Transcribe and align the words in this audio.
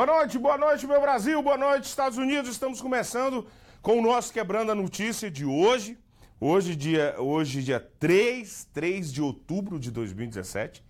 Boa 0.00 0.06
noite, 0.06 0.38
boa 0.38 0.56
noite, 0.56 0.86
meu 0.86 0.98
Brasil, 0.98 1.42
boa 1.42 1.58
noite, 1.58 1.84
Estados 1.84 2.16
Unidos. 2.16 2.50
Estamos 2.52 2.80
começando 2.80 3.46
com 3.82 3.98
o 3.98 4.02
nosso 4.02 4.32
Quebrando 4.32 4.72
a 4.72 4.74
Notícia 4.74 5.30
de 5.30 5.44
hoje. 5.44 5.98
Hoje, 6.40 6.74
dia, 6.74 7.16
hoje, 7.18 7.62
dia 7.62 7.78
3, 7.98 8.66
3 8.72 9.12
de 9.12 9.20
outubro 9.20 9.78
de 9.78 9.90
2017. 9.90 10.82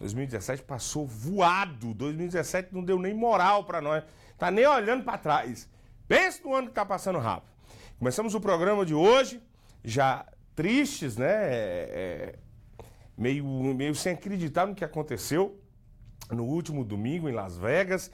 2017 0.00 0.64
passou 0.64 1.06
voado. 1.06 1.94
2017 1.94 2.74
não 2.74 2.82
deu 2.82 2.98
nem 2.98 3.14
moral 3.14 3.62
para 3.62 3.80
nós. 3.80 4.02
Tá 4.36 4.50
nem 4.50 4.66
olhando 4.66 5.04
para 5.04 5.16
trás. 5.16 5.70
Pensa 6.08 6.40
no 6.42 6.52
ano 6.52 6.66
que 6.66 6.74
tá 6.74 6.84
passando 6.84 7.20
rápido. 7.20 7.52
Começamos 8.00 8.34
o 8.34 8.40
programa 8.40 8.84
de 8.84 8.94
hoje, 8.94 9.40
já 9.84 10.26
tristes, 10.56 11.16
né? 11.16 11.30
É, 11.30 12.34
é, 12.34 12.38
meio, 13.16 13.44
meio 13.44 13.94
sem 13.94 14.14
acreditar 14.14 14.66
no 14.66 14.74
que 14.74 14.84
aconteceu 14.84 15.56
no 16.32 16.42
último 16.42 16.84
domingo 16.84 17.28
em 17.28 17.32
Las 17.32 17.56
Vegas, 17.56 18.10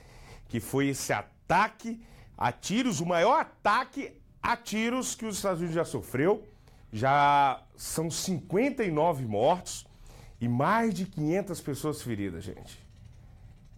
que 0.52 0.60
foi 0.60 0.88
esse 0.88 1.14
ataque 1.14 1.98
a 2.36 2.52
tiros, 2.52 3.00
o 3.00 3.06
maior 3.06 3.40
ataque 3.40 4.12
a 4.42 4.54
tiros 4.54 5.14
que 5.14 5.24
os 5.24 5.36
Estados 5.36 5.60
Unidos 5.60 5.74
já 5.74 5.82
sofreu. 5.82 6.46
Já 6.92 7.62
são 7.74 8.10
59 8.10 9.24
mortos 9.24 9.86
e 10.38 10.46
mais 10.46 10.92
de 10.92 11.06
500 11.06 11.58
pessoas 11.62 12.02
feridas, 12.02 12.44
gente. 12.44 12.78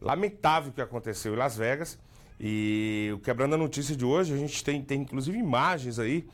Lamentável 0.00 0.72
o 0.72 0.74
que 0.74 0.80
aconteceu 0.82 1.34
em 1.34 1.36
Las 1.36 1.56
Vegas. 1.56 1.96
E 2.40 3.12
o 3.14 3.20
Quebrando 3.20 3.54
a 3.54 3.58
Notícia 3.58 3.94
de 3.94 4.04
hoje, 4.04 4.34
a 4.34 4.36
gente 4.36 4.64
tem, 4.64 4.82
tem 4.82 5.02
inclusive 5.02 5.38
imagens 5.38 6.00
aí, 6.00 6.28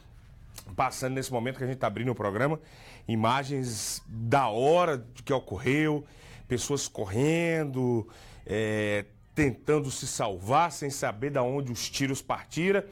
passando 0.74 1.16
nesse 1.16 1.30
momento 1.30 1.58
que 1.58 1.64
a 1.64 1.66
gente 1.66 1.76
está 1.76 1.86
abrindo 1.86 2.12
o 2.12 2.14
programa, 2.14 2.58
imagens 3.06 4.02
da 4.08 4.48
hora 4.48 5.06
que 5.22 5.34
ocorreu, 5.34 6.02
pessoas 6.48 6.88
correndo, 6.88 8.08
é, 8.46 9.04
tentando 9.34 9.90
se 9.90 10.06
salvar 10.06 10.72
sem 10.72 10.90
saber 10.90 11.30
de 11.30 11.38
onde 11.38 11.72
os 11.72 11.88
tiros 11.88 12.20
partiram. 12.22 12.82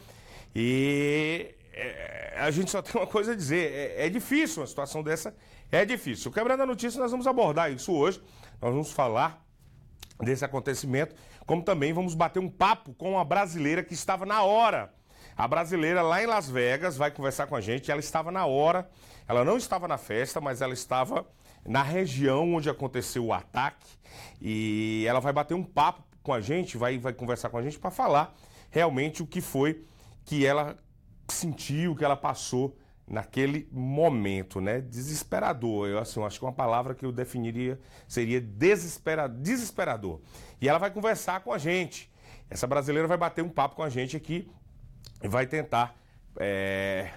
E 0.55 1.55
é, 1.73 2.35
a 2.39 2.51
gente 2.51 2.71
só 2.71 2.83
tem 2.83 3.01
uma 3.01 3.07
coisa 3.07 3.33
a 3.33 3.35
dizer: 3.35 3.73
é, 3.73 4.07
é, 4.07 4.09
difícil 4.11 4.63
uma 4.63 4.67
situação 4.67 5.03
dessa, 5.03 5.35
é 5.71 5.85
difícil. 5.85 6.31
O 6.31 6.35
Quebrando 6.35 6.63
a 6.63 6.67
Notícia, 6.67 7.01
nós 7.01 7.11
vamos 7.11 7.27
abordar 7.27 7.71
isso 7.73 7.93
hoje. 7.93 8.21
Nós 8.61 8.73
vamos 8.73 8.91
falar 8.91 9.45
desse 10.21 10.45
acontecimento, 10.45 11.15
como 11.47 11.63
também 11.63 11.93
vamos 11.93 12.15
bater 12.15 12.41
um 12.41 12.49
papo 12.49 12.93
com 12.95 13.19
a 13.19 13.25
brasileira 13.25 13.83
que 13.83 13.95
estava 13.95 14.27
na 14.27 14.43
hora. 14.43 14.93
A 15.37 15.47
brasileira 15.47 16.03
lá 16.03 16.21
em 16.21 16.27
Las 16.27 16.51
Vegas 16.51 16.97
vai 16.97 17.13
conversar 17.13 17.47
com 17.47 17.55
a 17.55 17.61
gente. 17.61 17.93
Ela 17.93 18.01
estava 18.01 18.33
na 18.33 18.45
hora, 18.45 18.91
ela 19.29 19.45
não 19.45 19.57
estava 19.57 19.87
na 19.87 19.97
festa, 19.97 20.41
mas 20.41 20.61
ela 20.61 20.75
estava 20.75 21.25
na 21.65 21.83
região 21.83 22.55
onde 22.55 22.69
aconteceu 22.69 23.27
o 23.27 23.33
ataque 23.33 23.87
e 24.41 25.05
ela 25.07 25.21
vai 25.21 25.33
bater 25.33 25.55
um 25.55 25.63
papo 25.63 26.03
com 26.29 26.35
a 26.35 26.43
gente, 26.43 26.77
vai, 26.77 26.99
vai 26.99 27.15
conversar 27.15 27.49
com 27.49 27.57
a 27.57 27.63
gente 27.63 27.79
para 27.79 27.91
falar 27.91 28.37
realmente 28.71 29.23
o 29.23 29.27
que 29.27 29.41
foi 29.41 29.83
que 30.27 30.45
ela 30.45 30.77
sentiu, 31.27 31.97
que 31.97 32.05
ela 32.05 32.19
passou 32.19 32.77
naquele 33.07 33.67
momento, 33.73 34.61
né? 34.61 34.83
Desesperador. 34.83 35.89
Eu 35.89 35.99
assim, 35.99 36.21
eu 36.21 36.27
acho 36.27 36.39
que 36.39 36.45
uma 36.45 36.53
palavra 36.53 36.95
que 36.95 37.03
eu 37.03 37.11
definiria 37.11 37.81
seria 38.07 38.43
desespera, 38.43 39.27
desesperador. 39.27 40.21
E 40.61 40.69
ela 40.69 40.79
vai 40.79 40.91
conversar 40.91 41.41
com 41.41 41.51
a 41.51 41.57
gente. 41.57 42.13
Essa 42.51 42.67
brasileira 42.67 43.09
vai 43.09 43.17
bater 43.17 43.43
um 43.43 43.49
papo 43.49 43.77
com 43.77 43.83
a 43.83 43.89
gente 43.89 44.15
aqui 44.15 44.51
e 45.23 45.29
vai 45.29 45.47
tentar 45.47 45.97
é, 46.39 47.11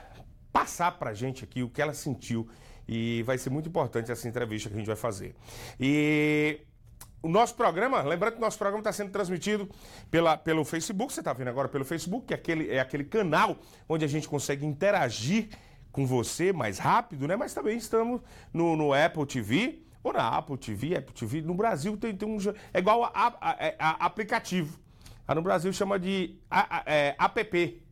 passar 0.53 0.97
para 0.97 1.09
a 1.09 1.13
gente 1.13 1.43
aqui 1.43 1.63
o 1.63 1.69
que 1.69 1.81
ela 1.81 1.93
sentiu. 1.93 2.47
E 2.87 3.23
vai 3.23 3.37
ser 3.37 3.49
muito 3.49 3.67
importante 3.67 4.09
essa 4.09 4.25
entrevista 4.25 4.69
que 4.69 4.75
a 4.75 4.77
gente 4.77 4.87
vai 4.87 4.95
fazer. 4.95 5.35
E 5.77 6.61
o 7.23 7.29
nosso 7.29 7.53
programa, 7.55 8.01
lembrando 8.01 8.33
que 8.33 8.39
o 8.39 8.41
nosso 8.41 8.57
programa 8.57 8.81
está 8.81 8.91
sendo 8.91 9.11
transmitido 9.11 9.69
pela, 10.09 10.37
pelo 10.37 10.65
Facebook, 10.65 11.13
você 11.13 11.21
está 11.21 11.33
vendo 11.33 11.49
agora 11.49 11.67
pelo 11.67 11.85
Facebook, 11.85 12.27
que 12.27 12.33
é 12.33 12.35
aquele, 12.35 12.69
é 12.69 12.79
aquele 12.79 13.03
canal 13.03 13.57
onde 13.87 14.03
a 14.03 14.07
gente 14.07 14.27
consegue 14.27 14.65
interagir 14.65 15.49
com 15.91 16.05
você 16.05 16.51
mais 16.51 16.79
rápido, 16.79 17.27
né? 17.27 17.35
Mas 17.35 17.53
também 17.53 17.77
estamos 17.77 18.21
no, 18.51 18.75
no 18.75 18.93
Apple 18.93 19.25
TV, 19.25 19.83
ou 20.03 20.13
na 20.13 20.27
Apple 20.29 20.57
TV, 20.57 20.95
Apple 20.95 21.13
TV. 21.13 21.41
No 21.41 21.53
Brasil 21.53 21.95
tem, 21.95 22.15
tem 22.15 22.27
um. 22.27 22.37
É 22.73 22.79
igual 22.79 23.03
a, 23.03 23.11
a, 23.13 23.33
a, 23.39 23.75
a 23.79 24.05
aplicativo. 24.05 24.79
Lá 25.27 25.35
no 25.35 25.41
Brasil 25.41 25.71
chama 25.71 25.99
de 25.99 26.39
é, 26.85 27.15
app. 27.17 27.83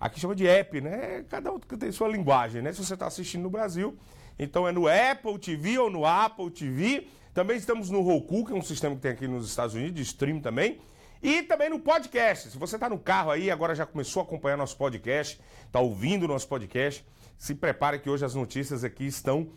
Aqui 0.00 0.18
chama 0.18 0.34
de 0.34 0.46
app, 0.48 0.80
né? 0.80 1.24
Cada 1.28 1.52
um 1.52 1.58
tem 1.58 1.92
sua 1.92 2.08
linguagem, 2.08 2.62
né? 2.62 2.72
Se 2.72 2.84
você 2.84 2.94
está 2.94 3.06
assistindo 3.06 3.42
no 3.42 3.50
Brasil, 3.50 3.96
então 4.38 4.66
é 4.66 4.72
no 4.72 4.88
Apple 4.88 5.38
TV 5.38 5.78
ou 5.78 5.90
no 5.90 6.06
Apple 6.06 6.50
TV. 6.50 7.06
Também 7.34 7.56
estamos 7.56 7.88
no 7.88 8.02
Roku, 8.02 8.44
que 8.44 8.52
é 8.52 8.54
um 8.54 8.62
sistema 8.62 8.94
que 8.94 9.00
tem 9.00 9.10
aqui 9.10 9.26
nos 9.26 9.48
Estados 9.48 9.74
Unidos, 9.74 9.94
de 9.94 10.02
stream 10.02 10.40
também. 10.40 10.78
E 11.22 11.42
também 11.44 11.70
no 11.70 11.80
podcast. 11.80 12.50
Se 12.50 12.58
você 12.58 12.76
está 12.76 12.90
no 12.90 12.98
carro 12.98 13.30
aí, 13.30 13.50
agora 13.50 13.74
já 13.74 13.86
começou 13.86 14.20
a 14.20 14.24
acompanhar 14.24 14.56
nosso 14.56 14.76
podcast, 14.76 15.40
está 15.64 15.80
ouvindo 15.80 16.28
nosso 16.28 16.46
podcast, 16.48 17.06
se 17.38 17.54
prepare 17.54 18.00
que 18.00 18.10
hoje 18.10 18.24
as 18.24 18.34
notícias 18.34 18.84
aqui 18.84 19.06
estão 19.06 19.48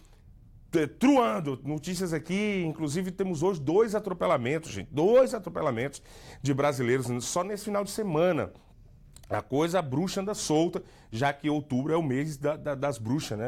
eh, 0.74 0.88
truando. 0.88 1.60
Notícias 1.66 2.14
aqui, 2.14 2.64
inclusive 2.66 3.12
temos 3.12 3.44
hoje 3.44 3.60
dois 3.60 3.94
atropelamentos, 3.94 4.72
gente. 4.72 4.90
Dois 4.92 5.34
atropelamentos 5.34 6.02
de 6.42 6.54
brasileiros 6.54 7.08
só 7.26 7.44
nesse 7.44 7.66
final 7.66 7.84
de 7.84 7.92
semana. 7.92 8.54
A 9.28 9.42
coisa, 9.42 9.80
a 9.80 9.82
bruxa 9.82 10.22
anda 10.22 10.36
solta, 10.36 10.84
já 11.12 11.34
que 11.34 11.50
outubro 11.50 11.92
é 11.92 11.98
o 11.98 12.04
mês 12.04 12.38
da, 12.38 12.56
da, 12.56 12.76
das 12.76 13.00
bruxas, 13.00 13.38
né? 13.38 13.48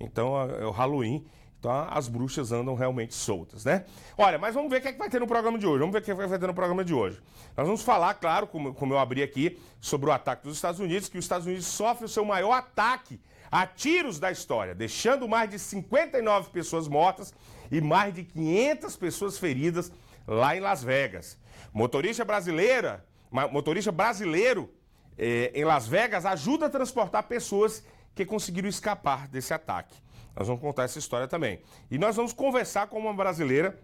Então 0.00 0.34
é 0.50 0.64
o 0.64 0.70
Halloween. 0.70 1.24
Então 1.62 1.86
as 1.88 2.08
bruxas 2.08 2.50
andam 2.50 2.74
realmente 2.74 3.14
soltas, 3.14 3.64
né? 3.64 3.84
Olha, 4.18 4.36
mas 4.36 4.52
vamos 4.52 4.68
ver 4.68 4.78
o 4.78 4.80
que, 4.80 4.88
é 4.88 4.92
que 4.92 4.98
vai 4.98 5.08
ter 5.08 5.20
no 5.20 5.28
programa 5.28 5.56
de 5.56 5.64
hoje. 5.64 5.78
Vamos 5.78 5.92
ver 5.92 6.00
o 6.00 6.02
que, 6.02 6.10
é 6.10 6.14
que 6.14 6.26
vai 6.26 6.36
ter 6.36 6.46
no 6.48 6.54
programa 6.54 6.84
de 6.84 6.92
hoje. 6.92 7.20
Nós 7.56 7.64
vamos 7.64 7.82
falar, 7.82 8.14
claro, 8.14 8.48
como, 8.48 8.74
como 8.74 8.94
eu 8.94 8.98
abri 8.98 9.22
aqui, 9.22 9.56
sobre 9.80 10.10
o 10.10 10.12
ataque 10.12 10.42
dos 10.42 10.56
Estados 10.56 10.80
Unidos, 10.80 11.08
que 11.08 11.16
os 11.16 11.24
Estados 11.24 11.46
Unidos 11.46 11.66
sofre 11.66 12.04
o 12.04 12.08
seu 12.08 12.24
maior 12.24 12.54
ataque 12.54 13.20
a 13.48 13.64
tiros 13.64 14.18
da 14.18 14.32
história, 14.32 14.74
deixando 14.74 15.28
mais 15.28 15.50
de 15.50 15.58
59 15.60 16.50
pessoas 16.50 16.88
mortas 16.88 17.32
e 17.70 17.80
mais 17.80 18.12
de 18.12 18.24
500 18.24 18.96
pessoas 18.96 19.38
feridas 19.38 19.92
lá 20.26 20.56
em 20.56 20.60
Las 20.60 20.82
Vegas. 20.82 21.38
Motorista 21.72 22.24
brasileira, 22.24 23.06
motorista 23.52 23.92
brasileiro 23.92 24.68
eh, 25.16 25.52
em 25.54 25.64
Las 25.64 25.86
Vegas 25.86 26.26
ajuda 26.26 26.66
a 26.66 26.70
transportar 26.70 27.22
pessoas 27.22 27.84
que 28.16 28.26
conseguiram 28.26 28.68
escapar 28.68 29.28
desse 29.28 29.54
ataque. 29.54 30.01
Nós 30.34 30.46
vamos 30.46 30.62
contar 30.62 30.84
essa 30.84 30.98
história 30.98 31.28
também. 31.28 31.60
E 31.90 31.98
nós 31.98 32.16
vamos 32.16 32.32
conversar 32.32 32.86
com 32.88 32.98
uma 32.98 33.12
brasileira 33.12 33.78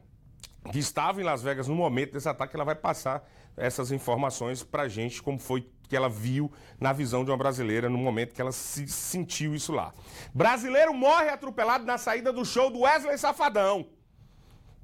que 0.70 0.78
estava 0.78 1.20
em 1.20 1.24
Las 1.24 1.42
Vegas 1.42 1.68
no 1.68 1.74
momento 1.74 2.12
desse 2.12 2.28
ataque. 2.28 2.56
Ela 2.56 2.64
vai 2.64 2.74
passar 2.74 3.26
essas 3.56 3.90
informações 3.90 4.62
pra 4.62 4.88
gente, 4.88 5.22
como 5.22 5.38
foi 5.38 5.68
que 5.88 5.96
ela 5.96 6.08
viu 6.08 6.52
na 6.78 6.92
visão 6.92 7.24
de 7.24 7.30
uma 7.30 7.36
brasileira 7.36 7.88
no 7.88 7.96
momento 7.98 8.34
que 8.34 8.40
ela 8.40 8.52
se 8.52 8.86
sentiu 8.88 9.54
isso 9.54 9.72
lá. 9.72 9.92
Brasileiro 10.34 10.92
morre 10.92 11.28
atropelado 11.30 11.84
na 11.84 11.96
saída 11.96 12.32
do 12.32 12.44
show 12.44 12.70
do 12.70 12.80
Wesley 12.80 13.16
Safadão. 13.16 13.86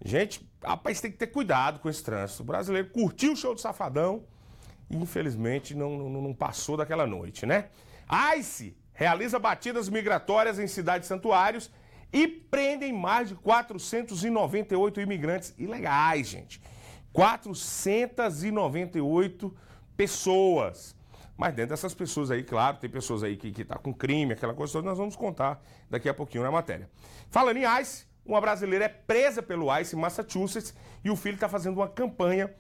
Gente, 0.04 0.46
rapaz, 0.62 1.00
tem 1.00 1.10
que 1.10 1.18
ter 1.18 1.28
cuidado 1.28 1.78
com 1.78 1.88
esse 1.88 2.02
trânsito. 2.02 2.42
O 2.42 2.46
brasileiro 2.46 2.88
curtiu 2.90 3.32
o 3.32 3.36
show 3.36 3.54
do 3.54 3.60
Safadão 3.60 4.24
e 4.90 4.96
infelizmente 4.96 5.74
não, 5.74 5.98
não, 5.98 6.22
não 6.22 6.34
passou 6.34 6.76
daquela 6.76 7.06
noite, 7.06 7.46
né? 7.46 7.68
ICE 8.36 8.76
realiza 8.94 9.38
batidas 9.38 9.88
migratórias 9.88 10.58
em 10.58 10.66
cidades 10.66 11.06
santuários 11.06 11.70
e 12.12 12.26
prendem 12.28 12.92
mais 12.92 13.28
de 13.28 13.34
498 13.34 15.00
imigrantes 15.00 15.54
ilegais, 15.58 16.28
gente. 16.28 16.60
498 17.12 19.56
pessoas. 19.96 20.94
Mas 21.36 21.52
dentro 21.54 21.70
dessas 21.70 21.92
pessoas 21.92 22.30
aí, 22.30 22.44
claro, 22.44 22.76
tem 22.76 22.88
pessoas 22.88 23.24
aí 23.24 23.36
que 23.36 23.48
estão 23.48 23.66
tá 23.66 23.78
com 23.78 23.92
crime, 23.92 24.32
aquela 24.32 24.54
coisa 24.54 24.74
toda, 24.74 24.88
nós 24.88 24.96
vamos 24.96 25.16
contar 25.16 25.60
daqui 25.90 26.08
a 26.08 26.14
pouquinho 26.14 26.44
na 26.44 26.52
matéria. 26.52 26.88
Falando 27.28 27.56
em 27.56 27.64
ICE, 27.80 28.06
uma 28.24 28.40
brasileira 28.40 28.84
é 28.84 28.88
presa 28.88 29.42
pelo 29.42 29.76
ICE 29.76 29.96
em 29.96 29.98
Massachusetts 29.98 30.72
e 31.04 31.10
o 31.10 31.16
filho 31.16 31.34
está 31.34 31.48
fazendo 31.48 31.78
uma 31.78 31.88
campanha 31.88 32.54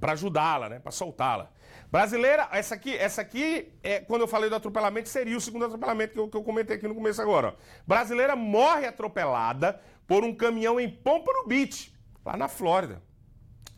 para 0.00 0.10
ajudá-la, 0.12 0.68
né, 0.68 0.80
para 0.80 0.90
soltá-la. 0.90 1.52
Brasileira, 1.92 2.48
essa 2.52 2.74
aqui, 2.74 2.96
essa 2.96 3.20
aqui 3.20 3.70
é, 3.82 4.00
quando 4.00 4.22
eu 4.22 4.26
falei 4.26 4.48
do 4.48 4.56
atropelamento, 4.56 5.10
seria 5.10 5.36
o 5.36 5.40
segundo 5.42 5.66
atropelamento 5.66 6.14
que 6.14 6.18
eu, 6.18 6.26
que 6.26 6.36
eu 6.38 6.42
comentei 6.42 6.76
aqui 6.76 6.88
no 6.88 6.94
começo 6.94 7.20
agora. 7.20 7.54
Brasileira 7.86 8.34
morre 8.34 8.86
atropelada 8.86 9.78
por 10.06 10.24
um 10.24 10.34
caminhão 10.34 10.80
em 10.80 10.88
Pompano 10.88 11.46
Beach, 11.46 11.94
lá 12.24 12.34
na 12.34 12.48
Flórida. 12.48 13.02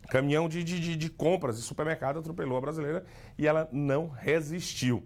Caminhão 0.09 0.47
de, 0.47 0.63
de, 0.63 0.95
de 0.95 1.09
compras 1.09 1.57
de 1.57 1.63
supermercado 1.63 2.19
atropelou 2.19 2.57
a 2.57 2.61
brasileira 2.61 3.05
e 3.37 3.45
ela 3.45 3.67
não 3.69 4.07
resistiu. 4.07 5.05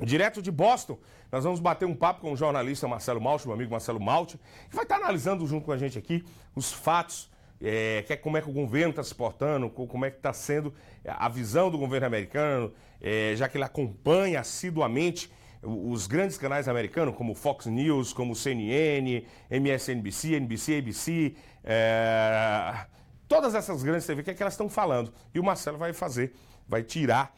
Direto 0.00 0.40
de 0.40 0.52
Boston, 0.52 0.96
nós 1.32 1.42
vamos 1.42 1.58
bater 1.58 1.86
um 1.86 1.94
papo 1.94 2.20
com 2.20 2.32
o 2.32 2.36
jornalista 2.36 2.86
Marcelo 2.86 3.20
Malte, 3.20 3.48
meu 3.48 3.54
amigo 3.56 3.72
Marcelo 3.72 3.98
Malte, 3.98 4.38
que 4.70 4.76
vai 4.76 4.84
estar 4.84 4.98
analisando 4.98 5.44
junto 5.44 5.64
com 5.64 5.72
a 5.72 5.76
gente 5.76 5.98
aqui 5.98 6.24
os 6.54 6.72
fatos 6.72 7.28
é, 7.60 8.04
que 8.06 8.12
é 8.12 8.16
como 8.16 8.36
é 8.36 8.42
que 8.42 8.48
o 8.48 8.52
governo 8.52 8.90
está 8.90 9.02
se 9.02 9.14
portando, 9.14 9.68
como 9.68 10.04
é 10.04 10.10
que 10.10 10.18
está 10.18 10.32
sendo 10.32 10.72
a 11.04 11.28
visão 11.28 11.70
do 11.70 11.78
governo 11.78 12.06
americano, 12.06 12.72
é, 13.00 13.34
já 13.36 13.48
que 13.48 13.56
ele 13.56 13.64
acompanha 13.64 14.40
assiduamente 14.40 15.30
os 15.62 16.06
grandes 16.06 16.38
canais 16.38 16.68
americanos, 16.68 17.16
como 17.16 17.34
Fox 17.34 17.66
News, 17.66 18.12
como 18.12 18.34
CNN, 18.34 19.24
MSNBC, 19.50 20.36
NBC, 20.36 20.78
ABC, 20.78 21.34
é, 21.64 22.86
todas 23.26 23.54
essas 23.54 23.82
grandes 23.82 24.06
TV, 24.06 24.20
o 24.20 24.24
que, 24.24 24.30
é 24.30 24.34
que 24.34 24.42
elas 24.42 24.54
estão 24.54 24.68
falando. 24.68 25.12
E 25.34 25.40
o 25.40 25.44
Marcelo 25.44 25.76
vai 25.76 25.92
fazer, 25.92 26.34
vai 26.66 26.82
tirar 26.82 27.34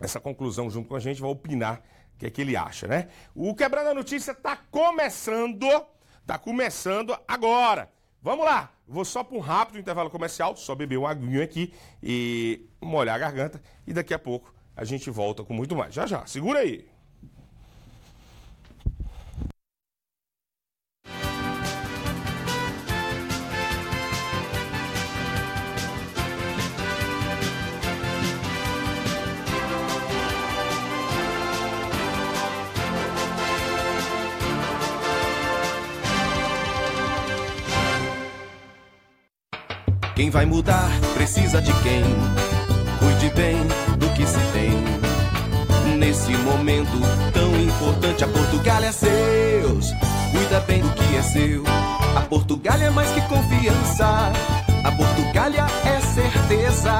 essa 0.00 0.18
conclusão 0.18 0.68
junto 0.68 0.88
com 0.88 0.96
a 0.96 1.00
gente, 1.00 1.20
vai 1.20 1.30
opinar 1.30 1.82
o 2.14 2.18
que 2.18 2.26
é 2.26 2.30
que 2.30 2.40
ele 2.40 2.56
acha, 2.56 2.88
né? 2.88 3.08
O 3.34 3.54
Quebrando 3.54 3.90
a 3.90 3.94
Notícia 3.94 4.32
está 4.32 4.56
começando, 4.56 5.66
está 6.20 6.38
começando 6.38 7.16
agora. 7.28 7.95
Vamos 8.26 8.44
lá, 8.44 8.72
vou 8.88 9.04
só 9.04 9.22
para 9.22 9.36
um 9.36 9.40
rápido 9.40 9.78
intervalo 9.78 10.10
comercial, 10.10 10.56
só 10.56 10.74
beber 10.74 10.98
um 10.98 11.06
aguinho 11.06 11.40
aqui 11.40 11.72
e 12.02 12.68
molhar 12.80 13.14
a 13.14 13.18
garganta 13.20 13.62
e 13.86 13.92
daqui 13.92 14.12
a 14.12 14.18
pouco 14.18 14.52
a 14.74 14.82
gente 14.82 15.08
volta 15.10 15.44
com 15.44 15.54
muito 15.54 15.76
mais. 15.76 15.94
Já 15.94 16.08
já, 16.08 16.26
segura 16.26 16.58
aí. 16.58 16.88
Quem 40.26 40.30
vai 40.32 40.44
mudar 40.44 40.90
precisa 41.14 41.62
de 41.62 41.72
quem 41.84 42.02
cuide 42.98 43.30
bem 43.36 43.58
do 43.96 44.08
que 44.12 44.26
se 44.26 44.40
tem. 44.52 45.96
Nesse 45.96 46.32
momento 46.38 46.98
tão 47.32 47.60
importante, 47.60 48.24
a 48.24 48.26
Portugália 48.26 48.88
é 48.88 48.92
seus. 48.92 49.92
Cuida 50.32 50.58
bem 50.66 50.82
do 50.82 50.90
que 50.90 51.16
é 51.16 51.22
seu. 51.22 51.62
A 52.16 52.22
Portugália 52.22 52.86
é 52.86 52.90
mais 52.90 53.08
que 53.12 53.20
confiança. 53.28 54.32
A 54.82 54.90
Portugália 54.90 55.64
é 55.84 56.00
certeza. 56.00 56.98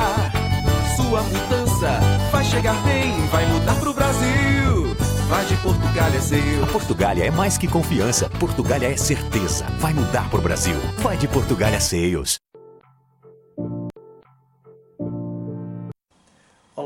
Sua 0.94 1.20
mudança 1.24 1.98
vai 2.30 2.44
chegar 2.44 2.80
bem, 2.84 3.12
vai 3.32 3.44
mudar 3.46 3.74
pro 3.80 3.92
Brasil. 3.92 4.96
Vai 5.28 5.44
de 5.46 5.56
Portugália 5.56 6.18
é 6.18 6.20
seu. 6.20 6.62
A 6.62 6.66
Portugália 6.68 7.24
é 7.24 7.30
mais 7.32 7.58
que 7.58 7.66
confiança. 7.66 8.30
Portugália 8.38 8.86
é 8.86 8.96
certeza. 8.96 9.66
Vai 9.80 9.92
mudar 9.92 10.30
pro 10.30 10.40
Brasil. 10.40 10.76
Vai 10.98 11.16
de 11.16 11.26
Portugália 11.26 11.80
Seios. 11.80 12.38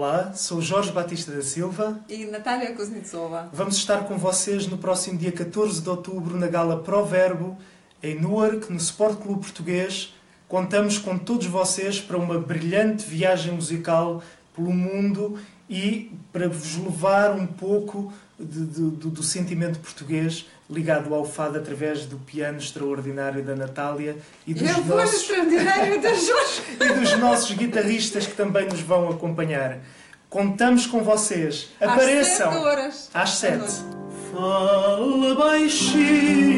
Olá, 0.01 0.33
sou 0.33 0.63
Jorge 0.63 0.91
Batista 0.93 1.31
da 1.31 1.43
Silva. 1.43 2.01
E 2.09 2.25
Natália 2.25 2.75
Kuznetsova. 2.75 3.51
Vamos 3.53 3.77
estar 3.77 4.05
com 4.05 4.17
vocês 4.17 4.67
no 4.67 4.79
próximo 4.79 5.19
dia 5.19 5.31
14 5.31 5.83
de 5.83 5.91
outubro 5.91 6.39
na 6.39 6.47
Gala 6.47 6.83
Proverbo, 6.83 7.59
em 8.03 8.19
Newark, 8.19 8.73
no 8.73 8.79
Sport 8.79 9.21
Clube 9.21 9.43
Português. 9.43 10.15
Contamos 10.49 10.97
com 10.97 11.19
todos 11.19 11.47
vocês 11.49 12.01
para 12.01 12.17
uma 12.17 12.39
brilhante 12.39 13.05
viagem 13.05 13.53
musical 13.53 14.23
pelo 14.57 14.73
mundo 14.73 15.39
e 15.69 16.11
para 16.33 16.49
vos 16.49 16.77
levar 16.79 17.33
um 17.33 17.47
pouco 17.47 18.11
de, 18.39 18.65
de, 18.65 18.81
do, 18.81 19.11
do 19.11 19.23
sentimento 19.23 19.81
português 19.81 20.47
ligado 20.71 21.15
ao 21.15 21.25
fado 21.25 21.59
através 21.59 22.07
do 22.07 22.17
piano 22.19 22.59
extraordinário 22.59 23.43
da 23.43 23.57
Natália 23.57 24.17
e 24.47 24.55
dos, 24.55 24.63
e 24.63 24.81
nossos... 24.83 25.27
Jorge. 25.27 26.63
e 26.81 26.93
dos 26.93 27.19
nossos 27.19 27.51
guitarristas 27.57 28.27
que 28.27 28.35
também 28.35 28.67
nos 28.67 28.81
vão 28.81 29.09
acompanhar. 29.09 29.79
Contamos 30.29 30.87
com 30.87 31.03
vocês. 31.03 31.71
Apareçam 31.81 32.49
às 32.49 32.55
sete. 32.55 32.65
Horas. 32.65 33.11
Às 33.13 33.31
sete. 33.31 34.01
Fala 34.33 35.35
baixinho 35.35 36.50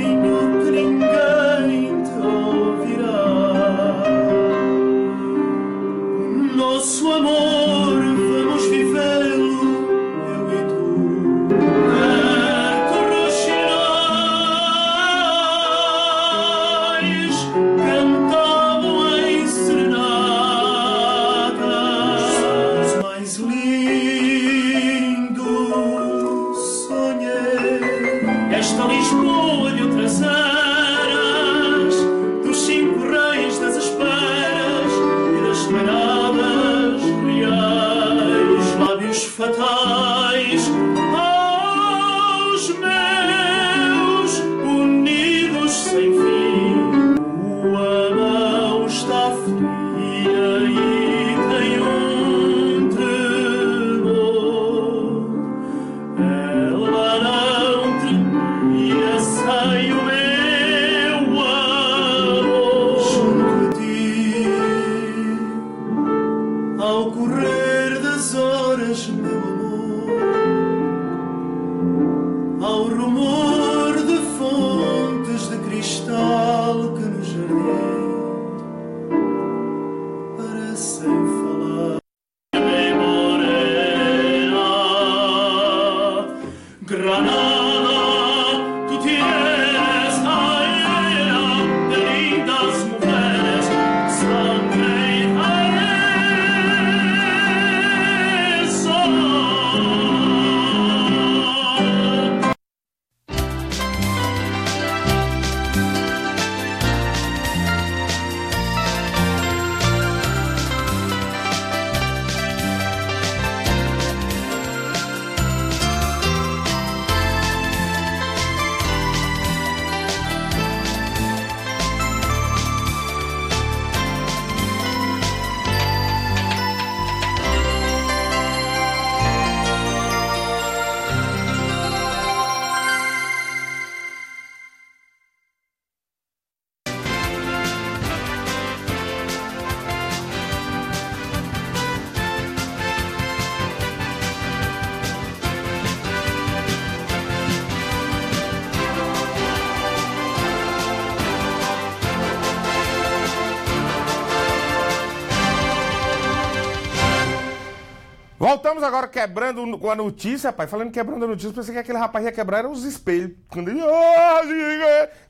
Voltamos 158.52 158.82
agora 158.82 159.08
quebrando 159.08 159.78
com 159.78 159.90
a 159.90 159.94
notícia, 159.94 160.50
rapaz. 160.50 160.70
Falando 160.70 160.90
quebrando 160.90 161.24
a 161.24 161.28
notícia, 161.28 161.50
pensei 161.54 161.72
que 161.72 161.80
aquele 161.80 161.96
rapaz 161.96 162.22
ia 162.22 162.30
quebrar 162.30 162.66
os 162.66 162.84
espelhos. 162.84 163.30
Quando 163.48 163.70
ele. 163.70 163.80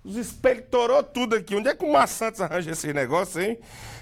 Os 0.03 0.17
espelhos 0.17 0.65
torou 0.69 1.05
tudo 1.05 1.37
aqui. 1.37 1.55
Onde 1.55 1.69
é 1.69 1.75
que 1.75 1.85
o 1.85 1.93
Maçantes 1.93 2.41
arranja 2.41 2.73
esse 2.73 2.93
negócio, 2.93 3.41
hein? 3.41 3.61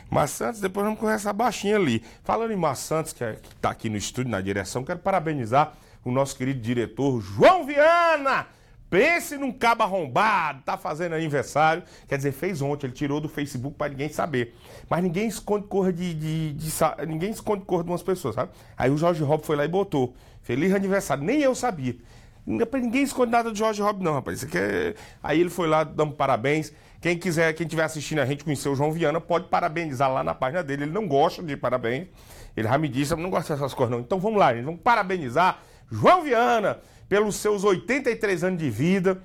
Maçantes, 0.08 0.58
depois 0.58 0.86
vamos 0.86 0.98
com 0.98 1.10
essa 1.10 1.34
baixinha 1.34 1.76
ali. 1.76 2.02
Falando 2.24 2.50
em 2.50 2.56
Maçantes, 2.56 3.12
que, 3.12 3.22
é, 3.22 3.34
que 3.34 3.54
tá 3.56 3.68
aqui 3.68 3.90
no 3.90 3.98
estúdio, 3.98 4.30
na 4.30 4.40
direção, 4.40 4.82
quero 4.82 5.00
parabenizar 5.00 5.74
o 6.02 6.10
nosso 6.10 6.34
querido 6.34 6.58
diretor 6.58 7.20
João 7.20 7.66
Viana 7.66 8.46
Pense 8.90 9.38
num 9.38 9.52
cabo 9.52 9.84
arrombado, 9.84 10.62
tá 10.64 10.76
fazendo 10.76 11.14
aniversário. 11.14 11.84
Quer 12.08 12.16
dizer, 12.16 12.32
fez 12.32 12.60
ontem, 12.60 12.88
ele 12.88 12.92
tirou 12.92 13.20
do 13.20 13.28
Facebook 13.28 13.76
para 13.76 13.88
ninguém 13.88 14.08
saber. 14.08 14.56
Mas 14.88 15.00
ninguém 15.04 15.28
esconde 15.28 15.68
cor 15.68 15.92
de, 15.92 16.12
de, 16.12 16.52
de, 16.52 16.68
de, 16.68 17.06
Ninguém 17.06 17.30
esconde 17.30 17.64
cor 17.64 17.84
de 17.84 17.90
umas 17.90 18.02
pessoas, 18.02 18.34
sabe? 18.34 18.50
Aí 18.76 18.90
o 18.90 18.98
Jorge 18.98 19.22
Rob 19.22 19.46
foi 19.46 19.54
lá 19.54 19.64
e 19.64 19.68
botou. 19.68 20.12
Feliz 20.42 20.74
aniversário. 20.74 21.22
Nem 21.22 21.40
eu 21.40 21.54
sabia. 21.54 21.96
Ninguém 22.44 23.04
esconde 23.04 23.30
nada 23.30 23.52
de 23.52 23.58
Jorge 23.60 23.80
Rob, 23.80 24.02
não, 24.02 24.14
rapaz. 24.14 24.42
É... 24.54 24.94
Aí 25.22 25.40
ele 25.40 25.50
foi 25.50 25.68
lá 25.68 25.84
dando 25.84 26.12
parabéns. 26.14 26.72
Quem 27.00 27.16
quiser, 27.16 27.52
quem 27.52 27.66
estiver 27.66 27.84
assistindo 27.84 28.18
a 28.18 28.26
gente 28.26 28.42
conhecer 28.42 28.68
o 28.68 28.74
João 28.74 28.90
Viana, 28.90 29.20
pode 29.20 29.46
parabenizar 29.46 30.12
lá 30.12 30.24
na 30.24 30.34
página 30.34 30.64
dele. 30.64 30.82
Ele 30.82 30.92
não 30.92 31.06
gosta 31.06 31.44
de 31.44 31.56
parabéns. 31.56 32.08
Ele 32.56 32.66
já 32.66 32.76
me 32.76 32.88
disse, 32.88 33.14
não 33.14 33.30
gosto 33.30 33.52
dessas 33.52 33.72
coisas, 33.72 33.94
não. 33.94 34.00
Então 34.00 34.18
vamos 34.18 34.40
lá, 34.40 34.52
gente. 34.52 34.64
Vamos 34.64 34.80
parabenizar 34.80 35.60
João 35.90 36.22
Viana 36.22 36.80
pelos 37.10 37.34
seus 37.36 37.64
83 37.64 38.44
anos 38.44 38.58
de 38.60 38.70
vida. 38.70 39.20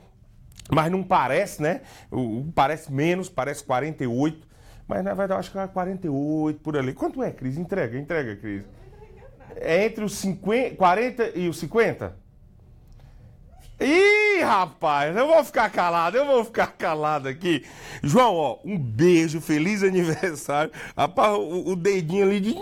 Mas 0.71 0.91
não 0.91 1.03
parece, 1.03 1.61
né? 1.61 1.81
Parece 2.55 2.91
menos, 2.91 3.29
parece 3.29 3.63
48. 3.63 4.45
Mas 4.87 5.03
na 5.03 5.13
verdade 5.13 5.33
eu 5.33 5.37
acho 5.37 5.51
que 5.51 5.59
é 5.59 5.67
48 5.67 6.59
por 6.59 6.75
ali. 6.75 6.93
Quanto 6.93 7.21
é, 7.21 7.31
Cris? 7.31 7.57
Entrega, 7.57 7.97
entrega, 7.97 8.35
Cris. 8.35 8.63
É 9.57 9.85
entre 9.85 10.03
os 10.03 10.15
50, 10.15 10.75
40 10.75 11.31
e 11.35 11.47
os 11.47 11.59
50? 11.59 12.25
Ih, 13.79 14.41
rapaz, 14.41 15.15
eu 15.15 15.27
vou 15.27 15.43
ficar 15.43 15.69
calado, 15.69 16.17
eu 16.17 16.25
vou 16.25 16.45
ficar 16.45 16.67
calado 16.67 17.27
aqui. 17.27 17.63
João, 18.01 18.33
ó, 18.33 18.57
um 18.63 18.77
beijo, 18.77 19.41
feliz 19.41 19.83
aniversário. 19.83 20.71
Rapaz, 20.97 21.33
o, 21.37 21.71
o 21.71 21.75
dedinho 21.75 22.25
ali 22.25 22.39
de. 22.39 22.55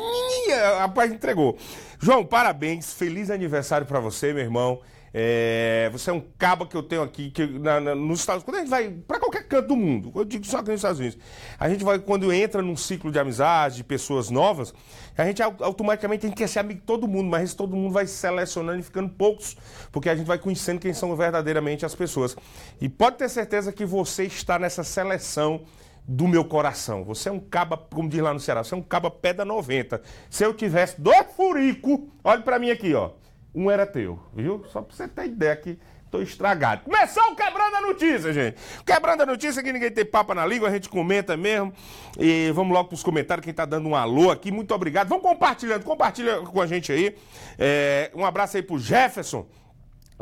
Rapaz, 0.80 1.12
entregou. 1.12 1.58
João, 2.00 2.26
parabéns, 2.26 2.94
feliz 2.94 3.30
aniversário 3.30 3.88
para 3.88 4.00
você, 4.00 4.34
meu 4.34 4.44
irmão. 4.44 4.82
É, 5.16 5.90
você 5.92 6.10
é 6.10 6.14
um 6.14 6.22
cabo 6.40 6.66
que 6.66 6.76
eu 6.76 6.82
tenho 6.82 7.04
aqui 7.04 7.30
que, 7.30 7.46
na, 7.46 7.80
na, 7.80 7.94
nos 7.94 8.22
Estados 8.22 8.44
Unidos. 8.44 8.46
Quando 8.46 8.56
a 8.56 8.60
gente 8.60 8.70
vai 8.70 8.90
para 9.08 9.20
qualquer 9.20 9.48
canto 9.48 9.68
do 9.68 9.76
mundo, 9.76 10.12
eu 10.16 10.26
digo 10.26 10.44
só 10.44 10.58
aqui 10.58 10.72
nos 10.72 10.80
Estados 10.80 11.00
Unidos, 11.00 11.20
a 11.60 11.70
gente 11.70 11.84
vai, 11.84 12.00
quando 12.00 12.34
entra 12.34 12.64
num 12.64 12.76
ciclo 12.76 13.12
de 13.12 13.20
amizade, 13.20 13.76
de 13.76 13.84
pessoas 13.84 14.32
novas, 14.32 14.74
a 15.16 15.24
gente 15.26 15.40
automaticamente 15.44 16.22
tem 16.22 16.32
que 16.32 16.48
ser 16.48 16.60
amigo 16.60 16.80
de 16.80 16.86
todo 16.86 17.08
mundo, 17.08 17.30
mas 17.30 17.54
todo 17.54 17.76
mundo 17.76 17.94
vai 17.94 18.08
selecionando 18.08 18.80
e 18.80 18.84
ficando 18.84 19.10
poucos, 19.10 19.56
porque 19.92 20.10
a 20.10 20.16
gente 20.16 20.26
vai 20.26 20.40
conhecendo 20.40 20.80
quem 20.80 20.94
são 20.94 21.16
verdadeiramente 21.16 21.86
as 21.86 21.94
pessoas. 21.94 22.36
E 22.82 22.90
pode 22.90 23.18
ter 23.18 23.30
certeza 23.30 23.72
que 23.72 23.86
você 23.86 24.24
está 24.24 24.58
nessa 24.58 24.84
seleção 24.84 25.62
do 26.08 26.28
meu 26.28 26.44
coração. 26.44 27.04
Você 27.04 27.30
é 27.30 27.32
um 27.32 27.40
caba, 27.40 27.78
como 27.78 28.10
diz 28.10 28.20
lá 28.20 28.34
no 28.34 28.40
Ceará, 28.40 28.64
você 28.64 28.74
é 28.74 28.78
um 28.78 28.82
caba 28.82 29.12
pé 29.12 29.32
da 29.32 29.46
90. 29.46 30.02
Se 30.28 30.44
eu 30.44 30.56
tivesse 30.56 31.00
dois 31.00 31.28
furico, 31.36 32.10
olhe 32.24 32.42
para 32.42 32.58
mim 32.58 32.72
aqui, 32.72 32.96
ó 32.96 33.12
um 33.54 33.70
era 33.70 33.86
teu, 33.86 34.20
viu? 34.34 34.64
Só 34.72 34.82
pra 34.82 34.96
você 34.96 35.08
ter 35.08 35.26
ideia 35.26 35.56
que 35.56 35.78
tô 36.14 36.22
estragado. 36.22 36.84
Começou 36.84 37.24
o 37.32 37.36
Quebrando 37.36 37.76
a 37.76 37.82
Notícia, 37.82 38.32
gente. 38.32 38.56
Quebrando 38.86 39.22
a 39.22 39.26
Notícia, 39.26 39.64
que 39.64 39.74
ninguém 39.74 39.90
tem 39.90 40.06
papa 40.06 40.36
na 40.36 40.46
língua, 40.46 40.70
a 40.70 40.72
gente 40.72 40.88
comenta 40.88 41.36
mesmo. 41.36 41.74
E 42.20 42.52
vamos 42.54 42.72
logo 42.72 42.90
pros 42.90 43.02
comentários, 43.02 43.44
quem 43.44 43.54
tá 43.54 43.66
dando 43.66 43.90
um 43.90 43.96
alô 43.96 44.30
aqui, 44.30 44.52
muito 44.52 44.76
obrigado. 44.76 45.08
Vamos 45.08 45.24
compartilhando, 45.24 45.84
compartilha 45.84 46.42
com 46.42 46.62
a 46.62 46.68
gente 46.68 46.92
aí. 46.92 47.16
É, 47.58 48.12
um 48.14 48.24
abraço 48.24 48.58
aí 48.58 48.62
pro 48.62 48.78
Jefferson. 48.78 49.48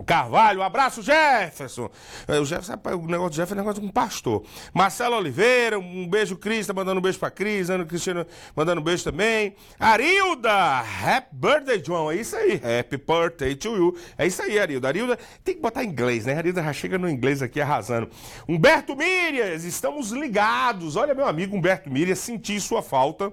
Carvalho, 0.06 0.64
abraço, 0.64 1.02
Jefferson. 1.02 1.90
É, 2.28 2.40
o 2.40 2.46
Jefferson, 2.46 2.80
o 2.96 3.08
negócio 3.08 3.30
do 3.30 3.36
Jefferson 3.36 3.56
é 3.56 3.58
negócio 3.58 3.82
de 3.82 3.88
um 3.88 3.92
pastor. 3.92 4.44
Marcelo 4.74 5.18
Oliveira, 5.18 5.78
um 5.78 6.08
beijo, 6.08 6.38
Cris, 6.38 6.66
tá 6.66 6.74
mandando 6.74 7.00
um 7.00 7.02
beijo 7.02 7.20
pra 7.20 7.30
Cris, 7.30 7.70
Ana 7.70 7.86
Cristina 7.86 8.26
mandando 8.56 8.82
um 8.82 8.84
beijo 8.84 9.04
também. 9.04 9.56
Arilda, 9.80 10.80
happy 10.80 11.28
birthday, 11.34 11.84
João. 11.86 12.10
É 12.10 12.16
isso 12.16 12.36
aí, 12.36 12.54
happy 12.56 12.98
birthday 12.98 13.56
to 13.56 13.76
you. 13.76 13.98
É 14.18 14.26
isso 14.26 14.42
aí, 14.42 14.58
Arilda. 14.58 14.88
Arilda 14.88 15.20
tem 15.44 15.56
que 15.56 15.62
botar 15.62 15.84
inglês, 15.84 16.26
né? 16.26 16.36
Arilda 16.36 16.64
já 16.64 16.74
chega 16.74 16.98
no 16.98 17.10
inglês 17.10 17.42
aqui 17.42 17.60
arrasando. 17.60 18.10
Humberto 18.48 18.96
Mirias, 18.96 19.66
estamos 19.66 20.12
ligados. 20.12 20.96
Olha, 20.96 21.14
meu 21.14 21.28
amigo 21.28 21.56
Humberto 21.56 21.92
Mirias, 21.92 22.20
senti 22.20 22.60
sua 22.60 22.82
falta. 22.82 23.32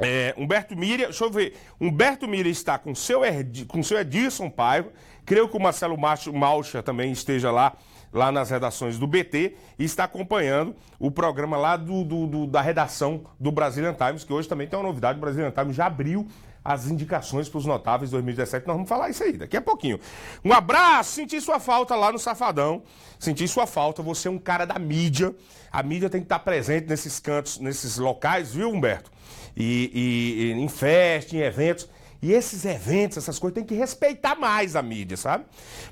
É, 0.00 0.32
Humberto 0.36 0.76
Mirias, 0.76 1.10
deixa 1.10 1.24
eu 1.24 1.30
ver. 1.30 1.54
Humberto 1.80 2.26
Mirias 2.26 2.56
está 2.56 2.78
com 2.78 2.94
seu, 2.94 3.20
com 3.66 3.82
seu 3.82 3.98
Edilson 3.98 4.48
Paiva 4.48 4.90
Creio 5.28 5.46
que 5.46 5.58
o 5.58 5.60
Marcelo 5.60 5.94
Malcha 5.98 6.82
também 6.82 7.12
esteja 7.12 7.50
lá, 7.50 7.74
lá 8.10 8.32
nas 8.32 8.48
redações 8.48 8.98
do 8.98 9.06
BT 9.06 9.56
e 9.78 9.84
está 9.84 10.04
acompanhando 10.04 10.74
o 10.98 11.10
programa 11.10 11.54
lá 11.58 11.76
do, 11.76 12.02
do, 12.02 12.26
do, 12.26 12.46
da 12.46 12.62
redação 12.62 13.26
do 13.38 13.52
Brazilian 13.52 13.92
Times, 13.92 14.24
que 14.24 14.32
hoje 14.32 14.48
também 14.48 14.66
tem 14.66 14.78
uma 14.78 14.88
novidade. 14.88 15.18
O 15.18 15.20
Brazilian 15.20 15.50
Times 15.50 15.76
já 15.76 15.84
abriu 15.84 16.26
as 16.64 16.86
indicações 16.86 17.46
para 17.46 17.58
os 17.58 17.66
notáveis 17.66 18.10
2017. 18.10 18.66
Nós 18.66 18.74
vamos 18.74 18.88
falar 18.88 19.10
isso 19.10 19.22
aí 19.22 19.34
daqui 19.34 19.58
a 19.58 19.60
pouquinho. 19.60 20.00
Um 20.42 20.50
abraço, 20.50 21.12
senti 21.12 21.38
sua 21.42 21.60
falta 21.60 21.94
lá 21.94 22.10
no 22.10 22.18
Safadão. 22.18 22.82
Senti 23.18 23.46
sua 23.46 23.66
falta, 23.66 24.02
você 24.02 24.28
é 24.28 24.30
um 24.30 24.38
cara 24.38 24.64
da 24.64 24.78
mídia. 24.78 25.34
A 25.70 25.82
mídia 25.82 26.08
tem 26.08 26.22
que 26.22 26.24
estar 26.24 26.38
presente 26.38 26.88
nesses 26.88 27.20
cantos, 27.20 27.58
nesses 27.58 27.98
locais, 27.98 28.54
viu, 28.54 28.70
Humberto? 28.70 29.10
E, 29.54 29.90
e, 29.92 30.42
e 30.42 30.52
em 30.52 30.68
festas, 30.68 31.34
em 31.34 31.40
eventos. 31.40 31.86
E 32.20 32.32
esses 32.32 32.64
eventos, 32.64 33.18
essas 33.18 33.38
coisas, 33.38 33.54
tem 33.54 33.64
que 33.64 33.74
respeitar 33.74 34.34
mais 34.34 34.74
a 34.74 34.82
mídia, 34.82 35.16
sabe? 35.16 35.44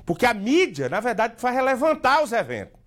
Porque 0.05 0.25
a 0.25 0.33
mídia, 0.33 0.89
na 0.89 0.99
verdade, 0.99 1.35
vai 1.37 1.53
relevantar 1.53 2.21
os 2.21 2.31
eventos. 2.31 2.77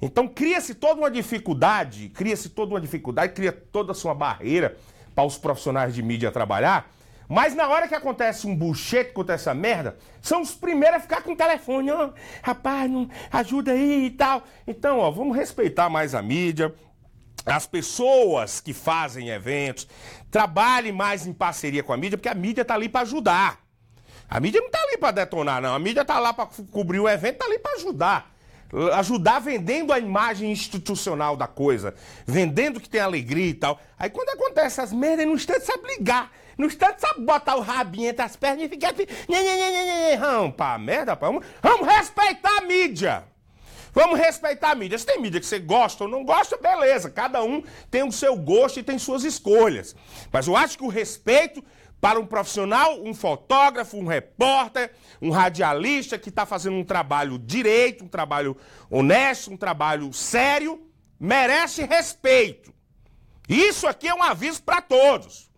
Então 0.00 0.28
cria-se 0.28 0.74
toda 0.74 1.00
uma 1.00 1.10
dificuldade, 1.10 2.08
cria-se 2.10 2.50
toda 2.50 2.74
uma 2.74 2.80
dificuldade, 2.80 3.32
cria 3.32 3.52
toda 3.52 3.92
a 3.92 3.94
sua 3.94 4.14
barreira 4.14 4.76
para 5.14 5.24
os 5.24 5.38
profissionais 5.38 5.94
de 5.94 6.02
mídia 6.02 6.30
trabalhar. 6.30 6.90
Mas 7.28 7.54
na 7.54 7.68
hora 7.68 7.88
que 7.88 7.94
acontece 7.94 8.46
um 8.46 8.54
buchete, 8.54 9.10
acontece 9.10 9.44
essa 9.44 9.54
merda, 9.54 9.96
são 10.20 10.42
os 10.42 10.52
primeiros 10.52 10.98
a 10.98 11.00
ficar 11.00 11.22
com 11.22 11.32
o 11.32 11.36
telefone, 11.36 11.90
ó, 11.90 12.06
oh, 12.06 12.12
rapaz, 12.42 12.90
não, 12.90 13.08
ajuda 13.32 13.72
aí 13.72 14.06
e 14.06 14.10
tal. 14.10 14.42
Então, 14.66 14.98
ó, 14.98 15.10
vamos 15.10 15.34
respeitar 15.34 15.88
mais 15.88 16.14
a 16.14 16.20
mídia, 16.20 16.74
as 17.46 17.66
pessoas 17.66 18.60
que 18.60 18.72
fazem 18.72 19.30
eventos, 19.30 19.88
trabalhem 20.34 20.90
mais 20.90 21.28
em 21.28 21.32
parceria 21.32 21.80
com 21.84 21.92
a 21.92 21.96
mídia, 21.96 22.18
porque 22.18 22.28
a 22.28 22.34
mídia 22.34 22.62
está 22.62 22.74
ali 22.74 22.88
para 22.88 23.02
ajudar. 23.02 23.60
A 24.28 24.40
mídia 24.40 24.60
não 24.60 24.66
está 24.66 24.80
ali 24.82 24.98
para 24.98 25.12
detonar, 25.12 25.62
não. 25.62 25.72
A 25.72 25.78
mídia 25.78 26.00
está 26.00 26.18
lá 26.18 26.34
para 26.34 26.48
cobrir 26.72 26.98
o 26.98 27.08
evento, 27.08 27.34
está 27.34 27.44
ali 27.44 27.56
para 27.56 27.76
ajudar. 27.76 28.34
Ajudar 28.94 29.38
vendendo 29.38 29.92
a 29.92 29.98
imagem 30.00 30.50
institucional 30.50 31.36
da 31.36 31.46
coisa, 31.46 31.94
vendendo 32.26 32.80
que 32.80 32.88
tem 32.88 33.00
alegria 33.00 33.46
e 33.46 33.54
tal. 33.54 33.80
Aí 33.96 34.10
quando 34.10 34.30
acontece 34.30 34.80
essas 34.80 34.92
merdas, 34.92 35.24
no 35.24 35.34
instante 35.34 35.66
sabe 35.66 35.86
ligar. 35.86 36.32
No 36.58 36.66
instante 36.66 37.00
sabe 37.00 37.20
botar 37.20 37.54
o 37.54 37.60
rabinho 37.60 38.08
entre 38.08 38.24
as 38.24 38.34
pernas 38.34 38.64
e 38.64 38.68
ficar. 38.68 38.92
Vamos 40.18 40.56
pra 40.56 40.76
merda, 40.78 41.14
vamos, 41.14 41.46
vamos 41.62 41.86
respeitar 41.86 42.58
a 42.58 42.62
mídia. 42.62 43.24
Vamos 43.94 44.18
respeitar 44.18 44.72
a 44.72 44.74
mídia. 44.74 44.98
Se 44.98 45.06
tem 45.06 45.20
mídia 45.20 45.40
que 45.40 45.46
você 45.46 45.60
gosta 45.60 46.04
ou 46.04 46.10
não 46.10 46.24
gosta, 46.24 46.56
beleza. 46.56 47.08
Cada 47.08 47.42
um 47.44 47.62
tem 47.90 48.02
o 48.02 48.10
seu 48.10 48.36
gosto 48.36 48.80
e 48.80 48.82
tem 48.82 48.98
suas 48.98 49.22
escolhas. 49.22 49.94
Mas 50.32 50.48
eu 50.48 50.56
acho 50.56 50.76
que 50.76 50.84
o 50.84 50.88
respeito 50.88 51.64
para 52.00 52.18
um 52.18 52.26
profissional, 52.26 53.00
um 53.02 53.14
fotógrafo, 53.14 53.96
um 53.96 54.04
repórter, 54.04 54.90
um 55.22 55.30
radialista 55.30 56.18
que 56.18 56.28
está 56.28 56.44
fazendo 56.44 56.76
um 56.76 56.84
trabalho 56.84 57.38
direito, 57.38 58.04
um 58.04 58.08
trabalho 58.08 58.56
honesto, 58.90 59.52
um 59.52 59.56
trabalho 59.56 60.12
sério, 60.12 60.86
merece 61.18 61.84
respeito. 61.84 62.74
Isso 63.48 63.86
aqui 63.86 64.08
é 64.08 64.14
um 64.14 64.22
aviso 64.22 64.62
para 64.62 64.82
todos 64.82 65.53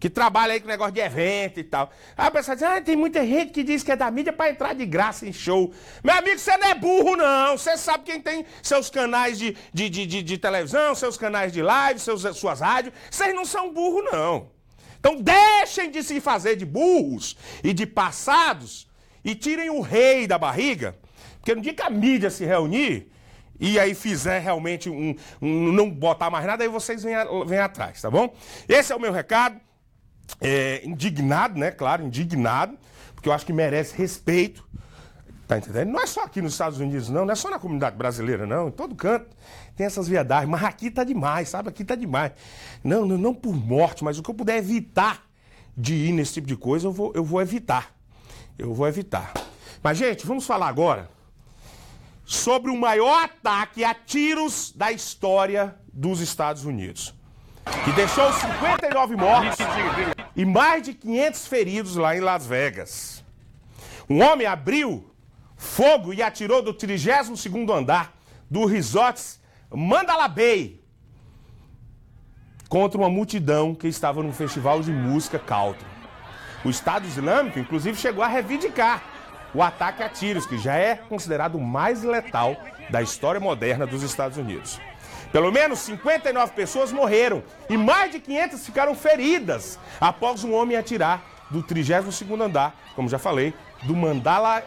que 0.00 0.08
trabalha 0.08 0.54
aí 0.54 0.60
com 0.60 0.66
negócio 0.66 0.94
de 0.94 1.00
evento 1.00 1.60
e 1.60 1.64
tal. 1.64 1.90
Aí 2.16 2.26
a 2.26 2.30
pessoa 2.30 2.56
diz, 2.56 2.64
ah, 2.64 2.80
tem 2.80 2.96
muita 2.96 3.24
gente 3.24 3.52
que 3.52 3.62
diz 3.62 3.82
que 3.82 3.92
é 3.92 3.96
da 3.96 4.10
mídia 4.10 4.32
para 4.32 4.50
entrar 4.50 4.74
de 4.74 4.86
graça 4.86 5.28
em 5.28 5.32
show. 5.32 5.72
Meu 6.02 6.14
amigo, 6.14 6.38
você 6.38 6.56
não 6.56 6.68
é 6.68 6.74
burro, 6.74 7.16
não. 7.16 7.58
Você 7.58 7.76
sabe 7.76 8.04
quem 8.04 8.18
tem 8.18 8.46
seus 8.62 8.88
canais 8.88 9.38
de, 9.38 9.54
de, 9.74 9.90
de, 9.90 10.06
de, 10.06 10.22
de 10.22 10.38
televisão, 10.38 10.94
seus 10.94 11.18
canais 11.18 11.52
de 11.52 11.60
live, 11.60 12.00
seus, 12.00 12.22
suas 12.38 12.60
rádios. 12.60 12.94
Vocês 13.10 13.34
não 13.34 13.44
são 13.44 13.74
burro, 13.74 14.02
não. 14.10 14.48
Então 14.98 15.20
deixem 15.20 15.90
de 15.90 16.02
se 16.02 16.18
fazer 16.18 16.56
de 16.56 16.64
burros 16.64 17.36
e 17.62 17.74
de 17.74 17.84
passados 17.84 18.88
e 19.22 19.34
tirem 19.34 19.68
o 19.68 19.82
rei 19.82 20.26
da 20.26 20.38
barriga. 20.38 20.96
Porque 21.40 21.54
no 21.54 21.60
dia 21.60 21.74
que 21.74 21.82
a 21.82 21.90
mídia 21.90 22.30
se 22.30 22.46
reunir, 22.46 23.10
e 23.58 23.78
aí 23.78 23.94
fizer 23.94 24.38
realmente 24.38 24.88
um, 24.88 25.14
um, 25.42 25.72
não 25.72 25.90
botar 25.90 26.30
mais 26.30 26.46
nada, 26.46 26.64
aí 26.64 26.68
vocês 26.70 27.02
vêm, 27.02 27.14
vêm 27.46 27.58
atrás, 27.58 28.00
tá 28.00 28.10
bom? 28.10 28.34
Esse 28.66 28.94
é 28.94 28.96
o 28.96 29.00
meu 29.00 29.12
recado 29.12 29.60
é, 30.40 30.82
indignado, 30.84 31.58
né? 31.58 31.70
Claro, 31.70 32.04
indignado, 32.04 32.76
porque 33.14 33.28
eu 33.28 33.32
acho 33.32 33.46
que 33.46 33.52
merece 33.52 33.96
respeito. 33.96 34.68
Tá 35.46 35.58
entendendo? 35.58 35.90
Não 35.90 36.00
é 36.00 36.06
só 36.06 36.22
aqui 36.22 36.40
nos 36.40 36.52
Estados 36.52 36.78
Unidos, 36.78 37.08
não, 37.08 37.24
não 37.24 37.32
é 37.32 37.34
só 37.34 37.50
na 37.50 37.58
comunidade 37.58 37.96
brasileira, 37.96 38.46
não. 38.46 38.68
Em 38.68 38.70
todo 38.70 38.94
canto 38.94 39.26
tem 39.76 39.84
essas 39.84 40.06
viadagens. 40.06 40.48
Mas 40.48 40.62
aqui 40.62 40.90
tá 40.90 41.02
demais, 41.02 41.48
sabe? 41.48 41.68
Aqui 41.68 41.84
tá 41.84 41.96
demais. 41.96 42.32
Não, 42.84 43.04
não, 43.04 43.18
não 43.18 43.34
por 43.34 43.54
morte, 43.54 44.04
mas 44.04 44.18
o 44.18 44.22
que 44.22 44.30
eu 44.30 44.34
puder 44.34 44.58
evitar 44.58 45.22
de 45.76 45.94
ir 45.94 46.12
nesse 46.12 46.34
tipo 46.34 46.46
de 46.46 46.56
coisa, 46.56 46.86
eu 46.86 46.92
vou, 46.92 47.12
eu 47.16 47.24
vou 47.24 47.42
evitar. 47.42 47.92
Eu 48.56 48.72
vou 48.72 48.86
evitar. 48.86 49.32
Mas, 49.82 49.98
gente, 49.98 50.26
vamos 50.26 50.46
falar 50.46 50.68
agora 50.68 51.10
sobre 52.24 52.70
o 52.70 52.76
maior 52.76 53.24
ataque 53.24 53.82
a 53.82 53.92
tiros 53.92 54.72
da 54.76 54.92
história 54.92 55.74
dos 55.92 56.20
Estados 56.20 56.64
Unidos 56.64 57.14
que 57.84 57.92
deixou 57.92 58.32
59 58.32 59.16
mortos 59.16 59.56
e 60.36 60.44
mais 60.44 60.82
de 60.82 60.94
500 60.94 61.46
feridos 61.46 61.96
lá 61.96 62.16
em 62.16 62.20
Las 62.20 62.46
Vegas. 62.46 63.24
Um 64.08 64.22
homem 64.22 64.46
abriu 64.46 65.10
fogo 65.56 66.12
e 66.12 66.22
atirou 66.22 66.62
do 66.62 66.74
32º 66.74 67.70
andar 67.70 68.14
do 68.50 68.64
resort 68.66 69.20
Mandala 69.70 70.26
Bay 70.26 70.80
contra 72.68 72.98
uma 72.98 73.10
multidão 73.10 73.74
que 73.74 73.88
estava 73.88 74.22
no 74.22 74.32
festival 74.32 74.80
de 74.80 74.90
música 74.90 75.38
country. 75.38 75.86
O 76.64 76.70
Estado 76.70 77.06
Islâmico, 77.06 77.58
inclusive, 77.58 77.96
chegou 77.96 78.22
a 78.22 78.28
reivindicar 78.28 79.02
o 79.54 79.62
ataque 79.62 80.02
a 80.02 80.08
tiros, 80.08 80.46
que 80.46 80.58
já 80.58 80.76
é 80.76 80.94
considerado 80.94 81.56
o 81.56 81.60
mais 81.60 82.02
letal 82.02 82.56
da 82.90 83.02
história 83.02 83.40
moderna 83.40 83.86
dos 83.86 84.02
Estados 84.02 84.38
Unidos. 84.38 84.80
Pelo 85.32 85.52
menos 85.52 85.78
59 85.80 86.52
pessoas 86.52 86.90
morreram 86.90 87.42
e 87.68 87.76
mais 87.76 88.10
de 88.10 88.18
500 88.18 88.66
ficaram 88.66 88.94
feridas 88.94 89.78
após 90.00 90.42
um 90.42 90.52
homem 90.52 90.76
atirar 90.76 91.22
do 91.50 91.62
32º 91.62 92.40
andar, 92.40 92.74
como 92.94 93.08
já 93.08 93.18
falei, 93.18 93.54
do 93.82 93.94
Mandala, 93.94 94.62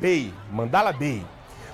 Bay, 0.00 0.32
Mandala 0.50 0.92
Bay, 0.92 1.24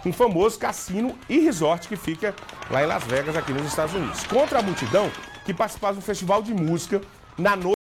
um 0.04 0.12
famoso 0.12 0.58
cassino 0.58 1.18
e 1.28 1.38
resort 1.38 1.88
que 1.88 1.96
fica 1.96 2.34
lá 2.70 2.82
em 2.82 2.86
Las 2.86 3.04
Vegas, 3.04 3.36
aqui 3.36 3.52
nos 3.52 3.66
Estados 3.66 3.94
Unidos, 3.94 4.24
contra 4.24 4.58
a 4.58 4.62
multidão 4.62 5.10
que 5.44 5.54
participava 5.54 5.94
do 5.94 6.02
festival 6.02 6.42
de 6.42 6.52
música 6.54 7.00
na 7.36 7.56
noite 7.56 7.78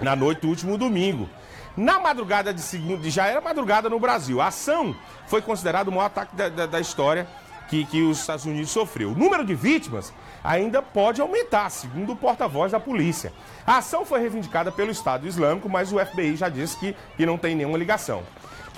na 0.00 0.16
noite 0.16 0.40
do 0.40 0.48
último 0.48 0.76
domingo. 0.76 1.28
Na 1.76 1.98
madrugada 1.98 2.54
de 2.54 2.60
segundo, 2.60 3.08
já 3.10 3.26
era 3.26 3.40
madrugada 3.40 3.88
no 3.88 3.98
Brasil. 3.98 4.40
A 4.40 4.46
ação 4.46 4.94
foi 5.26 5.42
considerada 5.42 5.90
o 5.90 5.92
maior 5.92 6.06
ataque 6.06 6.36
da, 6.36 6.48
da, 6.48 6.66
da 6.66 6.80
história 6.80 7.26
que, 7.74 7.84
que 7.86 8.02
os 8.02 8.20
Estados 8.20 8.44
Unidos 8.44 8.70
sofreu. 8.70 9.10
O 9.10 9.14
número 9.14 9.44
de 9.44 9.54
vítimas 9.54 10.12
ainda 10.44 10.80
pode 10.80 11.20
aumentar, 11.20 11.68
segundo 11.70 12.12
o 12.12 12.16
porta-voz 12.16 12.70
da 12.70 12.78
polícia. 12.78 13.32
A 13.66 13.78
ação 13.78 14.04
foi 14.04 14.20
reivindicada 14.20 14.70
pelo 14.70 14.92
Estado 14.92 15.26
Islâmico, 15.26 15.68
mas 15.68 15.92
o 15.92 15.98
FBI 15.98 16.36
já 16.36 16.48
disse 16.48 16.76
que, 16.76 16.94
que 17.16 17.26
não 17.26 17.36
tem 17.36 17.56
nenhuma 17.56 17.76
ligação. 17.76 18.22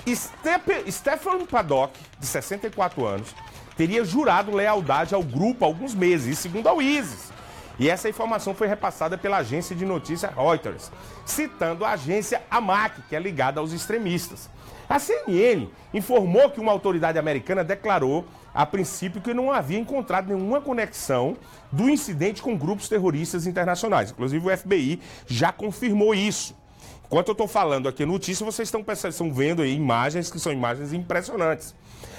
Step, 0.07 0.91
Stephen 0.91 1.45
Paddock, 1.45 1.93
de 2.17 2.25
64 2.25 3.05
anos, 3.05 3.35
teria 3.75 4.03
jurado 4.03 4.55
lealdade 4.55 5.13
ao 5.13 5.21
grupo 5.21 5.63
há 5.63 5.67
alguns 5.67 5.93
meses, 5.93 6.39
segundo 6.39 6.67
a 6.67 6.81
ISIS. 6.81 7.31
E 7.77 7.89
essa 7.89 8.09
informação 8.09 8.55
foi 8.55 8.67
repassada 8.67 9.17
pela 9.17 9.37
agência 9.37 9.75
de 9.75 9.85
notícia 9.85 10.33
Reuters, 10.35 10.91
citando 11.23 11.85
a 11.85 11.91
agência 11.91 12.41
AMAC, 12.49 13.03
que 13.07 13.15
é 13.15 13.19
ligada 13.19 13.59
aos 13.59 13.71
extremistas. 13.71 14.49
A 14.89 14.99
CNN 14.99 15.67
informou 15.93 16.49
que 16.49 16.61
uma 16.61 16.71
autoridade 16.71 17.19
americana 17.19 17.63
declarou 17.63 18.25
a 18.57 18.65
princípio 18.65 19.21
que 19.21 19.35
não 19.35 19.51
havia 19.51 19.77
encontrado 19.77 20.33
nenhuma 20.33 20.59
conexão 20.59 21.37
do 21.71 21.87
incidente 21.87 22.41
com 22.41 22.57
grupos 22.57 22.89
terroristas 22.89 23.45
internacionais. 23.45 24.09
Inclusive 24.09 24.49
o 24.49 24.57
FBI 24.57 24.99
já 25.27 25.51
confirmou 25.51 26.15
isso. 26.15 26.57
Enquanto 27.05 27.27
eu 27.27 27.33
estou 27.33 27.47
falando 27.47 27.87
aqui 27.87 28.01
a 28.01 28.07
notícia, 28.07 28.43
vocês 28.43 28.67
estão, 28.67 28.83
estão 29.07 29.31
vendo 29.31 29.61
aí 29.61 29.75
imagens 29.75 30.31
que 30.31 30.39
são 30.39 30.51
imagens 30.51 30.91
impressionantes. 30.91 31.75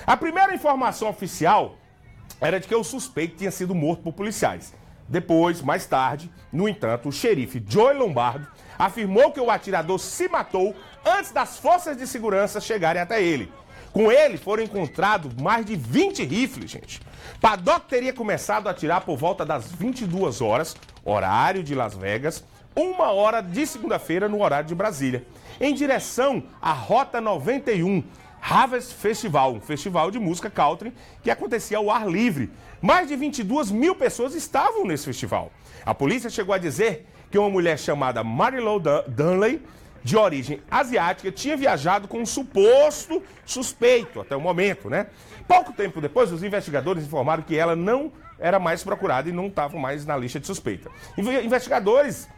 A 0.07 0.16
primeira 0.16 0.54
informação 0.54 1.09
oficial 1.09 1.75
era 2.40 2.61
de 2.61 2.68
que 2.68 2.75
o 2.75 2.85
suspeito 2.85 3.35
tinha 3.35 3.50
sido 3.50 3.75
morto 3.75 4.04
por 4.04 4.12
policiais. 4.12 4.73
Depois, 5.09 5.61
mais 5.61 5.87
tarde, 5.87 6.30
no 6.52 6.68
entanto, 6.68 7.09
o 7.09 7.12
xerife 7.12 7.61
Joey 7.66 7.99
Lombardo 7.99 8.47
afirmou 8.78 9.33
que 9.33 9.40
o 9.40 9.50
atirador 9.50 9.99
se 9.99 10.28
matou 10.28 10.73
antes 11.04 11.33
das 11.33 11.59
forças 11.59 11.97
de 11.97 12.07
segurança 12.07 12.61
chegarem 12.61 13.02
até 13.02 13.21
ele. 13.21 13.50
Com 13.92 14.12
ele 14.12 14.37
foram 14.37 14.62
encontrados 14.62 15.35
mais 15.35 15.64
de 15.64 15.75
20 15.76 16.25
rifles, 16.25 16.71
gente. 16.71 17.00
Paddock 17.40 17.88
teria 17.88 18.12
começado 18.12 18.66
a 18.66 18.71
atirar 18.71 19.00
por 19.02 19.16
volta 19.16 19.45
das 19.45 19.71
22 19.73 20.40
horas, 20.40 20.76
horário 21.04 21.62
de 21.62 21.74
Las 21.74 21.94
Vegas, 21.94 22.44
uma 22.77 23.11
hora 23.11 23.40
de 23.40 23.66
segunda-feira 23.66 24.29
no 24.29 24.42
horário 24.42 24.68
de 24.68 24.74
Brasília, 24.74 25.27
em 25.61 25.74
direção 25.74 26.44
à 26.61 26.72
Rota 26.72 27.20
91, 27.20 28.05
Harvest 28.40 28.94
Festival, 28.94 29.55
um 29.55 29.61
festival 29.61 30.11
de 30.11 30.18
música 30.18 30.48
country 30.48 30.92
que 31.22 31.31
acontecia 31.31 31.79
ao 31.79 31.90
ar 31.90 32.09
livre. 32.09 32.51
Mais 32.81 33.09
de 33.09 33.16
22 33.16 33.72
mil 33.72 33.94
pessoas 33.96 34.35
estavam 34.35 34.85
nesse 34.85 35.07
festival. 35.07 35.51
A 35.85 35.92
polícia 35.92 36.31
chegou 36.31 36.55
a 36.55 36.59
dizer 36.59 37.07
que 37.31 37.38
uma 37.38 37.51
mulher 37.51 37.79
chamada 37.79 38.22
Marilou 38.22 38.81
Dunley, 38.81 39.61
de 40.02 40.16
origem 40.16 40.62
asiática, 40.70 41.30
tinha 41.30 41.56
viajado 41.56 42.08
com 42.08 42.20
um 42.20 42.26
suposto 42.26 43.22
suspeito, 43.44 44.20
até 44.20 44.37
o 44.37 44.40
momento, 44.40 44.88
né? 44.88 45.08
Pouco 45.46 45.72
tempo 45.72 46.00
depois, 46.00 46.32
os 46.32 46.42
investigadores 46.42 47.04
informaram 47.04 47.42
que 47.42 47.56
ela 47.56 47.74
não 47.74 48.12
era 48.38 48.58
mais 48.58 48.84
procurada 48.84 49.28
e 49.28 49.32
não 49.32 49.46
estava 49.46 49.78
mais 49.78 50.06
na 50.06 50.16
lista 50.16 50.38
de 50.38 50.46
suspeita. 50.46 50.90
Investigadores 51.16 52.28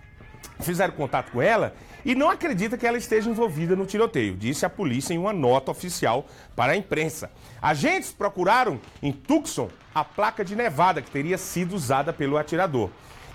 fizeram 0.61 0.95
contato 0.95 1.33
com 1.33 1.43
ela 1.43 1.75
e 2.05 2.15
não 2.15 2.31
acredita 2.31 2.79
que 2.79 2.87
ela 2.87 2.97
esteja 2.97 3.29
envolvida 3.29 3.77
no 3.77 3.85
tiroteio, 3.85 4.37
disse 4.37 4.65
a 4.65 4.71
polícia 4.71 5.13
em 5.13 5.19
uma 5.19 5.33
nota 5.33 5.71
oficial 5.71 6.27
para 6.57 6.73
a 6.73 6.77
imprensa. 6.77 7.31
Agentes 7.61 8.11
procuraram 8.13 8.81
em 9.03 9.13
Tucson 9.13 9.69
a 9.95 10.05
placa 10.05 10.45
de 10.45 10.57
Nevada 10.57 11.03
que 11.03 11.11
teria 11.11 11.37
sido 11.37 11.75
usada 11.75 12.13
pelo 12.13 12.39
atirador. 12.39 12.91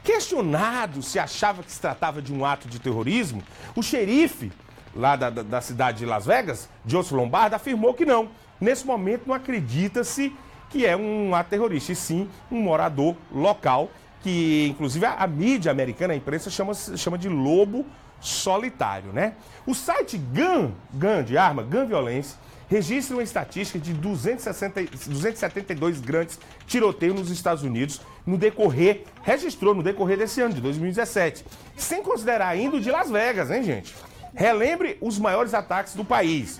Questionado 0.05 1.01
se 1.01 1.17
achava 1.17 1.63
que 1.63 1.71
se 1.71 1.81
tratava 1.81 2.21
de 2.21 2.31
um 2.31 2.45
ato 2.45 2.67
de 2.67 2.79
terrorismo, 2.79 3.41
o 3.75 3.81
xerife 3.81 4.51
lá 4.95 5.15
da, 5.15 5.31
da, 5.31 5.41
da 5.41 5.59
cidade 5.59 5.97
de 5.97 6.05
Las 6.05 6.27
Vegas, 6.27 6.69
Joseph 6.85 7.11
Lombardo, 7.11 7.55
afirmou 7.55 7.93
que 7.95 8.05
não. 8.05 8.29
Nesse 8.61 8.85
momento 8.85 9.23
não 9.25 9.33
acredita-se 9.33 10.31
que 10.69 10.85
é 10.85 10.95
um 10.95 11.33
ato 11.33 11.49
terrorista, 11.49 11.91
e 11.91 11.95
sim 11.95 12.29
um 12.51 12.61
morador 12.61 13.15
local 13.33 13.89
que 14.21 14.67
inclusive 14.69 15.05
a, 15.05 15.15
a, 15.15 15.27
mídia 15.27 15.71
americana, 15.71 16.13
a 16.13 16.15
imprensa, 16.15 16.51
chama, 16.51 16.73
chama 16.73 17.17
de 17.17 17.27
lobo 17.27 17.83
solitário, 18.21 19.11
né? 19.11 19.33
O 19.65 19.73
site 19.73 20.17
GAN, 20.17 20.71
GAN 20.93 21.23
de 21.23 21.37
arma, 21.37 21.63
GAN 21.63 21.85
Violência, 21.85 22.37
registra 22.67 23.15
uma 23.15 23.23
estatística 23.23 23.79
de 23.79 23.93
260, 23.93 24.81
272 25.07 25.99
grandes 25.99 26.39
tiroteios 26.65 27.19
nos 27.19 27.29
Estados 27.29 27.63
Unidos 27.63 28.01
no 28.25 28.37
decorrer, 28.37 29.03
registrou 29.23 29.75
no 29.75 29.83
decorrer 29.83 30.17
desse 30.17 30.41
ano, 30.41 30.53
de 30.53 30.61
2017. 30.61 31.45
Sem 31.77 32.01
considerar 32.01 32.47
ainda 32.47 32.77
o 32.77 32.81
de 32.81 32.89
Las 32.89 33.09
Vegas, 33.09 33.51
hein, 33.51 33.63
gente? 33.63 33.93
Relembre 34.33 34.97
os 34.99 35.19
maiores 35.19 35.53
ataques 35.53 35.93
do 35.93 36.03
país. 36.03 36.59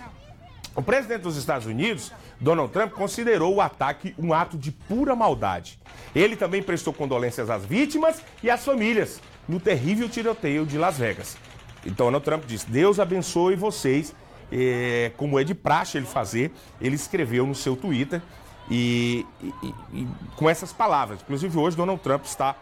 O 0.74 0.82
presidente 0.82 1.22
dos 1.22 1.36
Estados 1.36 1.66
Unidos, 1.66 2.12
Donald 2.38 2.72
Trump, 2.72 2.92
considerou 2.92 3.54
o 3.54 3.60
ataque 3.60 4.14
um 4.18 4.32
ato 4.32 4.58
de 4.58 4.70
pura 4.70 5.16
maldade. 5.16 5.78
Ele 6.14 6.36
também 6.36 6.62
prestou 6.62 6.92
condolências 6.92 7.50
às 7.50 7.64
vítimas 7.64 8.22
e 8.42 8.50
às 8.50 8.64
famílias 8.64 9.20
no 9.48 9.58
terrível 9.58 10.08
tiroteio 10.08 10.66
de 10.66 10.76
Las 10.76 10.98
Vegas. 10.98 11.36
Então, 11.84 12.06
Donald 12.06 12.24
Trump 12.24 12.44
disse: 12.46 12.68
Deus 12.68 13.00
abençoe 13.00 13.56
vocês. 13.56 14.14
É, 14.52 15.10
como 15.16 15.40
é 15.40 15.44
de 15.44 15.54
praxe 15.54 15.98
ele 15.98 16.06
fazer, 16.06 16.52
ele 16.80 16.94
escreveu 16.94 17.44
no 17.44 17.54
seu 17.54 17.74
Twitter 17.74 18.22
e, 18.70 19.26
e, 19.40 19.74
e, 19.92 20.08
com 20.36 20.48
essas 20.48 20.72
palavras. 20.72 21.20
Inclusive, 21.22 21.56
hoje 21.58 21.76
Donald 21.76 22.00
Trump 22.02 22.24
está, 22.24 22.54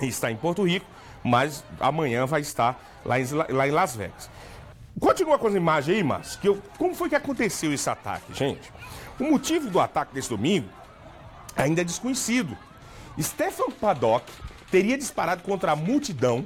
está 0.00 0.30
em 0.30 0.36
Porto 0.36 0.62
Rico, 0.62 0.86
mas 1.22 1.64
amanhã 1.80 2.26
vai 2.26 2.40
estar 2.40 2.78
lá 3.04 3.18
em, 3.18 3.24
lá 3.32 3.66
em 3.66 3.70
Las 3.70 3.96
Vegas. 3.96 4.30
Continua 5.00 5.38
com 5.38 5.48
as 5.48 5.54
imagens 5.54 5.96
aí, 5.96 6.02
Márcio. 6.02 6.40
Que 6.40 6.48
eu, 6.48 6.62
como 6.78 6.94
foi 6.94 7.08
que 7.08 7.16
aconteceu 7.16 7.72
esse 7.72 7.88
ataque, 7.88 8.32
gente? 8.32 8.72
O 9.18 9.24
motivo 9.24 9.70
do 9.70 9.80
ataque 9.80 10.14
desse 10.14 10.28
domingo 10.28 10.68
ainda 11.56 11.80
é 11.80 11.84
desconhecido. 11.84 12.56
Stefan 13.20 13.70
Paddock 13.80 14.30
teria 14.70 14.98
disparado 14.98 15.42
contra 15.42 15.72
a 15.72 15.76
multidão 15.76 16.44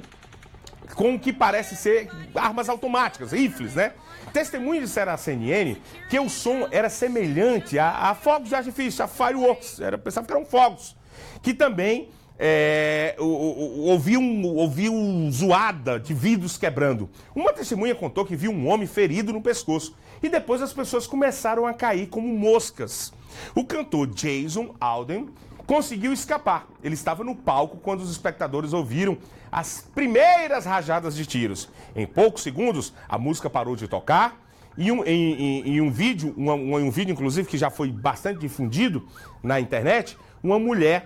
com 0.95 1.15
o 1.15 1.19
que 1.19 1.31
parece 1.31 1.75
ser 1.75 2.09
armas 2.35 2.69
automáticas, 2.69 3.31
rifles, 3.31 3.75
né? 3.75 3.93
Testemunhos 4.33 4.85
disseram 4.85 5.13
à 5.13 5.17
CNN 5.17 5.75
que 6.09 6.19
o 6.19 6.29
som 6.29 6.67
era 6.71 6.89
semelhante 6.89 7.77
a, 7.79 8.09
a 8.09 8.15
fogos 8.15 8.49
de 8.49 8.55
artifício, 8.55 9.03
a 9.03 9.07
fireworks, 9.07 9.79
era, 9.79 9.97
pensava 9.97 10.25
que 10.25 10.33
eram 10.33 10.45
fogos, 10.45 10.95
que 11.41 11.53
também 11.53 12.09
é, 12.37 13.15
ouviu, 13.19 14.21
ouviu 14.55 14.93
zoada 15.29 15.99
de 15.99 16.13
vidros 16.13 16.57
quebrando. 16.57 17.09
Uma 17.35 17.51
testemunha 17.51 17.93
contou 17.93 18.25
que 18.25 18.35
viu 18.35 18.51
um 18.51 18.67
homem 18.69 18.87
ferido 18.87 19.33
no 19.33 19.41
pescoço 19.41 19.93
e 20.23 20.29
depois 20.29 20.61
as 20.61 20.71
pessoas 20.71 21.05
começaram 21.05 21.67
a 21.67 21.73
cair 21.73 22.07
como 22.07 22.27
moscas. 22.27 23.11
O 23.53 23.65
cantor 23.65 24.07
Jason 24.07 24.73
Alden 24.79 25.27
conseguiu 25.69 26.11
escapar. 26.11 26.65
Ele 26.83 26.95
estava 26.95 27.23
no 27.23 27.35
palco 27.35 27.77
quando 27.77 28.01
os 28.01 28.09
espectadores 28.09 28.73
ouviram 28.73 29.19
as 29.51 29.87
primeiras 29.93 30.65
rajadas 30.65 31.15
de 31.15 31.27
tiros. 31.27 31.69
Em 31.95 32.07
poucos 32.07 32.41
segundos, 32.41 32.91
a 33.07 33.19
música 33.19 33.51
parou 33.51 33.75
de 33.75 33.87
tocar. 33.87 34.35
E 34.75 34.91
um, 34.91 35.05
em, 35.05 35.33
em, 35.33 35.67
em, 35.75 35.81
um 35.81 35.91
vídeo, 35.91 36.33
um, 36.35 36.75
um 36.75 36.89
vídeo 36.89 37.13
inclusive 37.13 37.47
que 37.47 37.55
já 37.55 37.69
foi 37.69 37.91
bastante 37.91 38.39
difundido 38.39 39.07
na 39.43 39.59
internet, 39.59 40.17
uma 40.41 40.57
mulher 40.57 41.05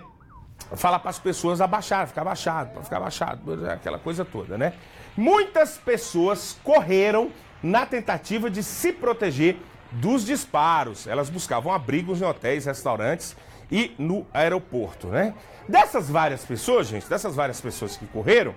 fala 0.74 0.98
para 0.98 1.10
as 1.10 1.18
pessoas 1.18 1.60
abaixar, 1.60 2.06
ficar 2.06 2.22
abaixado, 2.22 2.70
para 2.70 2.82
ficar 2.82 2.96
abaixado, 2.96 3.66
aquela 3.66 3.98
coisa 3.98 4.24
toda, 4.24 4.56
né? 4.56 4.72
Muitas 5.14 5.76
pessoas 5.76 6.56
correram 6.64 7.30
na 7.62 7.84
tentativa 7.84 8.48
de 8.50 8.62
se 8.62 8.94
proteger 8.94 9.58
dos 9.92 10.24
disparos. 10.24 11.06
Elas 11.06 11.28
buscavam 11.28 11.70
abrigos 11.70 12.22
em 12.22 12.24
hotéis, 12.24 12.64
restaurantes 12.64 13.36
e 13.70 13.94
no 13.98 14.26
aeroporto, 14.32 15.08
né? 15.08 15.34
Dessas 15.68 16.08
várias 16.08 16.44
pessoas, 16.44 16.86
gente, 16.86 17.08
dessas 17.08 17.34
várias 17.34 17.60
pessoas 17.60 17.96
que 17.96 18.06
correram 18.06 18.54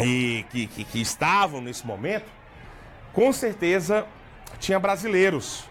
e 0.00 0.44
que, 0.50 0.66
que, 0.66 0.84
que 0.84 1.00
estavam 1.00 1.60
nesse 1.60 1.86
momento, 1.86 2.26
com 3.12 3.32
certeza 3.32 4.06
tinha 4.58 4.78
brasileiros. 4.78 5.64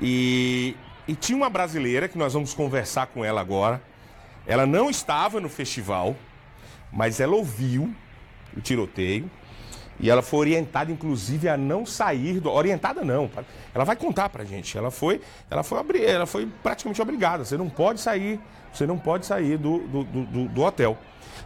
E, 0.00 0.76
e 1.06 1.14
tinha 1.14 1.36
uma 1.36 1.50
brasileira 1.50 2.08
que 2.08 2.16
nós 2.16 2.32
vamos 2.32 2.54
conversar 2.54 3.06
com 3.08 3.24
ela 3.24 3.40
agora. 3.40 3.82
Ela 4.46 4.66
não 4.66 4.88
estava 4.88 5.40
no 5.40 5.48
festival, 5.48 6.16
mas 6.92 7.20
ela 7.20 7.34
ouviu 7.34 7.94
o 8.56 8.60
tiroteio. 8.60 9.30
E 10.00 10.08
ela 10.08 10.22
foi 10.22 10.40
orientada, 10.40 10.92
inclusive, 10.92 11.48
a 11.48 11.56
não 11.56 11.84
sair 11.84 12.40
do. 12.40 12.50
Orientada 12.50 13.04
não. 13.04 13.28
Ela 13.74 13.84
vai 13.84 13.96
contar 13.96 14.28
pra 14.28 14.44
gente. 14.44 14.78
Ela 14.78 14.90
foi, 14.90 15.20
ela 15.50 15.62
foi, 15.62 15.78
abri... 15.78 16.04
ela 16.04 16.26
foi 16.26 16.46
praticamente 16.62 17.02
obrigada. 17.02 17.44
Você 17.44 17.56
não 17.56 17.68
pode 17.68 18.00
sair, 18.00 18.40
você 18.72 18.86
não 18.86 18.98
pode 18.98 19.26
sair 19.26 19.56
do, 19.56 19.78
do, 19.78 20.04
do, 20.04 20.48
do 20.48 20.62
hotel. 20.62 20.96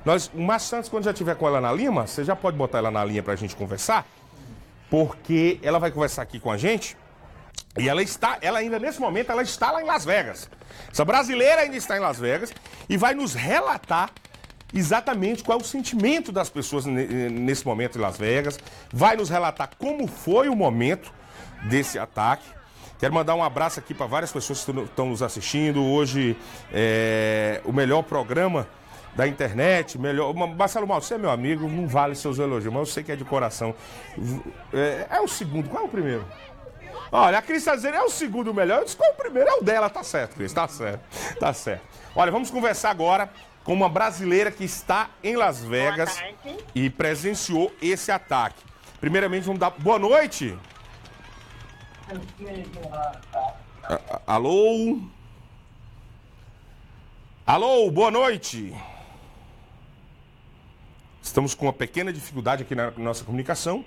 Nós, 0.05 0.31
o 0.35 0.59
Santos, 0.59 0.91
quando 0.91 1.05
já 1.05 1.12
tiver 1.12 1.35
com 1.37 1.47
ela 1.47 1.61
na 1.61 1.73
Lima, 1.73 2.07
você 2.07 2.25
já 2.25 2.37
pode 2.37 2.57
botar 2.57 2.79
ela 2.79 2.91
na 2.91 3.05
linha 3.05 3.23
pra 3.23 3.37
gente 3.37 3.55
conversar, 3.55 4.07
porque 4.91 5.59
ela 5.62 5.79
vai 5.79 5.91
conversar 5.91 6.23
aqui 6.23 6.38
com 6.38 6.51
a 6.51 6.57
gente. 6.57 6.97
E 7.79 7.88
ela 7.88 8.03
está, 8.03 8.37
ela 8.43 8.59
ainda 8.59 8.79
nesse 8.79 9.01
momento, 9.01 9.33
ela 9.33 9.43
está 9.43 9.71
lá 9.71 9.83
em 9.83 9.87
Las 9.87 10.05
Vegas. 10.05 10.51
Essa 10.91 11.05
brasileira 11.05 11.62
ainda 11.62 11.77
está 11.77 11.97
em 11.97 12.01
Las 12.01 12.19
Vegas 12.19 12.53
e 12.88 12.99
vai 12.99 13.15
nos 13.15 13.33
relatar 13.33 14.11
exatamente 14.72 15.42
qual 15.42 15.58
é 15.58 15.62
o 15.62 15.64
sentimento 15.64 16.32
das 16.32 16.48
pessoas 16.48 16.87
nesse 16.87 17.66
momento 17.66 17.98
em 17.98 18.00
Las 18.00 18.16
Vegas, 18.16 18.58
vai 18.92 19.16
nos 19.16 19.28
relatar 19.28 19.70
como 19.78 20.06
foi 20.06 20.48
o 20.48 20.56
momento 20.56 21.12
desse 21.64 21.98
ataque. 21.98 22.44
Quero 22.98 23.14
mandar 23.14 23.35
um 23.35 23.42
abraço 23.42 23.80
aqui 23.80 23.92
para 23.92 24.06
várias 24.06 24.30
pessoas 24.30 24.64
que 24.64 24.70
estão 24.70 25.06
nos 25.06 25.22
assistindo. 25.22 25.82
Hoje 25.82 26.37
é 26.72 27.61
o 27.64 27.72
melhor 27.72 28.02
programa 28.02 28.68
da 29.16 29.26
internet, 29.26 29.98
melhor. 29.98 30.32
Marcelo 30.32 30.87
Mal, 30.87 31.00
você 31.00 31.14
é 31.14 31.18
meu 31.18 31.30
amigo, 31.30 31.68
não 31.68 31.87
vale 31.88 32.14
seus 32.14 32.38
elogios, 32.38 32.72
mas 32.72 32.80
eu 32.80 32.87
sei 32.87 33.02
que 33.02 33.12
é 33.12 33.16
de 33.16 33.24
coração. 33.24 33.74
É, 34.72 35.06
é 35.11 35.20
o 35.20 35.28
segundo, 35.28 35.68
qual 35.68 35.82
é 35.82 35.87
o 35.87 35.88
primeiro? 35.88 36.24
Olha, 37.11 37.38
a 37.38 37.42
Cris 37.42 37.58
está 37.58 37.74
dizendo 37.74 37.96
é 37.96 38.02
o 38.02 38.08
segundo 38.08 38.54
melhor. 38.54 38.78
Eu 38.78 38.85
disse, 38.85 38.96
qual 38.96 39.11
é 39.11 39.12
o 39.12 39.16
primeiro? 39.16 39.48
É 39.48 39.54
o 39.54 39.62
dela, 39.62 39.90
tá 39.90 40.02
certo, 40.02 40.37
Cris, 40.37 40.52
tá 40.52 40.66
certo. 40.66 41.02
Tá 41.38 41.52
certo. 41.52 41.82
Olha, 42.14 42.30
vamos 42.32 42.50
conversar 42.50 42.90
agora 42.90 43.28
com 43.64 43.72
uma 43.72 43.88
brasileira 43.88 44.51
que 44.51 44.64
está 44.64 45.11
em 45.22 45.37
Las 45.37 45.62
Vegas 45.62 46.22
e 46.75 46.90
presenciou 46.90 47.72
esse 47.81 48.11
ataque. 48.11 48.62
Primeiramente, 49.01 49.44
vamos 49.44 49.61
dar 49.61 49.70
boa 49.70 49.98
noite. 49.98 50.57
Alô? 54.27 55.01
Alô, 57.46 57.90
boa 57.90 58.11
noite. 58.11 58.75
Estamos 61.22 61.55
com 61.55 61.66
uma 61.66 61.72
pequena 61.72 62.12
dificuldade 62.12 62.62
aqui 62.62 62.75
na 62.75 62.90
nossa 62.92 63.25
comunicação. 63.25 63.85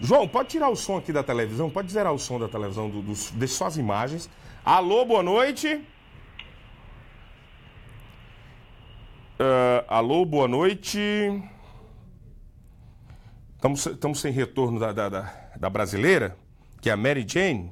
João, 0.00 0.28
pode 0.28 0.50
tirar 0.50 0.68
o 0.68 0.76
som 0.76 0.98
aqui 0.98 1.12
da 1.12 1.22
televisão? 1.22 1.70
Pode 1.70 1.90
zerar 1.90 2.12
o 2.12 2.18
som 2.18 2.38
da 2.38 2.48
televisão, 2.48 2.90
do, 2.90 3.00
do, 3.00 3.14
deixa 3.32 3.54
só 3.54 3.66
as 3.66 3.76
imagens. 3.76 4.28
Alô, 4.64 5.04
boa 5.04 5.22
noite. 5.22 5.82
Uh, 9.38 9.84
alô, 9.86 10.24
boa 10.24 10.48
noite. 10.48 10.98
Estamos, 13.54 14.18
sem 14.18 14.32
retorno 14.32 14.80
da, 14.80 14.92
da, 14.92 15.10
da, 15.10 15.32
da, 15.60 15.68
brasileira, 15.68 16.34
que 16.80 16.88
é 16.88 16.92
a 16.94 16.96
Mary 16.96 17.26
Jane. 17.28 17.70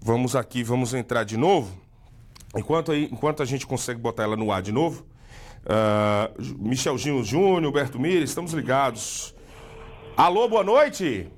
Vamos 0.00 0.36
aqui, 0.36 0.62
vamos 0.62 0.94
entrar 0.94 1.24
de 1.24 1.36
novo. 1.36 1.76
Enquanto, 2.54 2.92
aí, 2.92 3.08
enquanto 3.10 3.42
a 3.42 3.44
gente 3.44 3.66
consegue 3.66 3.98
botar 3.98 4.22
ela 4.22 4.36
no 4.36 4.52
ar 4.52 4.62
de 4.62 4.70
novo, 4.70 5.04
uh, 5.64 6.40
Michelzinho 6.56 7.24
Júnior, 7.24 7.64
Alberto 7.64 7.98
Mires, 7.98 8.30
estamos 8.30 8.52
ligados. 8.52 9.34
Alô, 10.16 10.48
boa 10.48 10.62
noite. 10.62 11.28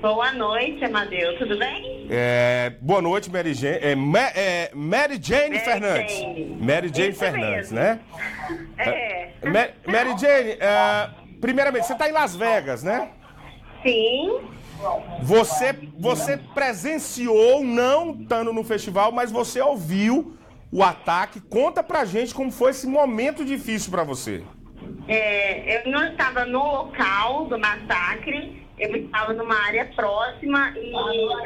Boa 0.00 0.32
noite, 0.32 0.82
Amadeu. 0.84 1.36
Tudo 1.38 1.58
bem? 1.58 2.06
É, 2.08 2.72
boa 2.80 3.02
noite, 3.02 3.30
Mary 3.30 3.52
Jane. 3.52 3.78
É, 3.82 3.94
Ma, 3.94 4.18
é, 4.34 4.70
Mary 4.74 5.18
Jane 5.22 5.50
Mary 5.50 5.60
Fernandes. 5.64 6.18
Jane. 6.18 6.56
Mary 6.60 6.88
Jane 6.94 7.10
Isso 7.10 7.18
Fernandes, 7.18 7.72
mesmo. 7.72 7.76
né? 7.76 8.00
É. 8.78 9.32
é 9.42 9.48
Mary, 9.50 9.72
Mary 9.86 10.18
Jane, 10.18 10.50
é, 10.58 11.10
primeiramente, 11.40 11.86
você 11.86 11.92
está 11.92 12.08
em 12.08 12.12
Las 12.12 12.34
Vegas, 12.34 12.82
né? 12.82 13.10
Sim. 13.82 14.40
Você, 15.22 15.74
você 15.98 16.38
presenciou, 16.54 17.62
não 17.62 18.12
estando 18.12 18.52
no 18.52 18.64
festival, 18.64 19.12
mas 19.12 19.30
você 19.30 19.60
ouviu 19.60 20.34
o 20.72 20.82
ataque. 20.82 21.40
Conta 21.40 21.82
pra 21.82 22.06
gente 22.06 22.34
como 22.34 22.50
foi 22.50 22.70
esse 22.70 22.86
momento 22.86 23.44
difícil 23.44 23.90
para 23.90 24.02
você. 24.02 24.42
É, 25.06 25.84
eu 25.84 25.90
não 25.92 26.06
estava 26.06 26.46
no 26.46 26.58
local 26.64 27.44
do 27.46 27.58
massacre, 27.58 28.66
eu 28.80 28.96
estava 28.96 29.32
numa 29.34 29.54
área 29.66 29.84
próxima 29.94 30.72
e 30.76 30.94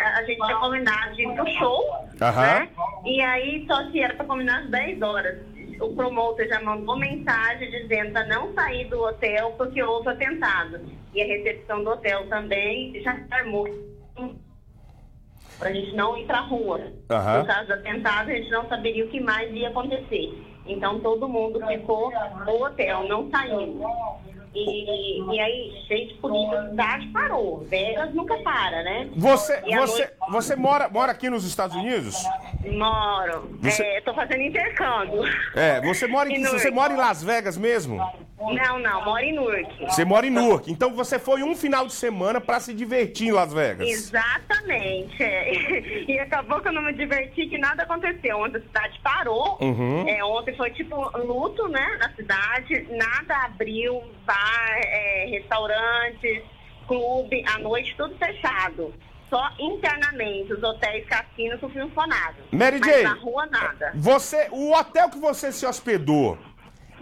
a, 0.00 0.24
gente 0.24 0.40
tinha 0.40 0.56
combinado 0.56 1.14
de 1.16 1.22
ir 1.22 1.34
pro 1.34 1.46
show, 1.50 1.82
uhum. 1.90 2.40
né? 2.40 2.68
E 3.04 3.20
aí 3.20 3.66
só 3.66 3.90
que 3.90 4.00
era 4.00 4.14
para 4.14 4.24
combinar 4.24 4.60
às 4.60 4.70
10 4.70 5.02
horas. 5.02 5.38
O 5.80 5.92
promotor 5.96 6.46
já 6.46 6.62
mandou 6.62 6.96
mensagem 6.96 7.68
dizendo 7.70 8.12
para 8.12 8.26
não 8.26 8.54
sair 8.54 8.88
do 8.88 9.02
hotel 9.02 9.52
porque 9.58 9.82
houve 9.82 10.08
atentado. 10.08 10.80
E 11.12 11.20
a 11.20 11.26
recepção 11.26 11.82
do 11.82 11.90
hotel 11.90 12.28
também 12.28 13.02
já 13.02 13.18
armou 13.32 13.66
para 15.58 15.68
a 15.68 15.72
gente 15.72 15.94
não 15.96 16.16
ir 16.16 16.26
para 16.26 16.38
a 16.38 16.42
rua. 16.42 16.78
Uhum. 16.78 17.40
Por 17.40 17.46
causa 17.46 17.64
do 17.66 17.72
atentado, 17.74 18.30
a 18.30 18.34
gente 18.34 18.50
não 18.50 18.68
saberia 18.68 19.04
o 19.04 19.08
que 19.08 19.20
mais 19.20 19.52
ia 19.52 19.68
acontecer. 19.68 20.32
Então 20.66 21.00
todo 21.00 21.28
mundo 21.28 21.60
ficou 21.66 22.12
no 22.46 22.64
hotel, 22.64 23.08
não 23.08 23.28
saiu. 23.30 23.82
E, 24.54 25.20
e 25.34 25.40
aí, 25.40 26.06
de 26.06 26.14
polícia, 26.14 26.68
cidade 26.68 27.08
parou. 27.08 27.66
Vegas 27.68 28.14
nunca 28.14 28.36
para, 28.38 28.82
né? 28.84 29.08
Você, 29.16 29.60
você, 29.60 29.74
noite... 29.74 30.12
você 30.30 30.56
mora, 30.56 30.88
mora 30.88 31.10
aqui 31.10 31.28
nos 31.28 31.44
Estados 31.44 31.76
Unidos? 31.76 32.16
Moro. 32.64 33.50
Você... 33.60 33.82
É, 33.82 34.00
tô 34.00 34.14
fazendo 34.14 34.42
intercâmbio. 34.42 35.22
É, 35.56 35.80
você 35.80 36.06
mora 36.06 36.30
em, 36.30 36.42
você 36.46 36.70
mora 36.70 36.92
em 36.92 36.96
Las 36.96 37.22
Vegas 37.22 37.56
mesmo? 37.56 38.00
Não, 38.38 38.78
não, 38.78 39.04
moro 39.04 39.22
em 39.22 39.32
Newark. 39.32 39.84
Você 39.84 40.04
mora 40.04 40.26
em 40.26 40.30
Newark. 40.30 40.70
Então 40.70 40.92
você 40.94 41.18
foi 41.18 41.42
um 41.42 41.54
final 41.54 41.86
de 41.86 41.92
semana 41.92 42.40
para 42.40 42.58
se 42.60 42.74
divertir 42.74 43.28
em 43.28 43.32
Las 43.32 43.52
Vegas. 43.52 43.88
Exatamente. 43.88 45.22
É. 45.22 46.04
E 46.04 46.18
acabou 46.18 46.60
que 46.60 46.68
eu 46.68 46.72
não 46.72 46.82
me 46.82 46.92
diverti, 46.92 47.46
que 47.46 47.56
nada 47.56 47.84
aconteceu. 47.84 48.38
Ontem 48.38 48.58
a 48.58 48.60
cidade 48.60 49.00
parou. 49.02 49.56
Uhum. 49.60 50.06
É, 50.08 50.22
ontem 50.24 50.54
foi 50.56 50.70
tipo 50.70 50.96
luto, 51.18 51.66
né, 51.68 51.96
na 51.98 52.12
cidade. 52.14 52.86
Nada 52.90 53.44
abriu, 53.44 54.02
bar, 54.26 54.80
é, 54.84 55.26
restaurantes, 55.30 56.42
clube, 56.86 57.42
à 57.46 57.58
noite 57.58 57.94
tudo 57.96 58.14
fechado. 58.16 58.92
Só 59.30 59.50
internamente, 59.58 60.52
os 60.52 60.62
hotéis 60.62 61.06
cassinos 61.06 61.58
funcionavam. 61.58 62.44
Mary 62.52 62.78
Jane, 62.84 63.02
na 63.02 63.14
rua 63.14 63.46
nada. 63.46 63.92
Você, 63.94 64.48
o 64.52 64.72
hotel 64.72 65.10
que 65.10 65.18
você 65.18 65.50
se 65.50 65.66
hospedou, 65.66 66.38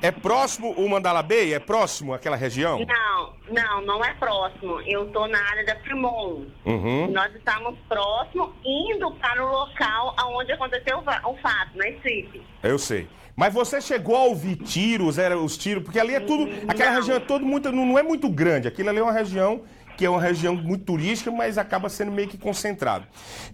é 0.03 0.11
próximo 0.11 0.73
o 0.73 0.89
Mandala 0.89 1.23
Bay? 1.23 1.55
É 1.55 1.61
próximo 1.61 2.13
aquela 2.13 2.37
região? 2.37 2.85
Não, 2.85 3.33
não, 3.49 3.83
não 3.87 4.05
é 4.05 4.13
próximo. 4.15 4.81
Eu 4.83 5.07
estou 5.07 5.29
na 5.29 5.39
área 5.39 5.65
da 5.65 5.77
Fremont. 5.77 6.49
Uhum. 6.67 7.11
Nós 7.13 7.33
estamos 7.35 7.79
próximo, 7.89 8.53
indo 8.65 9.11
para 9.13 9.45
o 9.45 9.51
local 9.51 10.17
onde 10.27 10.53
aconteceu 10.53 10.99
o 10.99 11.37
fato, 11.37 11.77
na 11.77 11.89
Strip. 11.89 12.43
Eu 12.63 12.79
sei. 12.79 13.09
Mas 13.35 13.55
você 13.55 13.81
chegou 13.81 14.17
a 14.17 14.25
ouvir 14.25 14.57
tiros, 14.57 15.19
era 15.19 15.39
os 15.39 15.57
tiros, 15.57 15.83
porque 15.83 15.99
ali 15.99 16.15
é 16.15 16.21
tudo, 16.21 16.51
aquela 16.69 16.91
não. 16.91 16.99
região 16.99 17.17
é 17.17 17.21
todo 17.21 17.47
muito, 17.47 17.73
não 17.73 17.99
é 17.99 18.03
muito 18.03 18.29
grande. 18.29 18.69
Aquilo 18.69 18.91
ali 18.91 18.99
é 18.99 19.03
uma 19.03 19.13
região 19.13 19.63
que 19.97 20.05
é 20.05 20.11
uma 20.11 20.21
região 20.21 20.55
muito 20.55 20.85
turística, 20.85 21.31
mas 21.31 21.59
acaba 21.59 21.89
sendo 21.89 22.13
meio 22.13 22.29
que 22.29 22.39
concentrado. 22.39 23.07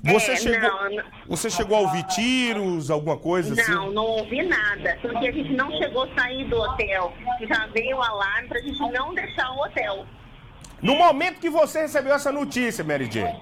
Você, 0.03 0.33
é, 0.33 0.37
chegou, 0.37 0.71
não, 0.71 0.91
não, 0.91 1.05
você 1.29 1.51
chegou 1.51 1.77
a 1.77 1.81
ouvir 1.81 2.05
tiros, 2.05 2.91
alguma 2.91 3.17
coisa 3.17 3.55
não, 3.55 3.63
assim? 3.63 3.73
Não, 3.73 3.93
não 3.93 4.05
ouvi 4.05 4.43
nada, 4.43 4.99
porque 5.01 5.29
a 5.29 5.33
gente 5.33 5.53
não 5.53 5.71
chegou 5.79 6.05
a 6.05 6.15
sair 6.15 6.45
do 6.45 6.57
hotel. 6.57 7.13
Já 7.49 7.67
veio 7.67 7.97
o 7.97 8.03
alarme 8.03 8.49
para 8.49 8.59
a 8.59 8.63
gente 8.63 8.79
não 8.93 9.15
deixar 9.15 9.51
o 9.51 9.61
hotel. 9.63 10.07
No 10.81 10.95
momento 10.95 11.41
que 11.41 11.51
você 11.51 11.83
recebeu 11.83 12.15
essa 12.15 12.31
notícia, 12.31 12.85
Mary 12.85 13.11
Jane, 13.11 13.37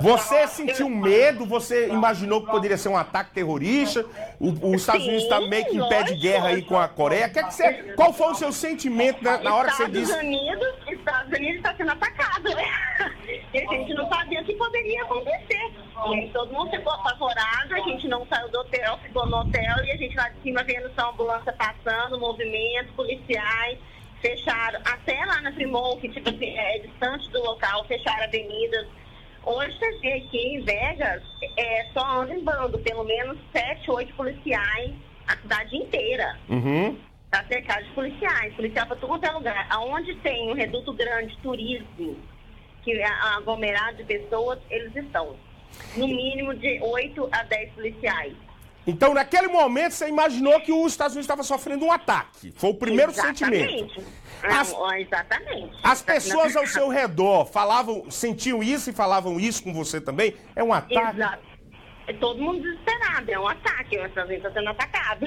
você 0.00 0.46
sentiu 0.46 0.88
medo? 0.88 1.46
Você 1.46 1.88
imaginou 1.88 2.44
que 2.44 2.50
poderia 2.50 2.76
ser 2.76 2.88
um 2.88 2.96
ataque 2.96 3.32
terrorista? 3.32 4.04
O, 4.40 4.50
os 4.70 4.80
Estados 4.80 5.06
Unidos 5.06 5.24
está 5.24 5.40
meio 5.40 5.64
que 5.66 5.76
em 5.76 5.88
pé 5.88 6.02
de 6.02 6.14
guerra 6.14 6.48
aí 6.48 6.62
com 6.62 6.78
a 6.78 6.88
Coreia. 6.88 7.28
Que 7.28 7.38
é 7.38 7.42
que 7.44 7.54
você, 7.54 7.72
qual 7.94 8.12
foi 8.12 8.32
o 8.32 8.34
seu 8.34 8.52
sentimento 8.52 9.22
na, 9.22 9.38
na 9.38 9.54
hora 9.54 9.70
que 9.70 9.76
você 9.76 9.88
disse? 9.88 10.12
Unidos, 10.12 10.68
Estados 10.88 11.32
Unidos 11.38 11.56
está 11.56 11.74
sendo 11.74 11.92
atacado, 11.92 12.54
né? 12.54 13.12
E 13.54 13.58
a 13.58 13.68
gente 13.68 13.92
não 13.94 14.08
sabia 14.08 14.40
o 14.40 14.44
que 14.44 14.54
poderia 14.54 15.02
acontecer. 15.02 15.72
E 16.08 16.14
aí 16.14 16.30
todo 16.30 16.52
mundo 16.52 16.70
ficou 16.70 16.92
apavorado, 16.92 17.74
a 17.74 17.80
gente 17.80 18.08
não 18.08 18.26
saiu 18.26 18.48
do 18.50 18.60
hotel, 18.60 18.98
ficou 19.02 19.26
no 19.26 19.36
hotel 19.40 19.84
e 19.84 19.90
a 19.90 19.96
gente 19.96 20.16
lá 20.16 20.28
de 20.30 20.40
cima 20.40 20.64
vendo 20.64 20.90
só 20.94 21.10
ambulância 21.10 21.52
passando, 21.52 22.18
movimentos, 22.18 22.90
policiais 22.94 23.78
fecharam, 24.22 24.80
até 24.84 25.22
lá 25.24 25.40
na 25.42 25.52
Fremont, 25.52 26.00
que 26.00 26.08
tipo 26.08 26.30
assim, 26.30 26.56
é 26.56 26.78
distante 26.78 27.28
do 27.30 27.42
local, 27.42 27.84
fecharam 27.84 28.24
avenidas, 28.24 28.86
Hoje 29.44 29.76
você 29.78 30.08
aqui 30.08 30.38
em 30.38 30.60
Vegas, 30.62 31.22
é, 31.56 31.86
só 31.92 32.20
anda 32.20 32.34
em 32.34 32.44
bando, 32.44 32.78
pelo 32.78 33.04
menos 33.04 33.36
sete, 33.52 33.90
oito 33.90 34.14
policiais, 34.14 34.92
a 35.26 35.36
cidade 35.36 35.76
inteira. 35.76 36.38
Uhum. 36.48 36.96
Tá 37.30 37.44
cercado 37.48 37.84
de 37.84 37.90
policiais, 37.92 38.54
policial 38.54 38.86
para 38.86 38.96
todo 38.96 39.24
é 39.24 39.30
lugar. 39.30 39.66
Aonde 39.70 40.14
tem 40.16 40.50
um 40.50 40.54
reduto 40.54 40.92
grande, 40.92 41.36
turismo, 41.42 42.16
que 42.82 43.02
a- 43.02 43.36
aglomerado 43.36 43.96
de 43.96 44.04
pessoas, 44.04 44.58
eles 44.70 44.94
estão. 44.94 45.34
No 45.96 46.06
mínimo 46.06 46.54
de 46.54 46.78
8 46.82 47.28
a 47.32 47.42
10 47.44 47.72
policiais. 47.72 48.34
Então, 48.86 49.14
naquele 49.14 49.48
momento, 49.48 49.92
você 49.92 50.08
imaginou 50.08 50.60
que 50.60 50.72
os 50.72 50.92
Estados 50.92 51.14
Unidos 51.14 51.24
estava 51.24 51.42
sofrendo 51.42 51.84
um 51.86 51.92
ataque. 51.92 52.52
Foi 52.56 52.70
o 52.70 52.74
primeiro 52.74 53.10
Exatamente. 53.12 53.70
sentimento. 53.70 54.04
As- 54.42 54.74
exatamente. 55.00 55.76
As 55.82 56.02
pessoas 56.02 56.56
ao 56.56 56.66
seu 56.66 56.88
redor 56.88 57.46
falavam, 57.46 58.10
sentiam 58.10 58.62
isso 58.62 58.90
e 58.90 58.92
falavam 58.92 59.38
isso 59.38 59.62
com 59.62 59.72
você 59.72 60.00
também? 60.00 60.34
É 60.56 60.62
um 60.62 60.72
ataque? 60.72 61.16
Exato. 61.16 61.42
É 62.06 62.12
todo 62.14 62.42
mundo 62.42 62.60
desesperado, 62.62 63.30
é 63.30 63.38
um 63.38 63.46
ataque, 63.46 63.96
Unidos 63.98 64.36
está 64.36 64.50
sendo 64.52 64.68
atacado. 64.70 65.26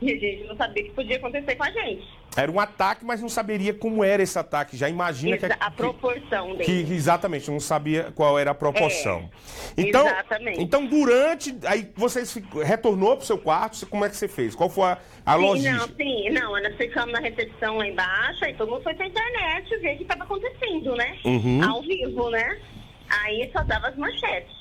E 0.02 0.12
a 0.12 0.16
gente 0.16 0.44
não 0.44 0.56
sabia 0.56 0.84
o 0.84 0.86
que 0.86 0.92
podia 0.92 1.16
acontecer 1.16 1.56
com 1.56 1.64
a 1.64 1.70
gente. 1.72 2.06
Era 2.36 2.52
um 2.52 2.60
ataque, 2.60 3.04
mas 3.04 3.20
não 3.20 3.28
saberia 3.28 3.74
como 3.74 4.04
era 4.04 4.22
esse 4.22 4.38
ataque. 4.38 4.76
Já 4.76 4.88
imagina 4.88 5.36
que, 5.36 5.44
Exa- 5.46 5.56
a 5.58 5.70
proporção 5.72 6.52
que, 6.52 6.58
dele. 6.58 6.84
que 6.84 6.92
exatamente 6.94 7.50
não 7.50 7.58
sabia 7.58 8.12
qual 8.14 8.38
era 8.38 8.52
a 8.52 8.54
proporção. 8.54 9.28
É, 9.76 9.80
então, 9.82 10.06
exatamente. 10.06 10.62
então 10.62 10.86
durante 10.86 11.56
aí 11.66 11.90
vocês 11.96 12.32
fic- 12.32 12.46
retornou 12.62 13.16
pro 13.16 13.26
seu 13.26 13.38
quarto, 13.38 13.76
você- 13.76 13.86
como 13.86 14.04
é 14.04 14.08
que 14.08 14.16
você 14.16 14.28
fez? 14.28 14.54
Qual 14.54 14.70
foi 14.70 14.84
a, 14.84 14.98
a 15.26 15.34
Sim, 15.36 15.42
logística? 15.42 15.76
não, 15.78 15.96
sim, 15.96 16.30
não, 16.30 16.62
nós 16.62 16.76
ficamos 16.76 17.12
na 17.12 17.18
recepção 17.20 17.78
lá 17.78 17.88
embaixo, 17.88 18.44
aí 18.44 18.54
todo 18.54 18.70
mundo 18.70 18.84
foi 18.84 18.94
pra 18.94 19.04
internet 19.06 19.76
ver 19.78 19.94
o 19.94 19.96
que 19.96 20.02
estava 20.04 20.22
acontecendo, 20.22 20.94
né? 20.94 21.18
Uhum. 21.24 21.68
Ao 21.68 21.82
vivo, 21.82 22.30
né? 22.30 22.60
Aí 23.08 23.50
só 23.52 23.64
dava 23.64 23.88
as 23.88 23.96
manchetes. 23.96 24.56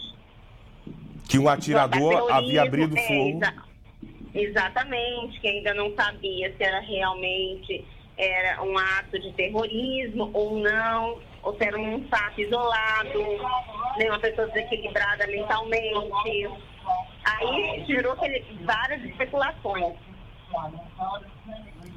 Que 1.30 1.38
um 1.38 1.48
atirador 1.50 2.32
havia 2.32 2.64
abrido 2.64 2.98
é, 2.98 3.02
fogo. 3.08 3.38
exa- 3.38 3.67
exatamente, 4.34 5.40
que 5.40 5.48
ainda 5.48 5.74
não 5.74 5.94
sabia 5.96 6.54
se 6.56 6.64
era 6.64 6.80
realmente 6.80 7.86
era 8.18 8.64
um 8.64 8.76
ato 8.78 9.20
de 9.20 9.32
terrorismo 9.34 10.32
ou 10.34 10.60
não, 10.60 11.20
ou 11.44 11.56
se 11.56 11.64
era 11.64 11.80
um 11.80 12.08
fato 12.08 12.42
isolado, 12.42 13.20
né, 13.98 14.10
uma 14.10 14.20
pessoa 14.20 14.48
desequilibrada 14.48 15.28
mentalmente. 15.28 16.50
Aí 17.26 17.86
gerou 17.86 18.16
várias 18.64 19.04
especulações. 19.04 19.96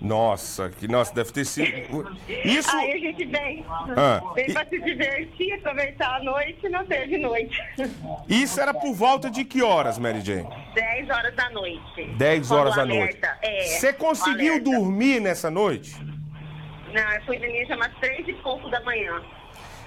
Nossa, 0.00 0.70
que 0.70 0.88
nossa, 0.88 1.14
deve 1.14 1.30
ter 1.32 1.44
sido. 1.44 2.16
Isso. 2.44 2.74
Aí 2.74 2.92
a 2.92 2.98
gente 2.98 3.24
veio, 3.26 3.64
Ah. 3.68 4.22
veio 4.34 4.52
pra 4.54 4.64
se 4.66 4.80
divertir, 4.80 5.52
aproveitar 5.54 6.16
a 6.16 6.22
noite, 6.24 6.68
não 6.70 6.84
teve 6.86 7.18
noite. 7.18 7.58
Isso 8.28 8.58
era 8.60 8.72
por 8.72 8.94
volta 8.94 9.30
de 9.30 9.44
que 9.44 9.62
horas, 9.62 9.98
Mary 9.98 10.20
Jane? 10.22 10.48
10 10.74 11.10
horas 11.10 11.34
da 11.36 11.50
noite. 11.50 12.04
10 12.16 12.48
Quando 12.48 12.58
horas 12.60 12.76
da 12.76 12.86
noite. 12.86 13.18
É, 13.42 13.60
Você 13.64 13.90
o 13.90 13.94
conseguiu 13.94 14.62
dormir 14.62 15.20
nessa 15.20 15.50
noite? 15.50 15.94
Não, 16.92 17.12
eu 17.12 17.22
fui 17.26 17.38
dormir 17.38 17.66
umas 17.72 17.94
três 18.00 18.26
e 18.26 18.32
pouco 18.34 18.68
da 18.70 18.80
manhã. 18.82 19.20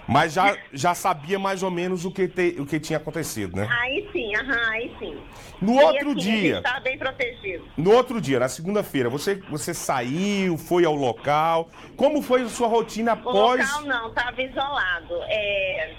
Mas 0.07 0.33
já, 0.33 0.57
já 0.73 0.93
sabia 0.93 1.39
mais 1.39 1.63
ou 1.63 1.71
menos 1.71 2.03
o 2.05 2.11
que, 2.11 2.27
te- 2.27 2.55
o 2.59 2.65
que 2.65 2.79
tinha 2.79 2.97
acontecido, 2.97 3.55
né? 3.55 3.67
Aí 3.81 4.09
sim, 4.11 4.35
aham, 4.35 4.69
aí 4.71 4.91
sim. 4.99 5.17
No 5.61 5.75
E, 5.75 5.83
outro 5.83 6.09
assim, 6.11 6.19
A 6.19 6.23
dia, 6.23 6.55
gente 6.55 6.63
tava 6.63 6.79
bem 6.81 6.97
protegido. 6.97 7.63
no 7.77 7.91
outro 7.91 8.19
dia, 8.19 8.39
na 8.39 8.49
segunda-feira, 8.49 9.09
você, 9.09 9.35
você 9.49 9.73
saiu, 9.73 10.57
foi 10.57 10.83
ao 10.83 10.93
local. 10.93 11.69
Como 11.95 12.21
foi 12.21 12.41
a 12.41 12.49
sua 12.49 12.67
rotina 12.67 13.11
O 13.13 13.15
após. 13.15 13.61
local 13.61 13.81
não, 13.83 14.09
estava 14.09 14.41
isolado. 14.41 15.19
É, 15.27 15.93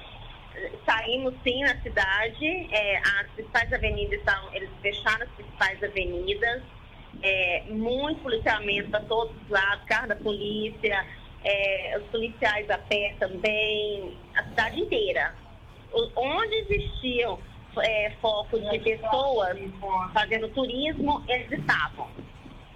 saímos 0.86 1.34
sim 1.42 1.62
na 1.62 1.80
cidade, 1.80 2.46
é, 2.72 2.98
as 2.98 3.26
principais 3.34 3.72
avenidas 3.72 4.18
estavam, 4.18 4.52
eles 4.52 4.70
fecharam 4.82 5.22
as 5.24 5.30
principais 5.30 5.82
avenidas, 5.82 6.62
é, 7.22 7.64
muito 7.70 8.20
policiamento 8.20 8.90
para 8.90 9.00
todos 9.00 9.34
os 9.42 9.48
lados, 9.48 9.84
carro 9.86 10.08
da 10.08 10.16
polícia, 10.16 11.06
é, 11.44 11.98
os 11.98 12.04
policiais 12.09 12.68
a 12.70 12.78
pé 12.78 13.14
também, 13.18 14.16
a 14.35 14.42
cidade 14.44 14.80
inteira. 14.80 15.35
Onde 16.16 16.54
existiam 16.57 17.38
é, 17.83 18.11
focos 18.20 18.61
de 18.70 18.78
pessoas 18.80 19.59
fazendo 20.12 20.48
turismo, 20.48 21.22
eles 21.28 21.52
estavam. 21.52 22.09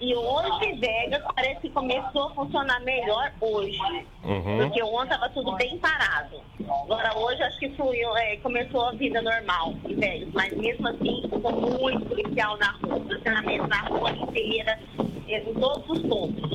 E 0.01 0.15
hoje 0.15 0.73
Vegas 0.79 1.23
parece 1.35 1.61
que 1.61 1.71
começou 1.71 2.29
a 2.29 2.31
funcionar 2.35 2.81
melhor 2.81 3.33
hoje. 3.41 3.79
Uhum. 4.25 4.59
Porque 4.59 4.83
ontem 4.83 5.13
estava 5.15 5.29
tudo 5.31 5.57
bem 5.57 5.77
parado. 5.79 6.41
Agora 6.85 7.19
hoje 7.19 7.43
acho 7.43 7.59
que 7.59 7.71
fluiu, 7.71 8.17
é, 8.17 8.37
começou 8.37 8.87
a 8.87 8.93
vida 8.93 9.21
normal 9.21 9.75
em 9.89 9.95
Vegas. 9.97 10.29
Mas 10.33 10.57
mesmo 10.57 10.87
assim 10.89 11.23
ficou 11.23 11.53
muito 11.53 12.07
policial 12.07 12.57
na 12.59 12.71
rua, 12.83 13.01
policiamento 13.01 13.67
na 13.67 13.81
rua 13.83 14.11
inteira, 14.13 14.79
em 15.27 15.55
todos 15.55 15.91
os 15.91 16.03
pontos. 16.09 16.51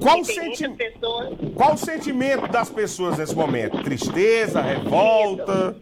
Qual 0.00 0.14
tem 0.14 0.24
senti- 0.24 0.68
pessoas. 0.70 1.28
Qual 1.54 1.74
o 1.74 1.78
sentimento 1.78 2.48
das 2.48 2.70
pessoas 2.70 3.18
nesse 3.18 3.36
momento? 3.36 3.82
Tristeza, 3.82 4.60
revolta? 4.62 5.76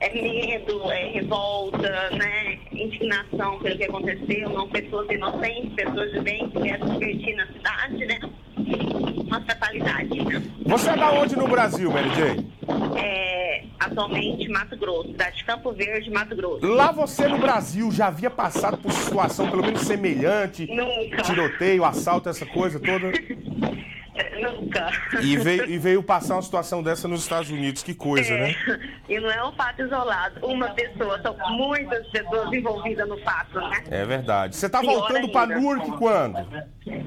É 0.00 0.10
medo, 0.12 0.90
é 0.92 1.06
revolta, 1.12 2.10
né? 2.10 2.58
Indignação 2.70 3.58
pelo 3.60 3.78
que 3.78 3.84
aconteceu, 3.84 4.50
não 4.50 4.68
pessoas 4.68 5.08
inocentes, 5.10 5.72
pessoas 5.74 6.12
de 6.12 6.20
bem 6.20 6.50
que 6.50 6.60
querem 6.60 6.86
se 6.86 6.92
divertir 6.92 7.34
na 7.36 7.46
cidade, 7.46 8.04
né? 8.04 8.20
Uma 9.26 9.40
fatalidade. 9.40 10.22
né? 10.24 10.42
Você 10.66 10.90
é 10.90 10.96
da 10.96 11.12
onde 11.12 11.34
no 11.36 11.48
Brasil, 11.48 11.90
Mary 11.90 12.10
Jane? 12.14 12.52
É, 12.98 13.64
atualmente, 13.80 14.48
Mato 14.48 14.76
Grosso, 14.76 15.10
cidade 15.12 15.36
de 15.38 15.44
Campo 15.44 15.72
Verde, 15.72 16.10
Mato 16.10 16.36
Grosso. 16.36 16.66
Lá 16.66 16.92
você 16.92 17.26
no 17.26 17.38
Brasil 17.38 17.90
já 17.90 18.08
havia 18.08 18.30
passado 18.30 18.76
por 18.76 18.92
situação 18.92 19.48
pelo 19.48 19.62
menos 19.62 19.80
semelhante? 19.80 20.66
Nunca. 20.66 21.22
Tiroteio, 21.22 21.84
assalto, 21.84 22.28
essa 22.28 22.44
coisa 22.44 22.78
toda? 22.78 23.10
Nunca. 24.40 24.90
E 25.22 25.36
veio, 25.36 25.68
e 25.70 25.78
veio 25.78 26.02
passar 26.02 26.34
uma 26.36 26.42
situação 26.42 26.82
dessa 26.82 27.06
nos 27.08 27.22
Estados 27.22 27.50
Unidos, 27.50 27.82
que 27.82 27.94
coisa, 27.94 28.30
né? 28.36 28.54
E 29.08 29.20
não 29.20 29.30
é 29.30 29.46
um 29.46 29.52
fato 29.52 29.82
isolado. 29.82 30.44
Uma 30.44 30.68
pessoa, 30.70 31.20
são 31.22 31.36
muitas 31.56 32.04
pessoas 32.08 32.52
envolvidas 32.52 33.08
no 33.08 33.16
fato, 33.18 33.54
né? 33.60 33.84
É 33.88 34.04
verdade. 34.04 34.56
Você 34.56 34.68
tá 34.68 34.80
Pior 34.80 34.94
voltando 34.94 35.28
para. 35.30 35.46
Newark 35.58 35.90
quando? 35.92 36.38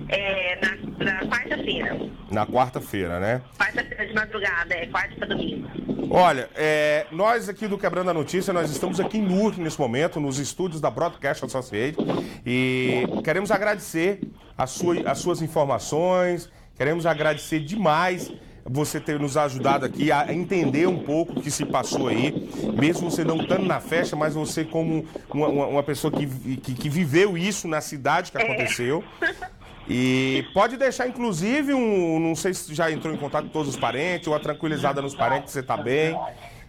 É, 0.08 0.58
na, 0.62 1.12
na 1.14 1.20
quarta-feira. 1.28 2.00
Na 2.32 2.46
quarta-feira, 2.46 3.20
né? 3.20 3.42
Quarta-feira 3.58 4.08
de 4.08 4.14
madrugada, 4.14 4.74
é 4.76 4.86
quarta 4.88 5.16
para 5.18 5.28
domingo. 5.28 5.68
Olha, 6.12 6.50
é, 6.56 7.06
nós 7.12 7.50
aqui 7.50 7.68
do 7.68 7.78
Quebrando 7.78 8.10
a 8.10 8.14
Notícia, 8.14 8.54
nós 8.54 8.72
estamos 8.72 9.00
aqui 9.00 9.18
em 9.18 9.22
Newark 9.28 9.60
nesse 9.60 9.80
momento, 9.80 10.20
nos 10.22 10.40
estúdios 10.40 10.80
da 10.80 10.90
Broadcast 10.90 11.44
Associated, 11.46 11.98
e 12.46 13.04
queremos 13.24 13.52
agradecer 13.52 14.22
a 14.58 14.66
sua- 14.66 15.02
as 15.06 15.20
suas 15.20 15.42
informações, 15.42 16.50
queremos 16.80 17.06
agradecer 17.06 17.60
demais 17.60 18.32
você 18.66 19.02
ter 19.02 19.20
nos 19.20 19.36
ajudado 19.36 19.86
aqui 19.86 20.12
a 20.14 20.32
entender 20.34 20.88
um 20.88 21.00
pouco 21.00 21.38
o 21.38 21.42
que 21.42 21.52
se 21.52 21.66
passou 21.66 22.08
aí, 22.08 22.50
mesmo 22.80 23.12
você 23.12 23.24
não 23.26 23.42
estando 23.42 23.66
na 23.66 23.82
festa, 23.82 24.16
mas 24.16 24.34
você 24.36 24.64
como 24.64 25.06
uma, 25.34 25.48
uma- 25.48 25.68
uma 25.68 25.84
pessoa 25.84 26.10
que, 26.12 26.26
que, 26.58 26.74
que 26.74 26.90
viveu 26.90 27.38
isso 27.38 27.68
na 27.68 27.82
cidade 27.82 28.32
que 28.32 28.38
aconteceu. 28.38 29.04
E 29.90 30.46
pode 30.54 30.78
deixar, 30.78 31.08
inclusive, 31.08 31.74
um. 31.74 32.20
Não 32.20 32.36
sei 32.36 32.54
se 32.54 32.76
já 32.76 32.92
entrou 32.92 33.12
em 33.12 33.18
contato 33.18 33.46
com 33.46 33.50
todos 33.50 33.70
os 33.70 33.78
parentes, 33.78 34.28
ou 34.28 34.36
a 34.36 34.40
tranquilizada 34.40 35.02
nos 35.02 35.16
parentes 35.16 35.46
que 35.46 35.52
você 35.52 35.64
tá 35.64 35.76
bem. 35.76 36.16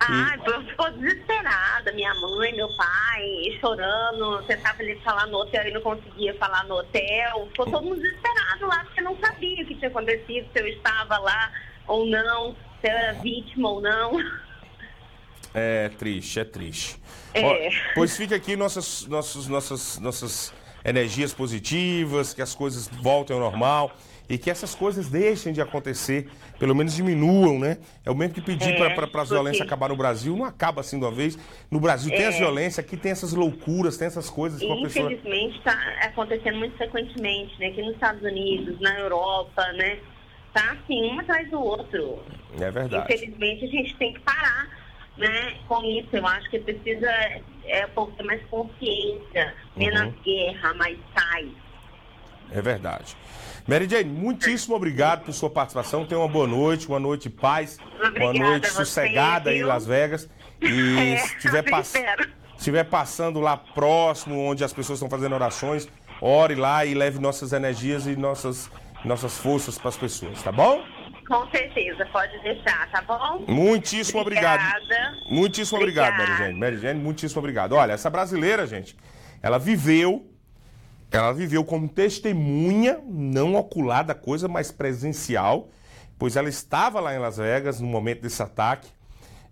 Ah, 0.00 0.34
eu 0.46 0.64
ficou 0.64 0.90
desesperada, 0.92 1.92
minha 1.92 2.14
mãe, 2.14 2.56
meu 2.56 2.74
pai, 2.74 3.58
chorando, 3.60 4.42
tentava 4.46 4.82
ele 4.82 4.98
falar 5.02 5.26
no 5.26 5.36
hotel 5.36 5.68
e 5.68 5.72
não 5.72 5.82
conseguia 5.82 6.34
falar 6.36 6.64
no 6.64 6.76
hotel. 6.76 7.48
Ficou 7.50 7.66
todo 7.66 7.84
mundo 7.84 8.00
desesperado 8.00 8.66
lá, 8.66 8.82
porque 8.84 9.02
não 9.02 9.14
sabia 9.18 9.62
o 9.62 9.66
que 9.66 9.74
tinha 9.74 9.90
acontecido, 9.90 10.48
se 10.50 10.58
eu 10.58 10.66
estava 10.68 11.18
lá 11.18 11.52
ou 11.86 12.06
não, 12.06 12.56
se 12.80 12.88
eu 12.88 12.90
era 12.90 13.12
vítima 13.20 13.68
ou 13.68 13.82
não. 13.82 14.12
É 15.52 15.90
triste, 15.90 16.40
é 16.40 16.44
triste. 16.44 16.96
É. 17.34 17.44
Ó, 17.44 17.54
pois 17.94 18.16
fica 18.16 18.36
aqui 18.36 18.56
nossas, 18.56 19.06
nossas, 19.06 19.46
nossas, 19.48 19.98
nossas 19.98 20.54
energias 20.84 21.32
positivas, 21.32 22.32
que 22.34 22.42
as 22.42 22.54
coisas 22.54 22.88
voltem 22.88 23.34
ao 23.36 23.42
normal 23.42 23.90
e 24.28 24.38
que 24.38 24.48
essas 24.50 24.74
coisas 24.74 25.08
deixem 25.08 25.52
de 25.52 25.60
acontecer, 25.60 26.28
pelo 26.58 26.72
menos 26.74 26.94
diminuam, 26.94 27.58
né? 27.58 27.78
É 28.06 28.10
o 28.10 28.14
mesmo 28.14 28.34
que 28.34 28.40
pedir 28.40 28.70
É, 28.74 28.76
para 28.94 29.04
as 29.06 29.10
porque- 29.10 29.24
violências 29.34 29.66
acabar 29.66 29.88
no 29.88 29.96
Brasil, 29.96 30.36
não 30.36 30.44
acaba 30.44 30.80
assim 30.82 30.98
de 31.00 31.04
uma 31.04 31.10
vez. 31.10 31.36
No 31.68 31.80
Brasil 31.80 32.10
tem 32.14 32.26
as 32.26 32.36
É. 32.36 32.38
violências, 32.38 32.78
aqui 32.84 32.96
tem 32.96 33.10
essas 33.10 33.32
loucuras, 33.32 33.96
tem 33.96 34.06
essas 34.06 34.30
coisas 34.30 34.60
pessoa. 34.60 35.12
Infelizmente 35.12 35.58
está 35.58 35.72
acontecendo 36.02 36.58
muito 36.58 36.76
frequentemente, 36.76 37.58
né? 37.58 37.66
Aqui 37.68 37.82
nos 37.82 37.94
Estados 37.94 38.22
Unidos, 38.22 38.80
na 38.80 38.96
Europa, 39.00 39.64
né? 39.72 39.98
Tá 40.54 40.76
assim, 40.80 41.02
um 41.10 41.18
atrás 41.18 41.50
do 41.50 41.60
outro. 41.60 42.20
É 42.60 42.70
verdade. 42.70 43.12
Infelizmente 43.12 43.64
a 43.64 43.68
gente 43.68 43.96
tem 43.96 44.14
que 44.14 44.20
parar 44.20 44.68
né, 45.16 45.54
com 45.68 45.82
isso. 45.84 46.08
Eu 46.12 46.26
acho 46.26 46.48
que 46.50 46.58
precisa 46.60 47.10
é, 47.70 47.86
um 47.86 47.90
pouco 47.90 48.12
ter 48.12 48.22
mais 48.24 48.42
consciência, 48.50 49.54
menos 49.76 50.00
Uhum. 50.02 50.14
guerra, 50.24 50.74
mais 50.74 50.98
paz. 51.14 51.48
É 52.52 52.60
verdade. 52.60 53.16
Mary 53.68 53.88
Jane, 53.88 54.10
muitíssimo 54.10 54.74
obrigado 54.74 55.24
por 55.24 55.32
sua 55.32 55.48
participação. 55.50 56.04
Tenha 56.04 56.20
uma 56.20 56.28
boa 56.28 56.46
noite, 56.46 56.88
uma 56.88 56.98
noite 56.98 57.24
de 57.24 57.30
paz, 57.30 57.78
uma 57.98 58.08
Obrigada 58.08 58.38
noite 58.38 58.66
a 58.66 58.70
você, 58.70 58.76
sossegada 58.76 59.50
aí 59.50 59.58
em? 59.60 59.62
Las 59.62 59.86
Vegas. 59.86 60.28
E 60.60 60.98
É, 61.14 61.16
se 61.18 61.36
estiver 61.36 61.64
eu 61.66 61.70
pass... 61.70 61.94
espero. 61.94 62.28
estiver 62.56 62.84
passando 62.84 63.38
lá 63.40 63.56
próximo, 63.56 64.38
onde 64.40 64.64
as 64.64 64.72
pessoas 64.72 64.98
estão 64.98 65.08
fazendo 65.08 65.34
orações, 65.34 65.88
ore 66.20 66.54
lá 66.56 66.84
e 66.84 66.92
leve 66.94 67.18
nossas 67.20 67.52
energias 67.52 68.06
e 68.06 68.16
nossas, 68.16 68.68
nossas 69.04 69.38
forças 69.38 69.78
para 69.78 69.88
as 69.90 69.96
pessoas, 69.96 70.42
tá 70.42 70.50
bom? 70.50 70.82
Com 71.30 71.48
certeza, 71.52 72.04
pode 72.06 72.36
deixar, 72.42 72.90
tá 72.90 73.02
bom? 73.02 73.44
Muitíssimo 73.46 74.20
obrigado. 74.20 74.60
Obrigada. 74.82 75.16
Muitíssimo 75.28 75.78
obrigado. 75.78 76.18
Mary 76.18 76.36
Jane. 76.36 76.58
Mary 76.58 76.76
Jane, 76.78 77.00
muitíssimo 77.00 77.38
obrigado. 77.38 77.76
Olha, 77.76 77.92
essa 77.92 78.10
brasileira, 78.10 78.66
gente, 78.66 78.96
ela 79.40 79.56
viveu, 79.56 80.28
ela 81.08 81.32
viveu 81.32 81.64
como 81.64 81.88
testemunha, 81.88 82.98
não 83.06 83.54
ocular 83.54 84.02
da 84.02 84.12
coisa, 84.12 84.48
mas 84.48 84.72
presencial, 84.72 85.68
pois 86.18 86.34
ela 86.34 86.48
estava 86.48 86.98
lá 86.98 87.14
em 87.14 87.20
Las 87.20 87.36
Vegas 87.36 87.80
no 87.80 87.86
momento 87.86 88.22
desse 88.22 88.42
ataque. 88.42 88.88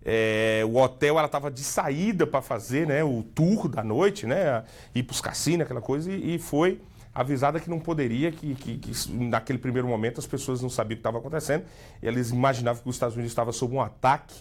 É, 0.03 0.63
o 0.65 0.75
hotel, 0.75 1.17
ela 1.17 1.27
estava 1.27 1.49
de 1.49 1.63
saída 1.63 2.27
para 2.27 2.41
fazer 2.41 2.87
né, 2.87 3.05
o 3.05 3.23
tour 3.23 3.69
da 3.69 3.85
noite, 3.85 4.27
né, 4.27 4.65
ir 4.93 5.03
para 5.03 5.13
os 5.13 5.21
cassinos, 5.21 5.61
aquela 5.61 5.81
coisa, 5.81 6.11
e, 6.11 6.35
e 6.35 6.39
foi 6.39 6.81
avisada 7.21 7.59
que 7.59 7.69
não 7.69 7.79
poderia, 7.79 8.31
que, 8.31 8.55
que- 8.55 8.77
que 8.77 9.11
naquele 9.11 9.59
primeiro 9.59 9.87
momento 9.87 10.19
as 10.19 10.25
pessoas 10.27 10.61
não 10.61 10.69
sabiam 10.69 10.93
o 10.93 10.97
que 10.97 10.99
estava 11.01 11.17
acontecendo, 11.17 11.65
e 12.01 12.07
eles 12.07 12.29
imaginavam 12.31 12.81
que 12.81 12.89
os 12.89 12.95
Estados 12.95 13.15
Unidos 13.15 13.31
estava 13.31 13.51
sob 13.51 13.75
um 13.75 13.81
ataque. 13.81 14.35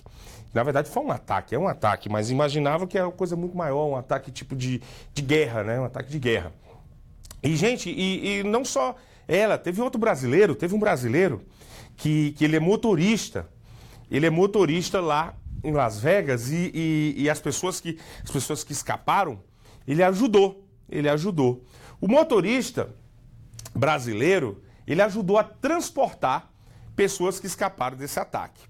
Na 0.54 0.62
verdade, 0.62 0.88
foi 0.88 1.02
um 1.02 1.10
ataque, 1.10 1.54
é 1.54 1.58
um 1.58 1.68
ataque, 1.68 2.08
mas 2.08 2.30
imaginavam 2.30 2.86
que 2.86 2.96
era 2.96 3.06
uma 3.06 3.12
coisa 3.12 3.36
muito 3.36 3.56
maior, 3.56 3.86
um 3.86 3.96
ataque 3.96 4.30
tipo 4.30 4.54
de, 4.56 4.80
de 5.12 5.22
guerra, 5.22 5.62
né, 5.64 5.80
um 5.80 5.84
ataque 5.84 6.10
de 6.10 6.18
guerra. 6.18 6.52
E, 7.42 7.54
gente, 7.56 7.90
e, 7.90 8.38
e 8.40 8.42
não 8.44 8.64
só 8.64 8.96
ela, 9.26 9.58
teve 9.58 9.80
outro 9.80 10.00
brasileiro, 10.00 10.54
teve 10.54 10.74
um 10.74 10.78
brasileiro 10.78 11.42
que, 11.96 12.32
que 12.32 12.44
ele 12.44 12.56
é 12.56 12.60
motorista. 12.60 13.46
Ele 14.10 14.24
é 14.26 14.30
motorista 14.30 15.00
lá 15.00 15.34
em 15.62 15.70
Las 15.72 16.00
Vegas 16.00 16.50
e, 16.50 16.70
e- 16.74 17.14
e 17.18 17.28
as, 17.30 17.40
pessoas 17.40 17.80
que, 17.80 17.98
as 18.24 18.30
pessoas 18.30 18.64
que 18.64 18.72
escaparam, 18.72 19.40
ele 19.86 20.02
ajudou. 20.02 20.64
Ele 20.88 21.08
ajudou. 21.08 21.62
O 22.00 22.06
motorista 22.06 22.94
brasileiro, 23.74 24.62
ele 24.86 25.02
ajudou 25.02 25.36
a 25.36 25.44
transportar 25.44 26.50
pessoas 26.94 27.40
que 27.40 27.46
escaparam 27.46 27.96
desse 27.96 28.20
ataque. 28.20 28.62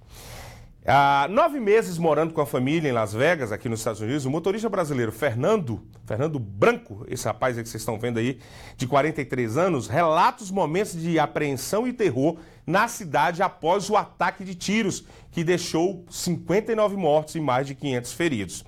Há 0.86 1.28
nove 1.28 1.60
meses 1.60 1.98
morando 1.98 2.32
com 2.32 2.40
a 2.40 2.46
família 2.46 2.88
em 2.88 2.92
Las 2.92 3.12
Vegas, 3.12 3.52
aqui 3.52 3.68
nos 3.68 3.80
Estados 3.80 4.00
Unidos, 4.00 4.24
o 4.24 4.30
motorista 4.30 4.70
brasileiro 4.70 5.12
Fernando, 5.12 5.86
Fernando 6.06 6.38
Branco, 6.38 7.04
esse 7.08 7.26
rapaz 7.26 7.58
aí 7.58 7.62
que 7.62 7.68
vocês 7.68 7.82
estão 7.82 7.98
vendo 7.98 8.18
aí, 8.18 8.40
de 8.74 8.86
43 8.86 9.58
anos, 9.58 9.86
relata 9.86 10.42
os 10.42 10.50
momentos 10.50 10.98
de 10.98 11.18
apreensão 11.18 11.86
e 11.86 11.92
terror 11.92 12.38
na 12.66 12.88
cidade 12.88 13.42
após 13.42 13.90
o 13.90 13.96
ataque 13.96 14.42
de 14.42 14.54
tiros, 14.54 15.04
que 15.30 15.44
deixou 15.44 16.06
59 16.08 16.96
mortos 16.96 17.34
e 17.34 17.40
mais 17.40 17.66
de 17.66 17.74
500 17.74 18.12
feridos. 18.14 18.64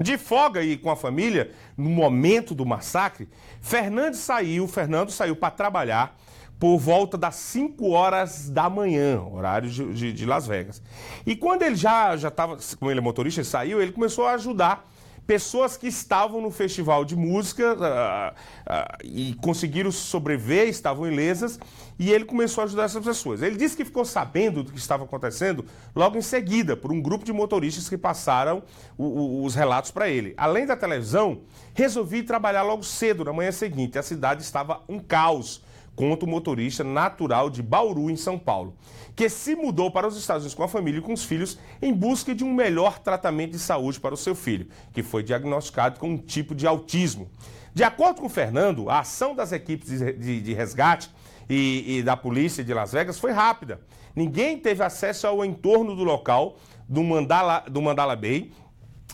De 0.00 0.16
folga 0.18 0.60
aí 0.60 0.76
com 0.76 0.90
a 0.90 0.96
família, 0.96 1.50
no 1.76 1.90
momento 1.90 2.54
do 2.54 2.64
massacre, 2.64 3.28
Fernando 3.60 4.14
saiu, 4.14 4.66
Fernando 4.68 5.10
saiu 5.10 5.34
para 5.36 5.50
trabalhar 5.50 6.16
por 6.58 6.76
volta 6.78 7.16
das 7.16 7.36
5 7.36 7.88
horas 7.90 8.50
da 8.50 8.68
manhã, 8.68 9.20
horário 9.22 9.70
de, 9.70 9.92
de- 9.92 10.12
de 10.12 10.26
Las 10.26 10.46
Vegas. 10.46 10.82
E 11.24 11.36
quando 11.36 11.62
ele 11.62 11.76
já 11.76 12.16
já 12.16 12.28
estava, 12.28 12.56
como 12.78 12.90
ele 12.90 12.98
é 12.98 13.02
motorista, 13.02 13.40
ele 13.40 13.46
saiu, 13.48 13.80
ele 13.80 13.92
começou 13.92 14.26
a 14.26 14.32
ajudar 14.32 14.88
pessoas 15.28 15.76
que 15.76 15.86
estavam 15.86 16.40
no 16.40 16.50
festival 16.50 17.04
de 17.04 17.14
música 17.14 17.76
ah, 17.78 18.34
ah, 18.66 18.98
e 19.04 19.34
conseguiram 19.42 19.92
sobreviver, 19.92 20.68
estavam 20.68 21.06
ilesas, 21.06 21.60
e 21.98 22.10
ele 22.10 22.24
começou 22.24 22.62
a 22.62 22.64
ajudar 22.64 22.84
essas 22.84 23.04
pessoas. 23.04 23.42
Ele 23.42 23.54
disse 23.56 23.76
que 23.76 23.84
ficou 23.84 24.06
sabendo 24.06 24.62
do 24.62 24.72
que 24.72 24.78
estava 24.78 25.04
acontecendo 25.04 25.66
logo 25.94 26.16
em 26.16 26.22
seguida, 26.22 26.74
por 26.78 26.90
um 26.90 27.02
grupo 27.02 27.26
de 27.26 27.32
motoristas 27.32 27.90
que 27.90 27.98
passaram 27.98 28.62
o- 28.96 29.04
o- 29.04 29.44
os 29.44 29.54
relatos 29.54 29.90
para 29.90 30.08
ele. 30.08 30.32
Além 30.34 30.64
da 30.64 30.74
televisão, 30.74 31.42
resolvi 31.74 32.22
trabalhar 32.22 32.62
logo 32.62 32.82
cedo, 32.82 33.22
na 33.22 33.32
manhã 33.32 33.52
seguinte. 33.52 33.98
A 33.98 34.02
cidade 34.02 34.42
estava 34.42 34.80
um 34.88 34.98
caos 34.98 35.60
conta 35.98 36.24
o 36.24 36.28
motorista 36.28 36.84
natural 36.84 37.50
de 37.50 37.60
Bauru, 37.60 38.08
em 38.08 38.14
São 38.14 38.38
Paulo, 38.38 38.76
que 39.16 39.28
se 39.28 39.56
mudou 39.56 39.90
para 39.90 40.06
os 40.06 40.16
Estados 40.16 40.44
Unidos 40.44 40.54
com 40.54 40.62
a 40.62 40.68
família 40.68 41.00
e 41.00 41.02
com 41.02 41.12
os 41.12 41.24
filhos 41.24 41.58
em 41.82 41.92
busca 41.92 42.32
de 42.32 42.44
um 42.44 42.54
melhor 42.54 43.00
tratamento 43.00 43.50
de 43.50 43.58
saúde 43.58 43.98
para 43.98 44.14
o 44.14 44.16
seu 44.16 44.36
filho, 44.36 44.68
que 44.92 45.02
foi 45.02 45.24
diagnosticado 45.24 45.98
com 45.98 46.10
um 46.10 46.16
tipo 46.16 46.54
de 46.54 46.68
autismo. 46.68 47.28
De 47.74 47.82
acordo 47.82 48.20
com 48.20 48.28
Fernando, 48.28 48.88
a 48.88 49.00
ação 49.00 49.34
das 49.34 49.50
equipes 49.50 49.88
de, 49.88 50.12
de- 50.12 50.40
de 50.40 50.54
resgate 50.54 51.10
e, 51.50 51.98
e 51.98 52.02
da 52.04 52.16
polícia 52.16 52.62
de 52.62 52.72
Las 52.72 52.92
Vegas 52.92 53.18
foi 53.18 53.32
rápida. 53.32 53.80
Ninguém 54.14 54.56
teve 54.56 54.84
acesso 54.84 55.26
ao 55.26 55.44
entorno 55.44 55.96
do 55.96 56.04
local 56.04 56.58
do 56.88 57.02
Mandala, 57.02 57.64
do 57.68 57.82
Mandala 57.82 58.14
Bay 58.14 58.52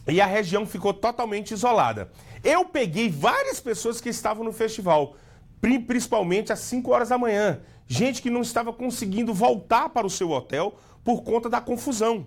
e 0.06 0.20
a 0.20 0.26
região 0.26 0.66
ficou 0.66 0.92
totalmente 0.92 1.52
isolada. 1.54 2.10
Eu 2.42 2.66
peguei 2.66 3.08
várias 3.08 3.58
pessoas 3.58 4.02
que 4.02 4.10
estavam 4.10 4.44
no 4.44 4.52
festival, 4.52 5.16
principalmente 5.60 6.52
às 6.52 6.60
5 6.60 6.90
horas 6.90 7.08
da 7.08 7.18
manhã. 7.18 7.60
Gente 7.86 8.22
que 8.22 8.30
não 8.30 8.42
estava 8.42 8.72
conseguindo 8.72 9.32
voltar 9.32 9.88
para 9.88 10.06
o 10.06 10.10
seu 10.10 10.30
hotel 10.30 10.76
por 11.02 11.22
conta 11.22 11.48
da 11.48 11.60
confusão. 11.60 12.26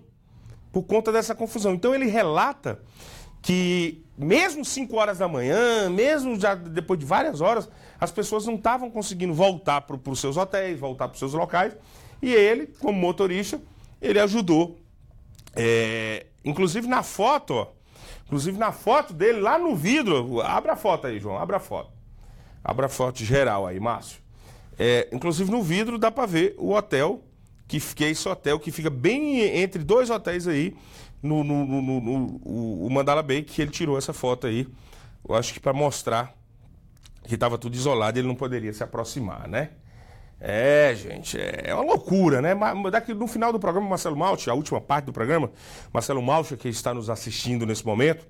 Por 0.72 0.84
conta 0.84 1.12
dessa 1.12 1.34
confusão. 1.34 1.74
Então 1.74 1.94
ele 1.94 2.06
relata 2.06 2.82
que 3.42 4.04
mesmo 4.18 4.66
5 4.66 4.96
horas 4.96 5.18
da 5.18 5.28
manhã, 5.28 5.90
mesmo 5.90 6.40
já 6.40 6.56
depois 6.56 7.00
de 7.00 7.06
várias 7.06 7.42
horas, 7.42 7.70
as 8.00 8.12
pessoas 8.12 8.46
não 8.46 8.56
estavam 8.56 8.90
conseguindo 8.90 9.34
voltar 9.34 9.82
para 9.82 9.98
os 10.10 10.20
seus 10.20 10.38
hotéis, 10.38 10.80
voltar 10.80 11.08
para 11.08 11.14
os 11.14 11.20
seus 11.20 11.34
locais. 11.34 11.76
E 12.22 12.34
ele, 12.34 12.68
como 12.80 13.00
motorista, 13.00 13.62
ele 14.02 14.20
ajudou 14.20 14.78
é, 15.60 16.28
inclusive 16.46 16.88
na 16.88 17.02
foto, 17.02 17.56
ó, 17.56 17.68
inclusive 18.28 18.60
na 18.60 18.72
foto 18.72 19.12
dele, 19.12 19.40
lá 19.40 19.58
no 19.58 19.76
vidro, 19.76 20.40
abra 20.42 20.74
a 20.74 20.76
foto 20.76 21.08
aí, 21.08 21.20
João, 21.20 21.38
abra 21.38 21.58
a 21.58 21.60
foto. 21.60 21.97
Abra 22.68 22.90
foto 22.90 23.24
geral 23.24 23.66
aí, 23.66 23.80
Márcio. 23.80 24.20
É, 24.78 25.08
inclusive 25.14 25.50
no 25.50 25.64
vidro 25.64 25.98
dá 25.98 26.12
pra 26.12 26.26
ver 26.26 26.54
o 26.58 26.74
hotel, 26.74 27.24
que, 27.68 27.80
que 27.80 28.04
é 28.04 28.10
esse 28.10 28.28
hotel 28.28 28.60
que 28.60 28.72
fica 28.72 28.90
bem 28.90 29.40
entre 29.58 29.84
dois 29.84 30.10
hotéis 30.10 30.48
aí, 30.48 30.76
no, 31.24 31.44
no, 31.46 31.66
no- 31.66 31.82
no- 31.82 32.42
o- 32.44 32.90
Mandala 32.92 33.24
Bay, 33.24 33.42
que 33.42 33.62
ele 33.62 33.72
tirou 33.72 33.98
essa 33.98 34.12
foto 34.14 34.48
aí, 34.48 34.68
eu 35.28 35.34
acho 35.34 35.54
que 35.54 35.60
pra 35.62 35.72
mostrar 35.74 36.36
que 37.26 37.36
estava 37.36 37.58
tudo 37.58 37.76
isolado 37.76 38.18
e 38.18 38.22
ele 38.22 38.28
não 38.28 38.36
poderia 38.36 38.72
se 38.74 38.84
aproximar, 38.84 39.48
né? 39.48 39.70
É, 40.40 40.94
gente, 40.96 41.38
é 41.40 41.74
uma 41.74 41.84
loucura, 41.84 42.42
né? 42.42 42.54
Mas 42.54 42.92
daqui 42.92 43.14
no 43.14 43.28
final 43.28 43.52
do 43.52 43.60
programa, 43.60 43.90
Marcelo 43.90 44.16
Malte, 44.16 44.50
a 44.50 44.54
última 44.54 44.80
parte 44.80 45.06
do 45.06 45.14
programa, 45.14 45.50
Marcelo 45.92 46.22
Malte, 46.22 46.56
que 46.56 46.70
está 46.70 46.94
nos 46.94 47.10
assistindo 47.10 47.66
nesse 47.66 47.84
momento, 47.86 48.28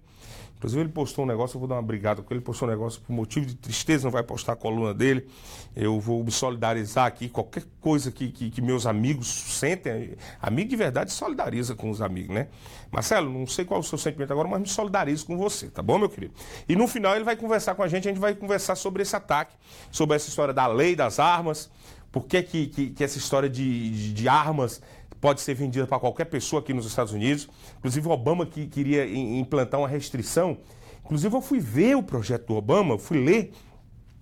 inclusive 0.58 0.82
ele 0.82 0.90
postou 0.90 1.24
um 1.24 1.28
negócio, 1.28 1.56
eu 1.56 1.60
vou 1.60 1.68
dar 1.68 1.76
uma 1.76 1.82
brigada 1.84 2.22
com 2.22 2.34
ele, 2.34 2.42
postou 2.42 2.68
um 2.68 2.72
negócio 2.72 3.00
por 3.02 3.14
motivo 3.14 3.46
de 3.46 3.56
tristeza, 3.56 4.04
não 4.06 4.12
vai 4.12 4.24
postar 4.24 4.54
a 4.54 4.56
coluna 4.56 4.94
dele. 4.94 5.28
Eu 5.76 6.00
vou 6.00 6.24
me 6.24 6.32
solidarizar 6.32 7.06
aqui, 7.06 7.30
qualquer 7.30 7.64
coisa 7.80 8.12
que, 8.12 8.30
que, 8.32 8.50
que 8.50 8.62
meus 8.62 8.86
amigos 8.86 9.28
sentem, 9.28 10.16
amigo 10.42 10.70
de 10.70 10.76
verdade 10.76 11.12
solidariza 11.12 11.76
com 11.76 11.90
os 11.90 12.02
amigos, 12.02 12.34
né? 12.36 12.48
Marcelo, 12.92 13.32
não 13.32 13.46
sei 13.46 13.66
qual 13.66 13.80
é 13.80 13.82
o 13.82 13.84
seu 13.84 13.98
sentimento 13.98 14.32
agora, 14.32 14.48
mas 14.48 14.60
me 14.62 14.68
solidarizo 14.68 15.26
com 15.26 15.38
você, 15.38 15.68
tá 15.70 15.82
bom, 15.84 15.98
meu 16.00 16.10
querido? 16.10 16.34
E 16.68 16.76
no 16.76 16.88
final 16.88 17.16
ele 17.16 17.24
vai 17.24 17.36
conversar 17.36 17.76
com 17.76 17.84
a 17.84 17.88
gente, 17.88 18.08
a 18.08 18.12
gente 18.12 18.20
vai 18.20 18.34
conversar 18.34 18.76
sobre 18.76 19.04
esse 19.04 19.16
ataque, 19.16 19.56
sobre 19.92 20.16
essa 20.16 20.28
história 20.30 20.54
da 20.54 20.66
lei 20.68 20.96
das 20.96 21.20
armas, 21.20 21.70
por 22.12 22.26
que, 22.26 22.42
que, 22.42 22.68
que- 22.68 22.90
que 22.92 23.04
essa 23.04 23.18
história 23.18 23.50
de, 23.50 23.92
de- 23.92 24.14
de 24.14 24.28
armas 24.30 24.82
pode 25.20 25.42
ser 25.42 25.54
vendida 25.54 25.86
para 25.88 26.00
qualquer 26.00 26.26
pessoa 26.26 26.62
aqui 26.62 26.74
nos 26.74 26.86
Estados 26.86 27.14
Unidos. 27.14 27.48
Inclusive, 27.78 28.08
o 28.08 28.12
Obama 28.12 28.46
que 28.46 28.68
queria 28.68 29.06
im- 29.06 29.40
implantar 29.40 29.80
uma 29.80 29.88
restrição. 29.88 30.58
Inclusive, 31.04 31.36
eu 31.36 31.42
fui 31.42 31.60
ver 31.60 31.96
o 31.96 32.04
projeto 32.04 32.48
do 32.48 32.56
Obama, 32.56 32.98
fui 32.98 33.18
ler. 33.18 33.54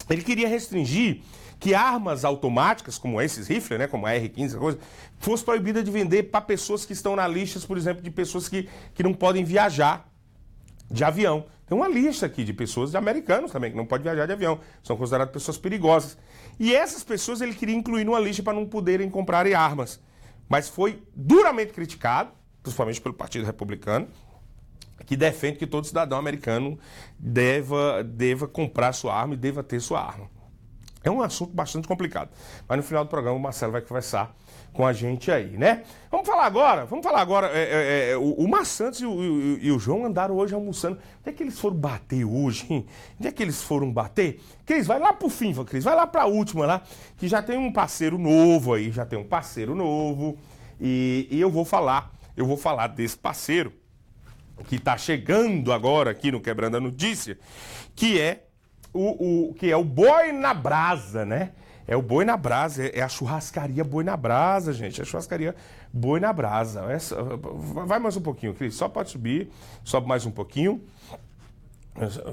Ele 0.09 0.23
queria 0.23 0.47
restringir 0.47 1.21
que 1.59 1.73
armas 1.73 2.23
automáticas, 2.25 2.97
como 2.97 3.19
esses 3.21 3.47
rifles, 3.47 3.79
né, 3.79 3.87
como 3.87 4.05
a 4.05 4.13
R-15, 4.13 4.45
essa 4.45 4.57
coisa, 4.57 4.77
fosse 5.19 5.43
proibida 5.43 5.81
de 5.81 5.89
vender 5.89 6.23
para 6.23 6.41
pessoas 6.41 6.85
que 6.85 6.93
estão 6.93 7.15
na 7.15 7.27
lista, 7.27 7.59
por 7.65 7.77
exemplo, 7.77 8.03
de 8.03 8.11
pessoas 8.11 8.47
que, 8.47 8.69
que 8.93 9.01
não 9.01 9.13
podem 9.13 9.43
viajar 9.43 10.07
de 10.91 11.03
avião. 11.03 11.45
Tem 11.65 11.75
uma 11.75 11.87
lista 11.87 12.27
aqui 12.27 12.43
de 12.43 12.53
pessoas, 12.53 12.91
de 12.91 12.97
americanos 12.97 13.51
também, 13.51 13.71
que 13.71 13.77
não 13.77 13.85
podem 13.85 14.03
viajar 14.03 14.27
de 14.27 14.33
avião. 14.33 14.59
São 14.83 14.95
consideradas 14.95 15.33
pessoas 15.33 15.57
perigosas. 15.57 16.15
E 16.59 16.75
essas 16.75 17.03
pessoas 17.03 17.41
ele 17.41 17.55
queria 17.55 17.73
incluir 17.75 18.03
numa 18.03 18.19
lista 18.19 18.43
para 18.43 18.53
não 18.53 18.67
poderem 18.67 19.09
comprar 19.09 19.47
armas. 19.47 19.99
Mas 20.47 20.69
foi 20.69 21.03
duramente 21.15 21.73
criticado, 21.73 22.31
principalmente 22.61 23.01
pelo 23.01 23.13
Partido 23.13 23.45
Republicano, 23.45 24.07
que 25.05 25.15
defende 25.15 25.57
que 25.57 25.67
todo 25.67 25.85
cidadão 25.85 26.17
americano 26.17 26.79
deva, 27.19 28.03
deva 28.03 28.47
comprar 28.47 28.93
sua 28.93 29.15
arma 29.15 29.33
e 29.33 29.37
deva 29.37 29.63
ter 29.63 29.79
sua 29.79 30.01
arma. 30.01 30.29
É 31.03 31.11
um 31.11 31.21
assunto 31.21 31.53
bastante 31.53 31.87
complicado. 31.87 32.29
Mas 32.67 32.77
no 32.77 32.83
final 32.83 33.03
do 33.03 33.09
programa 33.09 33.37
o 33.37 33.39
Marcelo 33.39 33.71
vai 33.71 33.81
conversar 33.81 34.35
com 34.75 34.85
a 34.85 34.91
gente 34.91 35.31
aí, 35.31 35.57
né? 35.57 35.83
Vamos 36.11 36.27
falar 36.27 36.45
agora, 36.45 36.85
vamos 36.85 37.03
falar 37.05 37.21
agora. 37.21 37.47
é, 37.53 37.61
é, 37.63 38.09
é, 38.11 38.17
o, 38.17 38.33
o 38.33 38.47
Mar 38.47 38.65
Santos 38.65 38.99
e 38.99 39.05
o, 39.05 39.23
e 39.61 39.67
e 39.67 39.71
o 39.71 39.79
João 39.79 40.05
andaram 40.05 40.35
hoje 40.35 40.53
almoçando. 40.53 40.97
Onde 41.21 41.29
é 41.29 41.31
que 41.31 41.41
eles 41.43 41.57
foram 41.59 41.77
bater 41.77 42.25
hoje, 42.25 42.65
hein? 42.69 42.85
Onde 43.17 43.27
é 43.27 43.31
que 43.31 43.41
eles 43.41 43.63
foram 43.63 43.91
bater? 43.91 44.41
Cris, 44.65 44.85
vai 44.85 44.99
lá 44.99 45.13
pro 45.13 45.29
fim, 45.29 45.53
Cris, 45.63 45.83
vai 45.83 45.95
lá 45.95 46.05
pra 46.05 46.25
última 46.25 46.65
lá, 46.65 46.81
que 47.17 47.27
já 47.27 47.41
tem 47.41 47.57
um 47.57 47.71
parceiro 47.71 48.17
novo 48.17 48.73
aí, 48.73 48.91
já 48.91 49.05
tem 49.05 49.17
um 49.17 49.23
parceiro 49.23 49.73
novo. 49.73 50.37
E, 50.79 51.27
e 51.31 51.39
eu 51.39 51.49
vou 51.49 51.63
falar, 51.63 52.11
eu 52.35 52.45
vou 52.45 52.57
falar 52.57 52.87
desse 52.87 53.17
parceiro 53.17 53.71
que 54.67 54.75
está 54.75 54.97
chegando 54.97 55.71
agora 55.71 56.11
aqui 56.11 56.31
no 56.31 56.41
Quebrando 56.41 56.77
a 56.77 56.81
Notícia, 56.81 57.37
que 57.95 58.19
é 58.19 58.43
o, 58.93 59.49
o- 59.49 59.53
que 59.53 59.69
é 59.71 59.75
o 59.77 59.83
Boi 59.83 60.31
na 60.33 60.53
Brasa, 60.53 61.25
né? 61.25 61.51
É 61.87 61.95
o 61.95 62.01
Boi 62.01 62.25
na 62.25 62.35
Brasa, 62.35 62.83
é 62.83 62.99
é 62.99 63.01
a 63.01 63.07
churrascaria 63.09 63.83
Boi 63.83 64.03
na 64.03 64.17
Brasa, 64.17 64.73
gente. 64.73 64.99
É 64.99 65.03
a 65.03 65.05
churrascaria 65.05 65.55
Boi 65.93 66.19
na 66.19 66.33
Brasa. 66.33 66.81
Essa- 66.91 67.15
vai 67.85 67.99
mais 67.99 68.17
um 68.17 68.21
pouquinho, 68.21 68.53
Cris. 68.53 68.75
Só 68.75 68.89
pode 68.89 69.09
subir. 69.11 69.49
Sobe 69.83 70.07
mais 70.07 70.25
um 70.25 70.31
pouquinho. 70.31 70.81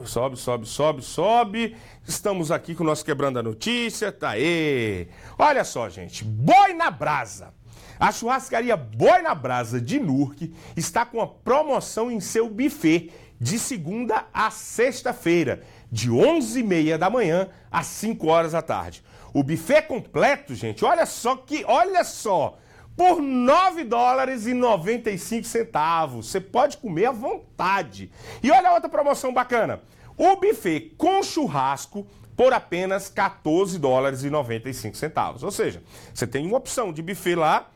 Sobe, 0.06 0.36
sobe, 0.36 0.66
sobe, 0.66 1.02
sobe. 1.02 1.76
Estamos 2.06 2.50
aqui 2.50 2.74
com 2.74 2.82
o 2.82 2.86
nosso 2.86 3.04
Quebrando 3.04 3.38
a 3.38 3.42
Notícia. 3.42 4.10
Tá 4.10 4.30
aí. 4.30 5.06
Olha 5.38 5.62
só, 5.62 5.88
gente. 5.88 6.24
Boi 6.24 6.72
na 6.72 6.90
Brasa. 6.90 7.54
A 8.00 8.10
churrascaria 8.10 8.76
Boi 8.76 9.22
na 9.22 9.34
Brasa 9.34 9.80
de 9.80 10.00
Nurque 10.00 10.52
está 10.76 11.06
com 11.06 11.20
a 11.20 11.26
promoção 11.28 12.10
em 12.10 12.18
seu 12.18 12.48
buffet 12.50 13.12
de 13.40 13.58
segunda 13.58 14.24
a 14.32 14.50
sexta-feira, 14.50 15.62
de 15.90 16.10
11h30 16.10 16.96
da 16.98 17.10
manhã 17.10 17.48
às 17.70 17.86
5 17.86 18.26
horas 18.28 18.52
da 18.52 18.62
tarde. 18.62 19.04
O 19.32 19.42
buffet 19.42 19.82
completo, 19.82 20.54
gente, 20.54 20.84
olha 20.84 21.06
só 21.06 21.36
que, 21.36 21.64
olha 21.66 22.04
só, 22.04 22.58
por 22.96 23.22
9 23.22 23.84
dólares 23.84 24.46
e 24.46 24.52
95 24.52 25.46
centavos. 25.46 26.30
Você 26.30 26.40
pode 26.40 26.76
comer 26.76 27.06
à 27.06 27.12
vontade. 27.12 28.10
E 28.42 28.50
olha 28.50 28.72
outra 28.72 28.88
promoção 28.88 29.32
bacana. 29.32 29.80
O 30.16 30.36
buffet 30.36 30.94
com 30.98 31.22
churrasco 31.22 32.06
por 32.36 32.52
apenas 32.52 33.08
14 33.08 33.78
dólares 33.78 34.22
e 34.22 34.30
95 34.30 34.96
centavos. 34.96 35.42
Ou 35.42 35.50
seja, 35.50 35.82
você 36.12 36.26
tem 36.26 36.46
uma 36.46 36.58
opção 36.58 36.92
de 36.92 37.02
buffet 37.02 37.34
lá 37.34 37.71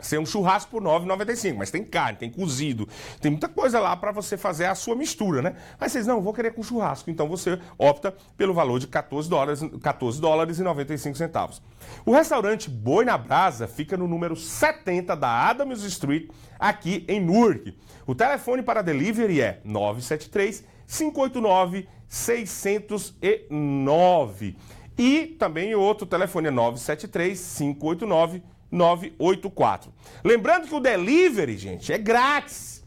ser 0.00 0.18
um 0.18 0.26
churrasco 0.26 0.70
por 0.70 0.82
R$ 0.82 0.88
9,95, 0.88 1.56
mas 1.56 1.70
tem 1.70 1.84
carne, 1.84 2.18
tem 2.18 2.30
cozido, 2.30 2.88
tem 3.20 3.30
muita 3.30 3.48
coisa 3.48 3.80
lá 3.80 3.96
para 3.96 4.12
você 4.12 4.36
fazer 4.36 4.66
a 4.66 4.74
sua 4.74 4.94
mistura, 4.94 5.42
né? 5.42 5.56
Mas 5.78 5.92
vocês 5.92 6.06
não, 6.06 6.20
vou 6.20 6.32
querer 6.32 6.54
com 6.54 6.62
churrasco, 6.62 7.10
então 7.10 7.28
você 7.28 7.58
opta 7.78 8.14
pelo 8.36 8.54
valor 8.54 8.78
de 8.78 8.86
14 8.86 9.28
dólares, 9.28 9.60
14 9.82 10.20
dólares 10.20 10.58
e 10.58 10.62
95 10.62 11.16
centavos. 11.16 11.62
O 12.04 12.12
restaurante 12.12 12.70
Boi 12.70 13.04
na 13.04 13.18
Brasa 13.18 13.66
fica 13.66 13.96
no 13.96 14.06
número 14.06 14.36
70 14.36 15.16
da 15.16 15.48
Adams 15.48 15.82
Street, 15.82 16.28
aqui 16.58 17.04
em 17.08 17.20
Newark. 17.20 17.76
O 18.06 18.14
telefone 18.14 18.62
para 18.62 18.82
delivery 18.82 19.40
é 19.40 19.60
973 19.64 20.64
589 20.86 21.88
609. 22.08 24.56
E 24.98 25.26
também 25.38 25.74
outro 25.74 26.06
telefone 26.06 26.48
é 26.48 26.50
973 26.50 27.56
589 27.56 28.42
984. 28.70 29.92
Lembrando 30.24 30.66
que 30.68 30.74
o 30.74 30.80
delivery, 30.80 31.56
gente, 31.56 31.92
é 31.92 31.98
grátis. 31.98 32.84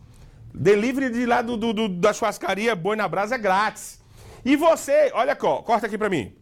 Delivery 0.54 1.12
de 1.12 1.26
lá 1.26 1.42
do, 1.42 1.58
do- 1.58 1.74
do- 1.74 1.90
da 1.90 2.14
churrascaria 2.14 2.76
Boi 2.76 2.96
na 2.96 3.08
Brasa 3.08 3.36
é 3.36 3.38
grátis. 3.38 4.00
E 4.46 4.56
você, 4.56 5.12
olha 5.14 5.34
aqui, 5.34 5.46
ó, 5.46 5.62
corta 5.62 5.88
aqui 5.88 5.98
pra 5.98 6.10
mim. 6.10 6.34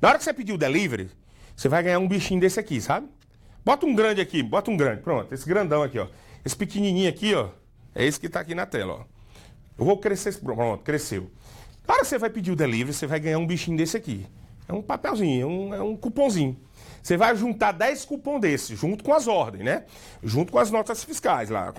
Na 0.00 0.08
hora 0.10 0.18
que 0.18 0.24
você 0.24 0.32
pedir 0.34 0.52
o 0.52 0.58
delivery, 0.58 1.10
você 1.56 1.68
vai 1.68 1.82
ganhar 1.82 1.98
um 1.98 2.06
bichinho 2.06 2.40
desse 2.40 2.60
aqui, 2.60 2.80
sabe? 2.80 3.08
Bota 3.64 3.86
um 3.86 3.94
grande 3.94 4.20
aqui, 4.20 4.42
bota 4.42 4.70
um 4.70 4.76
grande. 4.76 5.00
Pronto, 5.02 5.32
esse 5.32 5.48
grandão 5.48 5.82
aqui, 5.82 5.98
ó. 5.98 6.06
Esse 6.44 6.54
pequenininho 6.56 7.08
aqui, 7.08 7.34
ó, 7.34 7.48
é 7.94 8.04
esse 8.04 8.20
que 8.20 8.28
tá 8.28 8.40
aqui 8.40 8.54
na 8.54 8.66
tela, 8.66 8.92
ó. 9.00 9.04
Eu 9.78 9.84
vou 9.84 9.96
crescer, 9.98 10.28
esse- 10.28 10.38
pronto, 10.40 10.82
cresceu. 10.84 11.30
Na 11.88 11.94
hora 11.94 12.02
que 12.02 12.08
você 12.08 12.18
vai 12.18 12.30
pedir 12.30 12.50
o 12.52 12.56
delivery, 12.56 12.92
você 12.92 13.06
vai 13.06 13.18
ganhar 13.18 13.38
um 13.38 13.46
bichinho 13.46 13.76
desse 13.76 13.96
aqui. 13.96 14.26
É 14.68 14.72
um 14.72 14.82
papelzinho, 14.82 15.42
é 15.42 15.46
um, 15.46 15.74
é 15.74 15.82
um 15.82 15.96
cupomzinho. 15.96 16.56
Você 17.04 17.18
vai 17.18 17.36
juntar 17.36 17.72
10 17.72 18.06
cupom 18.06 18.40
desses, 18.40 18.78
junto 18.78 19.04
com 19.04 19.12
as 19.12 19.28
ordens, 19.28 19.62
né? 19.62 19.84
Junto 20.22 20.50
com 20.50 20.58
as 20.58 20.70
notas 20.70 21.04
fiscais 21.04 21.50
lá. 21.50 21.70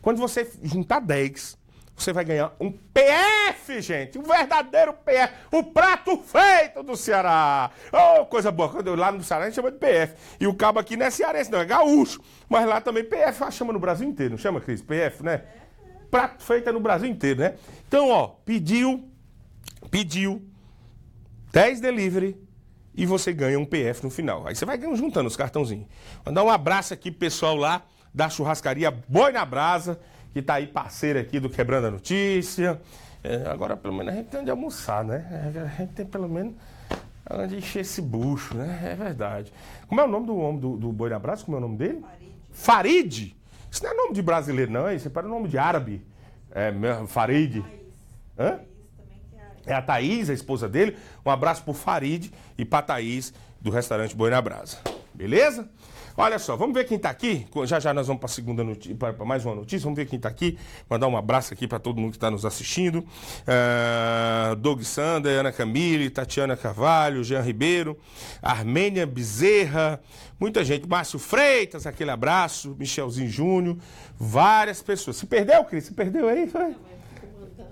Quando 0.00 0.18
você 0.18 0.48
juntar 0.62 1.00
10, 1.00 1.58
você 1.96 2.12
vai 2.12 2.24
ganhar 2.24 2.54
um 2.60 2.70
PF, 2.70 3.80
gente. 3.80 4.20
Um 4.20 4.22
verdadeiro 4.22 4.92
PF. 4.92 5.34
O 5.50 5.64
prato 5.64 6.16
feito 6.18 6.84
do 6.84 6.96
Ceará. 6.96 7.72
Oh, 7.92 8.24
coisa 8.26 8.52
boa. 8.52 8.68
Quando 8.68 8.86
eu, 8.86 8.94
lá 8.94 9.10
no 9.10 9.24
Ceará 9.24 9.46
a 9.46 9.48
gente 9.48 9.56
chama 9.56 9.72
de 9.72 9.78
PF. 9.78 10.14
E 10.38 10.46
o 10.46 10.54
cabo 10.54 10.78
aqui 10.78 10.96
não 10.96 11.06
é 11.06 11.10
cearense, 11.10 11.50
não, 11.50 11.58
é 11.58 11.64
gaúcho. 11.64 12.20
Mas 12.48 12.64
lá 12.64 12.80
também 12.80 13.02
PF, 13.02 13.42
ah, 13.42 13.50
chama 13.50 13.72
no 13.72 13.80
Brasil 13.80 14.08
inteiro, 14.08 14.30
não 14.30 14.38
chama, 14.38 14.60
Cris? 14.60 14.80
PF, 14.80 15.24
né? 15.24 15.42
Prato 16.08 16.44
feito 16.44 16.68
é 16.68 16.72
no 16.72 16.78
Brasil 16.78 17.10
inteiro, 17.10 17.40
né? 17.40 17.56
Então, 17.88 18.10
ó, 18.10 18.28
pediu, 18.44 19.10
pediu 19.90 20.40
10 21.50 21.80
delivery 21.80 22.47
e 22.98 23.06
você 23.06 23.32
ganha 23.32 23.56
um 23.58 23.64
PF 23.64 24.02
no 24.02 24.10
final. 24.10 24.44
Aí 24.44 24.56
você 24.56 24.64
vai 24.64 24.76
ganhando- 24.76 24.96
juntando 24.96 25.28
os 25.28 25.36
cartãozinhos. 25.36 25.86
Mandar 26.26 26.42
um 26.42 26.50
abraço 26.50 26.92
aqui 26.92 27.12
pro 27.12 27.20
pessoal 27.20 27.54
lá 27.54 27.82
da 28.12 28.28
churrascaria 28.28 28.90
Boi 28.90 29.30
na 29.30 29.44
Brasa, 29.44 30.00
que 30.32 30.42
tá 30.42 30.54
aí 30.54 30.66
parceiro 30.66 31.16
aqui 31.20 31.38
do 31.38 31.48
Quebrando 31.48 31.86
a 31.86 31.90
Notícia. 31.92 32.80
É, 33.22 33.48
agora, 33.48 33.76
pelo 33.76 33.94
menos, 33.94 34.12
a 34.12 34.16
gente 34.16 34.26
tem 34.26 34.40
onde 34.40 34.50
almoçar, 34.50 35.04
né? 35.04 35.52
A 35.64 35.80
gente 35.80 35.92
tem 35.92 36.04
pelo 36.04 36.28
menos 36.28 36.54
onde 37.30 37.56
encher 37.58 37.80
esse 37.82 38.02
bucho, 38.02 38.56
né? 38.56 38.80
É 38.92 38.94
verdade. 38.96 39.52
Como 39.86 40.00
é 40.00 40.04
o 40.04 40.08
nome 40.08 40.26
do 40.26 40.36
homem 40.36 40.60
do, 40.60 40.76
do 40.76 40.90
Boi 40.90 41.08
na 41.08 41.20
Brasa? 41.20 41.44
Como 41.44 41.56
é 41.56 41.58
o 41.58 41.62
nome 41.62 41.76
dele? 41.76 42.04
Farid. 42.50 43.36
Isso 43.70 43.84
não 43.84 43.92
é 43.92 43.94
nome 43.94 44.12
de 44.12 44.22
brasileiro, 44.22 44.72
não. 44.72 44.90
Isso 44.90 45.08
é 45.14 45.22
nome 45.22 45.46
de 45.46 45.56
árabe. 45.56 46.02
É, 46.50 46.72
Farid. 47.06 47.62
Hã? 48.36 48.58
É 49.68 49.74
a 49.74 49.82
Thaís, 49.82 50.30
a 50.30 50.34
esposa 50.34 50.68
dele. 50.68 50.96
Um 51.24 51.30
abraço 51.30 51.62
pro 51.62 51.74
Farid 51.74 52.32
e 52.56 52.64
pra 52.64 52.82
Thaís 52.82 53.32
do 53.60 53.70
restaurante 53.70 54.16
Boi 54.16 54.30
na 54.30 54.40
Brasa. 54.40 54.78
Beleza? 55.14 55.68
Olha 56.20 56.36
só, 56.36 56.56
vamos 56.56 56.74
ver 56.74 56.84
quem 56.84 56.98
tá 56.98 57.10
aqui. 57.10 57.46
Já 57.64 57.78
já 57.78 57.94
nós 57.94 58.08
vamos 58.08 58.18
para 58.18 58.28
segunda 58.28 58.64
notícia, 58.64 58.96
para 58.96 59.24
mais 59.24 59.44
uma 59.44 59.54
notícia. 59.54 59.84
Vamos 59.84 59.96
ver 59.96 60.06
quem 60.06 60.18
tá 60.18 60.28
aqui. 60.28 60.58
Mandar 60.90 61.06
um 61.06 61.16
abraço 61.16 61.54
aqui 61.54 61.68
para 61.68 61.78
todo 61.78 62.00
mundo 62.00 62.10
que 62.10 62.16
está 62.16 62.28
nos 62.28 62.44
assistindo. 62.44 63.06
Ah, 63.46 64.56
Doug 64.58 64.82
Sander, 64.82 65.38
Ana 65.38 65.52
Camille, 65.52 66.10
Tatiana 66.10 66.56
Carvalho, 66.56 67.22
Jean 67.22 67.40
Ribeiro, 67.40 67.96
Armênia 68.42 69.06
Bezerra, 69.06 70.00
muita 70.40 70.64
gente. 70.64 70.88
Márcio 70.88 71.20
Freitas, 71.20 71.86
aquele 71.86 72.10
abraço. 72.10 72.74
Michelzinho 72.76 73.28
Júnior, 73.28 73.76
várias 74.18 74.82
pessoas. 74.82 75.16
Se 75.18 75.26
perdeu, 75.26 75.62
Cris? 75.64 75.84
Se 75.84 75.94
perdeu 75.94 76.28
aí? 76.28 76.48
Foi? 76.48 76.74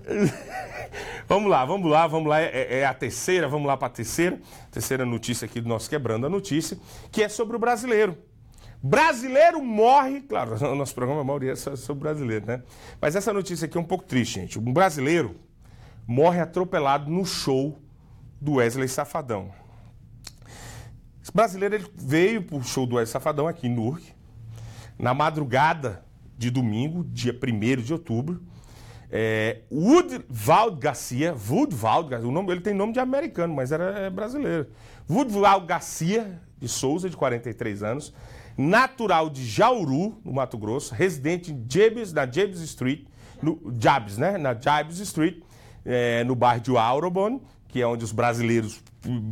Vamos 1.27 1.49
lá, 1.49 1.65
vamos 1.65 1.91
lá, 1.91 2.07
vamos 2.07 2.29
lá. 2.29 2.41
É, 2.41 2.79
é 2.79 2.85
a 2.85 2.93
terceira, 2.93 3.49
vamos 3.49 3.67
lá 3.67 3.75
para 3.75 3.87
a 3.87 3.89
terceira. 3.89 4.39
Terceira 4.71 5.05
notícia 5.05 5.45
aqui 5.45 5.59
do 5.59 5.67
nosso 5.67 5.89
Quebrando 5.89 6.25
a 6.25 6.29
Notícia, 6.29 6.77
que 7.11 7.21
é 7.21 7.27
sobre 7.27 7.57
o 7.57 7.59
brasileiro. 7.59 8.17
Brasileiro 8.81 9.61
morre, 9.61 10.21
claro, 10.21 10.55
o 10.65 10.75
nosso 10.75 10.95
programa 10.95 11.21
a 11.21 11.23
maioria 11.23 11.51
é 11.51 11.55
sobre 11.55 12.03
brasileiro, 12.03 12.45
né? 12.45 12.63
Mas 13.01 13.15
essa 13.15 13.33
notícia 13.33 13.65
aqui 13.65 13.77
é 13.77 13.81
um 13.81 13.83
pouco 13.83 14.05
triste, 14.05 14.35
gente. 14.35 14.57
Um 14.57 14.71
brasileiro 14.71 15.35
morre 16.07 16.39
atropelado 16.39 17.11
no 17.11 17.25
show 17.25 17.81
do 18.39 18.53
Wesley 18.53 18.87
Safadão. 18.87 19.51
Esse 21.21 21.33
brasileiro 21.33 21.75
ele 21.75 21.91
veio 21.93 22.41
pro 22.41 22.63
show 22.63 22.85
do 22.85 22.95
Wesley 22.95 23.11
Safadão 23.11 23.47
aqui 23.47 23.67
em 23.67 23.69
Newark, 23.69 24.13
na 24.97 25.13
madrugada 25.13 26.05
de 26.37 26.49
domingo, 26.49 27.03
dia 27.03 27.33
1 27.33 27.81
de 27.81 27.91
outubro. 27.91 28.41
É, 29.09 29.61
Woodvald 29.71 30.77
Garcia, 30.79 31.33
Woodvald 31.33 32.09
Garcia, 32.09 32.27
o 32.27 32.31
nome, 32.31 32.51
ele 32.51 32.61
tem 32.61 32.73
nome 32.73 32.93
de 32.93 32.99
americano, 32.99 33.53
mas 33.53 33.71
era 33.71 33.99
é, 33.99 34.09
brasileiro. 34.09 34.67
Woodvald 35.09 35.65
Garcia 35.65 36.41
de 36.59 36.67
Souza, 36.67 37.09
de 37.09 37.15
43 37.15 37.83
anos, 37.83 38.13
natural 38.57 39.29
de 39.29 39.45
Jauru, 39.45 40.19
no 40.25 40.33
Mato 40.33 40.57
Grosso, 40.57 40.93
residente 40.93 41.51
em 41.51 41.65
Jabes, 41.69 42.11
na 42.11 42.25
Jabes 42.25 42.59
Street, 42.61 43.05
no 43.41 43.61
Jabes, 43.79 44.17
né? 44.17 44.37
Na 44.37 44.53
Jabes 44.53 44.99
Street, 44.99 45.41
é, 45.85 46.23
no 46.23 46.35
bairro 46.35 46.61
de 46.61 46.75
Aurobon, 46.75 47.39
que 47.67 47.81
é 47.81 47.87
onde 47.87 48.03
os 48.03 48.11
brasileiros 48.11 48.81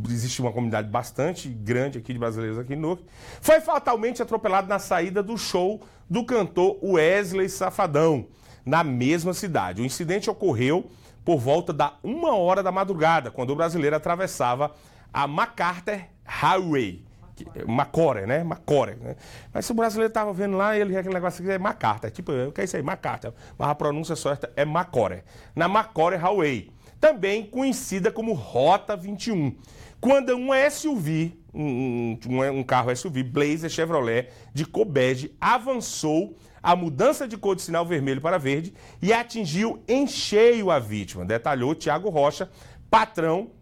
existe 0.08 0.40
uma 0.40 0.52
comunidade 0.52 0.88
bastante 0.88 1.48
grande 1.48 1.98
aqui 1.98 2.12
de 2.12 2.18
brasileiros 2.18 2.58
aqui 2.58 2.76
no 2.76 2.88
Norte, 2.88 3.04
foi 3.40 3.60
fatalmente 3.60 4.22
atropelado 4.22 4.68
na 4.68 4.78
saída 4.78 5.22
do 5.22 5.36
show 5.36 5.82
do 6.08 6.24
cantor 6.24 6.78
Wesley 6.82 7.48
Safadão, 7.48 8.26
na 8.66 8.82
mesma 8.84 9.32
cidade. 9.32 9.80
O 9.80 9.84
incidente 9.84 10.28
ocorreu 10.28 10.90
por 11.24 11.38
volta 11.38 11.72
da 11.72 11.94
uma 12.02 12.34
hora 12.36 12.62
da 12.62 12.70
madrugada, 12.72 13.30
quando 13.30 13.50
o 13.50 13.56
brasileiro 13.56 13.96
atravessava 13.96 14.72
a 15.12 15.26
MacArthur 15.26 16.00
Highway. 16.24 17.02
que- 17.36 17.46
Macore, 17.66 18.26
né? 18.26 18.42
Macore, 18.42 18.96
né? 18.96 19.14
Mas 19.52 19.66
se 19.66 19.72
o 19.72 19.74
brasileiro 19.74 20.08
estava 20.10 20.32
vendo 20.32 20.56
lá, 20.56 20.76
ele 20.76 20.96
aquele 20.96 21.12
negócio 21.14 21.42
aqui 21.44 21.52
é 21.52 21.58
MacArthur. 21.58 22.10
Tipo, 22.10 22.32
o 22.32 22.50
que 22.52 22.62
é 22.62 22.64
isso 22.64 22.76
aí? 22.76 22.82
MacArthur. 22.82 23.34
Mas 23.58 23.68
a 23.68 23.74
pronúncia 23.74 24.16
certa 24.16 24.50
é 24.56 24.64
Macore. 24.64 25.22
Na 25.54 25.68
Macore 25.68 26.16
Highway. 26.16 26.70
Também 26.98 27.44
conhecida 27.44 28.10
como 28.10 28.32
Rota 28.32 28.96
21. 28.96 29.54
Quando 30.00 30.34
um 30.34 30.48
SUV, 30.70 31.38
um, 31.52 32.18
um, 32.26 32.58
um 32.60 32.62
carro 32.64 32.90
SUV 32.96 33.22
Blazer 33.22 33.68
Chevrolet 33.68 34.28
de 34.54 34.64
Cobege 34.64 35.34
avançou 35.38 36.34
a 36.66 36.74
mudança 36.74 37.28
de 37.28 37.36
cor 37.38 37.54
de 37.54 37.62
sinal 37.62 37.86
vermelho 37.86 38.20
para 38.20 38.38
verde 38.38 38.74
e 39.00 39.12
atingiu 39.12 39.80
em 39.86 40.04
cheio 40.04 40.68
a 40.68 40.80
vítima, 40.80 41.24
detalhou 41.24 41.76
Tiago 41.76 42.08
Rocha, 42.10 42.50
patrão 42.90 43.52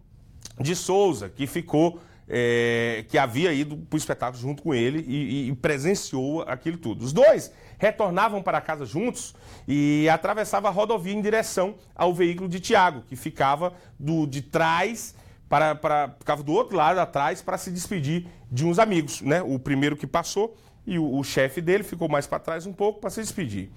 de 0.59 0.75
Souza, 0.75 1.29
que 1.29 1.45
ficou, 1.45 1.99
é, 2.27 3.05
que 3.07 3.15
havia 3.15 3.53
ido 3.53 3.77
para 3.77 3.95
o 3.95 3.99
espetáculo 3.99 4.41
junto 4.41 4.63
com 4.63 4.73
ele 4.73 5.05
e, 5.07 5.15
e- 5.45 5.49
e 5.49 5.55
presenciou 5.55 6.41
aquilo 6.47 6.77
tudo. 6.79 7.05
Os 7.05 7.13
dois 7.13 7.51
retornavam 7.77 8.41
para 8.41 8.59
casa 8.59 8.87
juntos 8.87 9.35
e 9.67 10.09
atravessavam 10.09 10.67
a 10.71 10.73
rodovia 10.73 11.13
em 11.13 11.21
direção 11.21 11.75
ao 11.93 12.11
veículo 12.11 12.49
de 12.49 12.59
Tiago, 12.59 13.03
que 13.07 13.15
ficava 13.15 13.71
do, 13.99 14.25
de 14.25 14.41
trás 14.41 15.13
para, 15.47 15.75
para, 15.75 16.15
ficava 16.17 16.41
do 16.41 16.51
outro 16.53 16.75
lado 16.75 16.97
atrás 16.99 17.39
para 17.43 17.55
se 17.59 17.69
despedir 17.69 18.25
de 18.51 18.65
uns 18.65 18.79
amigos, 18.79 19.21
né? 19.21 19.43
O 19.43 19.59
primeiro 19.59 19.95
que 19.95 20.07
passou 20.07 20.57
e 20.85 20.99
o, 20.99 21.17
o 21.17 21.23
chefe 21.23 21.61
dele 21.61 21.83
ficou 21.83 22.07
mais 22.07 22.27
para 22.27 22.39
trás 22.39 22.65
um 22.65 22.73
pouco 22.73 22.99
para 22.99 23.09
se 23.09 23.21
despedir. 23.21 23.71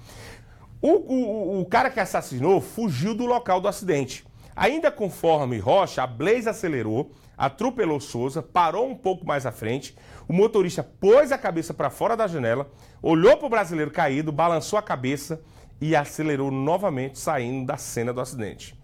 O, 0.80 0.90
o, 0.90 1.60
o 1.60 1.66
cara 1.66 1.90
que 1.90 1.98
assassinou 1.98 2.60
fugiu 2.60 3.14
do 3.14 3.26
local 3.26 3.60
do 3.60 3.68
acidente. 3.68 4.24
Ainda 4.54 4.90
conforme 4.90 5.58
Rocha, 5.58 6.02
a 6.02 6.06
Blaze 6.06 6.48
acelerou, 6.48 7.12
atropelou 7.36 8.00
Souza, 8.00 8.42
parou 8.42 8.88
um 8.88 8.94
pouco 8.94 9.24
mais 9.24 9.46
à 9.46 9.52
frente. 9.52 9.96
O 10.28 10.32
motorista 10.32 10.82
pôs 10.82 11.30
a 11.30 11.38
cabeça 11.38 11.72
para 11.72 11.90
fora 11.90 12.16
da 12.16 12.26
janela, 12.26 12.68
olhou 13.00 13.36
para 13.36 13.46
o 13.46 13.50
brasileiro 13.50 13.90
caído, 13.90 14.32
balançou 14.32 14.78
a 14.78 14.82
cabeça 14.82 15.40
e 15.80 15.94
acelerou 15.94 16.50
novamente, 16.50 17.18
saindo 17.18 17.66
da 17.66 17.76
cena 17.76 18.12
do 18.12 18.20
acidente. 18.20 18.76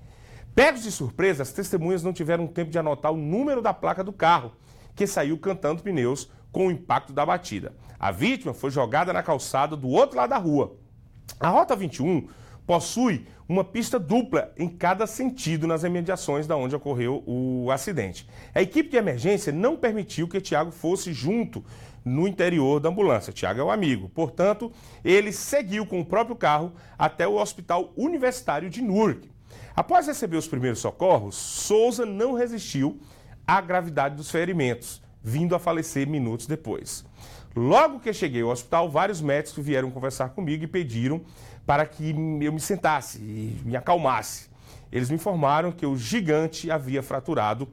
Pegos 0.54 0.84
de 0.84 0.92
surpresa, 0.92 1.42
as 1.42 1.52
testemunhas 1.52 2.04
não 2.04 2.12
tiveram 2.12 2.46
tempo 2.46 2.70
de 2.70 2.78
anotar 2.78 3.10
o 3.10 3.16
número 3.16 3.60
da 3.60 3.74
placa 3.74 4.04
do 4.04 4.12
carro, 4.12 4.52
que 4.94 5.06
saiu 5.08 5.36
cantando 5.36 5.82
pneus 5.82 6.30
com 6.52 6.68
o 6.68 6.70
impacto 6.70 7.12
da 7.12 7.26
batida. 7.26 7.74
A 8.04 8.10
vítima 8.10 8.52
foi 8.52 8.70
jogada 8.70 9.14
na 9.14 9.22
calçada 9.22 9.74
do 9.74 9.88
outro 9.88 10.18
lado 10.18 10.28
da 10.28 10.36
rua. 10.36 10.76
A 11.40 11.48
Rota 11.48 11.74
21 11.74 12.28
possui 12.66 13.26
uma 13.48 13.64
pista 13.64 13.98
dupla 13.98 14.52
em 14.58 14.68
cada 14.68 15.06
sentido 15.06 15.66
nas 15.66 15.84
imediações 15.84 16.46
da 16.46 16.54
onde 16.54 16.76
ocorreu 16.76 17.24
o 17.26 17.70
acidente. 17.70 18.28
A 18.54 18.60
equipe 18.60 18.90
de 18.90 18.98
emergência 18.98 19.50
não 19.50 19.74
permitiu 19.74 20.28
que 20.28 20.38
Tiago 20.38 20.70
fosse 20.70 21.14
junto 21.14 21.64
no 22.04 22.28
interior 22.28 22.78
da 22.78 22.90
ambulância. 22.90 23.32
Tiago 23.32 23.60
é 23.60 23.64
o 23.64 23.70
amigo. 23.70 24.10
Portanto, 24.10 24.70
ele 25.02 25.32
seguiu 25.32 25.86
com 25.86 25.98
o 25.98 26.04
próprio 26.04 26.36
carro 26.36 26.74
até 26.98 27.26
o 27.26 27.36
Hospital 27.36 27.90
Universitário 27.96 28.68
de 28.68 28.82
Newark. 28.82 29.30
Após 29.74 30.06
receber 30.06 30.36
os 30.36 30.46
primeiros 30.46 30.80
socorros, 30.80 31.36
Souza 31.36 32.04
não 32.04 32.34
resistiu 32.34 33.00
à 33.46 33.62
gravidade 33.62 34.14
dos 34.14 34.30
ferimentos, 34.30 35.02
vindo 35.22 35.54
a 35.54 35.58
falecer 35.58 36.06
minutos 36.06 36.46
depois. 36.46 37.02
Logo 37.56 38.00
que 38.00 38.12
cheguei 38.12 38.42
ao 38.42 38.48
hospital, 38.48 38.90
vários 38.90 39.20
médicos 39.20 39.64
vieram 39.64 39.90
conversar 39.90 40.30
comigo 40.30 40.64
e 40.64 40.66
pediram 40.66 41.20
para 41.64 41.86
que 41.86 42.10
eu 42.10 42.52
me 42.52 42.60
sentasse 42.60 43.18
e 43.18 43.60
me 43.64 43.76
acalmasse. 43.76 44.48
Eles 44.90 45.08
me 45.08 45.16
informaram 45.16 45.70
que 45.70 45.86
o 45.86 45.96
gigante 45.96 46.70
havia 46.70 47.02
fraturado 47.02 47.68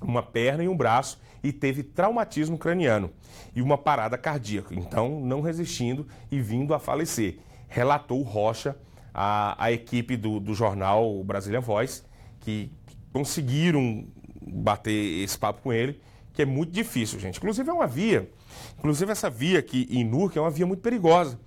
uma 0.00 0.22
perna 0.22 0.64
e 0.64 0.68
um 0.68 0.76
braço 0.76 1.20
e 1.42 1.52
teve 1.52 1.82
traumatismo 1.82 2.56
craniano 2.56 3.10
e 3.54 3.60
uma 3.60 3.76
parada 3.76 4.16
cardíaca, 4.16 4.74
então 4.74 5.20
não 5.20 5.40
resistindo 5.40 6.06
e 6.30 6.40
vindo 6.40 6.72
a 6.72 6.78
falecer, 6.78 7.38
relatou 7.68 8.22
Rocha 8.22 8.76
a 9.14 9.70
equipe 9.70 10.16
do, 10.16 10.40
do 10.40 10.54
jornal 10.54 11.22
Brasília 11.22 11.60
Voz, 11.60 12.02
que 12.40 12.72
conseguiram 13.12 14.06
bater 14.40 15.22
esse 15.22 15.38
papo 15.38 15.60
com 15.60 15.72
ele, 15.72 16.00
que 16.32 16.40
é 16.40 16.46
muito 16.46 16.72
difícil, 16.72 17.20
gente. 17.20 17.36
Inclusive 17.36 17.68
é 17.68 17.72
uma 17.72 17.86
via 17.86 18.30
Inclusive, 18.78 19.12
essa 19.12 19.30
via 19.30 19.58
aqui 19.58 19.86
em 19.90 20.04
Nurca 20.04 20.38
é 20.38 20.42
uma 20.42 20.50
via 20.50 20.66
muito 20.66 20.80
perigosa. 20.80 21.38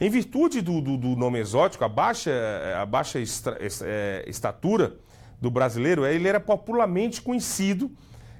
Em 0.00 0.08
virtude 0.08 0.60
do, 0.60 0.80
do, 0.80 0.96
do 0.96 1.16
nome 1.16 1.40
exótico, 1.40 1.84
a 1.84 1.88
baixa, 1.88 2.30
a 2.80 2.86
baixa 2.86 3.18
é, 3.18 4.24
estatura 4.28 4.96
do 5.40 5.50
brasileiro, 5.50 6.06
ele 6.06 6.28
era 6.28 6.38
popularmente 6.38 7.20
conhecido 7.20 7.90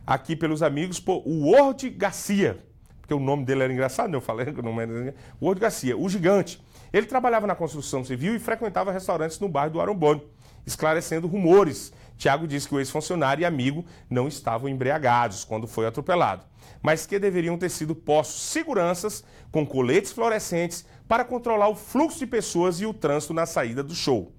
aqui 0.07 0.37
pelos 0.37 0.63
amigos 0.63 1.01
por 1.01 1.23
Word 1.27 1.91
Garcia, 1.91 2.59
porque 3.01 3.13
o 3.13 3.19
nome 3.21 3.45
dele 3.45 3.65
era 3.65 3.73
engraçado, 3.73 4.11
né? 4.11 4.17
eu 4.17 4.21
falei 4.21 4.53
que 4.53 4.61
o 4.61 4.63
nome 4.63 4.83
era 4.83 5.15
Word 5.41 5.61
Garcia, 5.61 5.97
o 5.97 6.09
gigante. 6.09 6.63
Ele 6.93 7.07
trabalhava 7.07 7.47
na 7.47 7.55
construção 7.55 8.05
civil 8.05 8.35
e 8.35 8.39
frequentava 8.39 8.93
restaurantes 8.93 9.39
no 9.41 9.49
bairro 9.49 9.73
do 9.73 9.81
Arombone, 9.81 10.23
esclarecendo 10.67 11.27
rumores. 11.27 11.93
Tiago 12.19 12.47
disse 12.47 12.69
que 12.69 12.75
o 12.75 12.79
ex-funcionário 12.79 13.43
e 13.43 13.47
amigo 13.47 13.87
não 14.11 14.29
estavam 14.29 14.69
embriagados 14.69 15.45
quando 15.45 15.67
foi 15.67 15.87
atropelado 15.87 16.45
mas 16.83 17.07
que 17.07 17.19
deveriam 17.19 17.59
ter 17.59 17.71
sido 17.71 17.95
postos 17.95 18.43
seguranças 18.43 19.25
com 19.51 19.67
coletes 19.67 20.13
fluorescentes 20.13 20.85
para 21.07 21.25
controlar 21.25 21.69
o 21.69 21.75
fluxo 21.75 22.19
de 22.19 22.27
pessoas 22.27 22.81
e 22.81 22.87
o 22.87 22.95
trânsito 22.95 23.35
na 23.35 23.47
saída 23.47 23.83
do 23.83 23.95
show. 23.95 24.33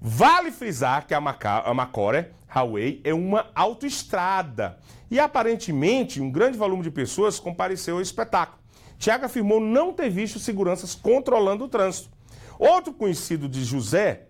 Vale 0.00 0.50
frisar 0.50 1.06
que 1.06 1.14
a, 1.14 1.20
Maca 1.20 1.60
a 1.60 1.74
Macora 1.74 2.32
Highway 2.48 3.00
é 3.04 3.14
uma 3.14 3.50
autoestrada 3.54 4.78
e 5.10 5.20
aparentemente 5.20 6.20
um 6.20 6.30
grande 6.30 6.58
volume 6.58 6.82
de 6.82 6.90
pessoas 6.90 7.38
compareceu 7.38 7.96
ao 7.96 8.02
espetáculo. 8.02 8.58
Tiago 8.98 9.26
afirmou 9.26 9.60
não 9.60 9.92
ter 9.92 10.10
visto 10.10 10.38
seguranças 10.38 10.94
controlando 10.94 11.64
o 11.64 11.68
trânsito. 11.68 12.10
Outro 12.58 12.92
conhecido 12.92 13.48
de 13.48 13.64
José 13.64 14.26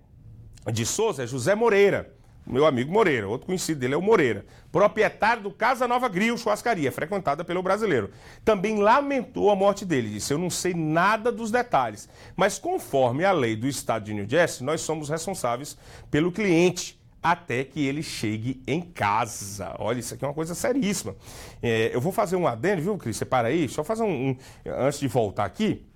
de 0.72 0.84
Souza 0.84 1.24
é 1.24 1.26
José 1.26 1.54
Moreira 1.54 2.14
meu 2.50 2.66
amigo 2.66 2.92
Moreira, 2.92 3.28
outro 3.28 3.46
conhecido 3.46 3.80
dele 3.80 3.94
é 3.94 3.96
o 3.96 4.02
Moreira, 4.02 4.44
proprietário 4.72 5.42
do 5.42 5.50
Casa 5.50 5.86
Nova 5.86 6.08
Grill 6.08 6.36
Churrascaria, 6.36 6.90
frequentada 6.90 7.44
pelo 7.44 7.62
brasileiro. 7.62 8.10
Também 8.44 8.78
lamentou 8.78 9.50
a 9.50 9.56
morte 9.56 9.84
dele, 9.84 10.10
disse: 10.10 10.32
Eu 10.32 10.38
não 10.38 10.50
sei 10.50 10.74
nada 10.74 11.30
dos 11.30 11.50
detalhes, 11.50 12.08
mas 12.36 12.58
conforme 12.58 13.24
a 13.24 13.32
lei 13.32 13.56
do 13.56 13.66
estado 13.66 14.04
de 14.04 14.14
New 14.14 14.28
Jersey, 14.28 14.64
nós 14.64 14.80
somos 14.80 15.08
responsáveis 15.08 15.76
pelo 16.10 16.32
cliente 16.32 17.00
até 17.22 17.64
que 17.64 17.84
ele 17.84 18.02
chegue 18.02 18.62
em 18.66 18.80
casa. 18.80 19.74
Olha, 19.78 20.00
isso 20.00 20.14
aqui 20.14 20.24
é 20.24 20.28
uma 20.28 20.34
coisa 20.34 20.54
seríssima. 20.54 21.14
É, 21.62 21.90
eu 21.94 22.00
vou 22.00 22.12
fazer 22.12 22.36
um 22.36 22.46
adendo, 22.46 22.82
viu, 22.82 22.96
Cris? 22.96 23.16
Você 23.16 23.24
para 23.24 23.48
aí, 23.48 23.68
só 23.68 23.84
fazer 23.84 24.02
um, 24.02 24.30
um. 24.30 24.36
Antes 24.66 25.00
de 25.00 25.08
voltar 25.08 25.44
aqui, 25.44 25.86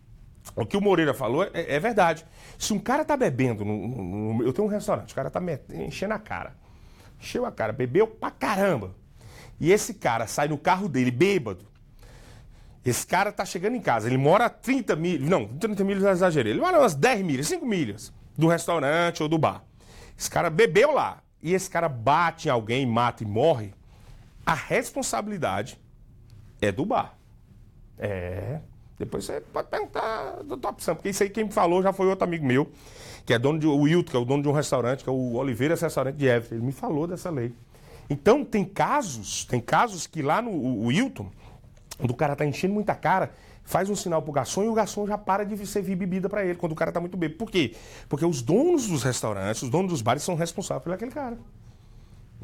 o 0.54 0.66
que 0.66 0.76
o 0.76 0.80
Moreira 0.80 1.14
falou 1.14 1.44
é, 1.44 1.50
é 1.54 1.80
verdade. 1.80 2.24
Se 2.58 2.72
um 2.72 2.78
cara 2.78 3.04
tá 3.04 3.16
bebendo, 3.16 3.64
no, 3.64 3.88
no, 3.88 4.34
no, 4.34 4.44
eu 4.44 4.52
tenho 4.52 4.66
um 4.66 4.70
restaurante, 4.70 5.12
o 5.12 5.14
cara 5.14 5.30
tá 5.30 5.40
enchendo 5.72 6.14
a 6.14 6.18
cara. 6.18 6.54
Encheu 7.20 7.46
a 7.46 7.52
cara, 7.52 7.72
bebeu 7.72 8.06
pra 8.06 8.30
caramba. 8.30 8.94
E 9.58 9.72
esse 9.72 9.94
cara 9.94 10.26
sai 10.26 10.48
no 10.48 10.58
carro 10.58 10.88
dele 10.88 11.10
bêbado. 11.10 11.66
Esse 12.84 13.06
cara 13.06 13.32
tá 13.32 13.46
chegando 13.46 13.76
em 13.76 13.80
casa, 13.80 14.06
ele 14.06 14.18
mora 14.18 14.44
a 14.44 14.50
30 14.50 14.94
milhas, 14.94 15.26
não, 15.26 15.48
30 15.48 15.82
milhas 15.84 16.02
eu 16.02 16.10
exagerei, 16.10 16.52
ele 16.52 16.60
mora 16.60 16.78
umas 16.78 16.94
10 16.94 17.22
milhas, 17.22 17.48
5 17.48 17.64
milhas 17.64 18.12
do 18.36 18.46
restaurante 18.46 19.22
ou 19.22 19.28
do 19.28 19.38
bar. 19.38 19.64
Esse 20.18 20.30
cara 20.30 20.50
bebeu 20.50 20.92
lá 20.92 21.22
e 21.42 21.54
esse 21.54 21.70
cara 21.70 21.88
bate 21.88 22.48
em 22.48 22.50
alguém, 22.50 22.84
mata 22.84 23.22
e 23.22 23.26
morre. 23.26 23.72
A 24.44 24.52
responsabilidade 24.52 25.80
é 26.60 26.70
do 26.70 26.84
bar. 26.84 27.16
É. 27.98 28.60
Depois 28.98 29.24
você 29.24 29.40
pode 29.40 29.68
perguntar 29.68 30.42
do 30.44 30.56
Top 30.56 30.82
Sam, 30.82 30.94
porque 30.94 31.08
isso 31.08 31.22
aí 31.22 31.30
quem 31.30 31.44
me 31.44 31.52
falou 31.52 31.82
já 31.82 31.92
foi 31.92 32.06
outro 32.06 32.24
amigo 32.24 32.46
meu, 32.46 32.70
que 33.26 33.34
é 33.34 33.38
dono 33.38 33.58
de 33.58 33.66
o 33.66 33.76
Wilton, 33.76 34.10
que 34.10 34.16
é 34.16 34.20
o 34.20 34.24
dono 34.24 34.42
de 34.42 34.48
um 34.48 34.52
restaurante, 34.52 35.02
que 35.02 35.10
é 35.10 35.12
o 35.12 35.34
Oliveira 35.34 35.74
Restaurante 35.74 36.16
de 36.16 36.26
Everton. 36.26 36.54
Ele 36.54 36.64
me 36.64 36.72
falou 36.72 37.06
dessa 37.06 37.30
lei. 37.30 37.52
Então 38.08 38.44
tem 38.44 38.64
casos, 38.64 39.44
tem 39.44 39.60
casos 39.60 40.06
que 40.06 40.22
lá 40.22 40.40
no 40.40 40.50
o 40.50 40.86
Wilton, 40.86 41.28
quando 41.98 42.10
o 42.10 42.14
cara 42.14 42.36
tá 42.36 42.44
enchendo 42.44 42.74
muita 42.74 42.94
cara, 42.94 43.32
faz 43.64 43.88
um 43.88 43.96
sinal 43.96 44.22
pro 44.22 44.30
garçom 44.30 44.62
e 44.62 44.68
o 44.68 44.74
garçom 44.74 45.06
já 45.06 45.16
para 45.16 45.44
de 45.44 45.66
servir 45.66 45.96
bebida 45.96 46.28
para 46.28 46.44
ele 46.44 46.54
quando 46.54 46.72
o 46.72 46.76
cara 46.76 46.92
tá 46.92 47.00
muito 47.00 47.16
bêbado. 47.16 47.38
Por 47.38 47.50
quê? 47.50 47.74
Porque 48.08 48.24
os 48.24 48.42
donos 48.42 48.86
dos 48.86 49.02
restaurantes, 49.02 49.62
os 49.62 49.70
donos 49.70 49.90
dos 49.90 50.02
bares 50.02 50.22
são 50.22 50.34
responsáveis 50.34 50.84
por 50.84 50.92
aquele 50.92 51.10
cara. 51.10 51.38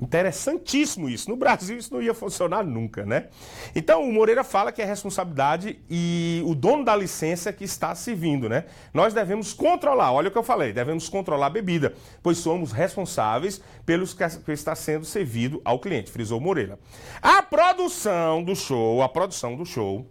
Interessantíssimo 0.01 1.09
isso. 1.09 1.29
No 1.29 1.37
Brasil 1.37 1.77
isso 1.77 1.93
não 1.93 2.01
ia 2.01 2.15
funcionar 2.15 2.65
nunca, 2.65 3.05
né? 3.05 3.29
Então 3.75 4.03
o 4.03 4.13
Moreira 4.13 4.43
fala 4.43 4.73
que 4.73 4.81
é 4.81 4.85
responsabilidade 4.85 5.79
e 5.91 6.43
o 6.47 6.55
dono 6.55 6.85
da 6.85 6.97
licença 6.97 7.53
que 7.53 7.65
está 7.65 7.95
servindo, 7.95 8.49
né? 8.49 8.65
Nós 8.95 9.13
devemos 9.13 9.53
controlar, 9.53 10.13
olha 10.13 10.29
o 10.29 10.31
que 10.31 10.39
eu 10.39 10.43
falei, 10.43 10.73
devemos 10.73 11.09
controlar 11.09 11.47
a 11.47 11.51
bebida, 11.51 11.95
pois 12.23 12.39
somos 12.39 12.73
responsáveis 12.73 13.61
pelos 13.85 14.15
que 14.15 14.53
está 14.53 14.75
sendo 14.75 15.05
servido 15.05 15.61
ao 15.65 15.79
cliente, 15.79 16.11
frisou 16.11 16.41
Moreira. 16.41 16.79
A 17.21 17.43
produção 17.43 18.43
do 18.43 18.57
show, 18.57 19.03
a 19.03 19.09
produção 19.09 19.55
do 19.55 19.67
show 19.67 20.07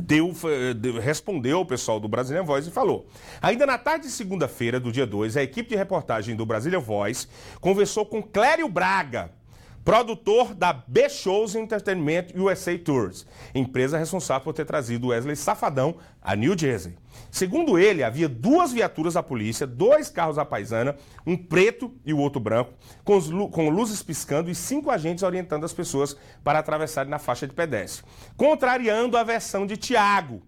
deu, 0.00 0.34
deu, 0.76 1.00
respondeu 1.00 1.58
ao 1.58 1.66
pessoal 1.66 2.00
do 2.00 2.08
Brasília 2.08 2.42
Voz 2.42 2.66
e 2.66 2.70
falou. 2.70 3.06
Ainda 3.40 3.66
na 3.66 3.78
tarde 3.78 4.06
de 4.06 4.12
segunda-feira, 4.12 4.80
do 4.80 4.92
dia 4.92 5.06
2, 5.06 5.36
a 5.36 5.42
equipe 5.42 5.68
de 5.68 5.76
reportagem 5.76 6.34
do 6.34 6.46
Brasília 6.46 6.78
Voz 6.78 7.28
conversou 7.60 8.06
com 8.06 8.22
Clério 8.22 8.68
Braga, 8.68 9.30
produtor 9.84 10.54
da 10.54 10.72
B-Shows 10.72 11.54
Entertainment 11.54 12.26
USA 12.36 12.78
Tours, 12.78 13.26
empresa 13.54 13.98
responsável 13.98 14.44
por 14.44 14.52
ter 14.52 14.64
trazido 14.64 15.08
Wesley 15.08 15.36
Safadão 15.36 15.96
a 16.20 16.36
New 16.36 16.56
Jersey. 16.56 16.96
Segundo 17.30 17.78
ele, 17.78 18.04
havia 18.04 18.28
duas 18.28 18.72
viaturas 18.72 19.14
da 19.14 19.22
polícia, 19.22 19.66
dois 19.66 20.08
carros 20.08 20.36
da 20.36 20.44
paisana, 20.44 20.96
um 21.26 21.36
preto 21.36 21.92
e 22.04 22.12
o 22.12 22.18
outro 22.18 22.40
branco, 22.40 22.72
com, 23.04 23.48
com 23.48 23.70
luzes 23.70 24.02
piscando 24.02 24.50
e 24.50 24.54
cinco 24.54 24.90
agentes 24.90 25.24
orientando 25.24 25.64
as 25.64 25.72
pessoas 25.72 26.16
para 26.44 26.58
atravessarem 26.58 27.10
na 27.10 27.18
faixa 27.18 27.46
de 27.46 27.52
pedestre. 27.52 28.04
Contrariando 28.36 29.16
a 29.16 29.24
versão 29.24 29.66
de 29.66 29.76
Tiago, 29.76 30.42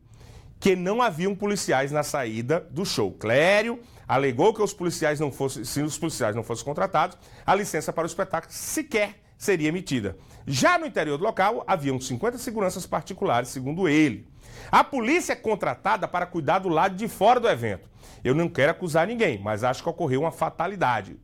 que 0.61 0.77
não 0.77 1.03
haviam 1.03 1.35
policiais 1.35 1.91
na 1.91 2.03
saída 2.03 2.67
do 2.71 2.87
show. 2.87 3.13
Clério 3.13 3.81
alegou 4.07 4.55
que 4.55 4.63
os 4.63 4.73
policiais 4.73 5.19
não 5.19 5.33
fossem, 5.33 5.65
se 5.65 5.83
os 5.83 5.99
policiais 5.99 6.37
não 6.37 6.43
fossem 6.43 6.65
contratados, 6.65 7.19
a 7.45 7.55
licença 7.55 7.93
para 7.93 8.05
o 8.05 8.07
espetáculo 8.07 8.53
sequer 8.53 9.24
seria 9.37 9.69
emitida. 9.69 10.17
Já 10.47 10.79
no 10.79 10.87
interior 10.87 11.19
do 11.19 11.25
local, 11.25 11.65
haviam 11.67 12.01
50 12.01 12.39
seguranças 12.39 12.87
particulares, 12.87 13.49
segundo 13.49 13.89
ele. 13.89 14.27
A 14.71 14.83
polícia 14.85 15.33
é 15.33 15.37
contratada 15.37 16.07
para 16.07 16.27
cuidar 16.27 16.59
do 16.59 16.69
lado 16.69 16.97
de 16.97 17.09
fora 17.09 17.41
do 17.41 17.49
evento. 17.49 17.89
Eu 18.23 18.35
não 18.35 18.49
quero 18.49 18.73
acusar 18.73 19.07
ninguém, 19.07 19.39
mas 19.39 19.65
acho 19.65 19.83
que 19.83 19.89
ocorreu 19.89 20.21
uma 20.21 20.33
fatalidade. 20.33 21.17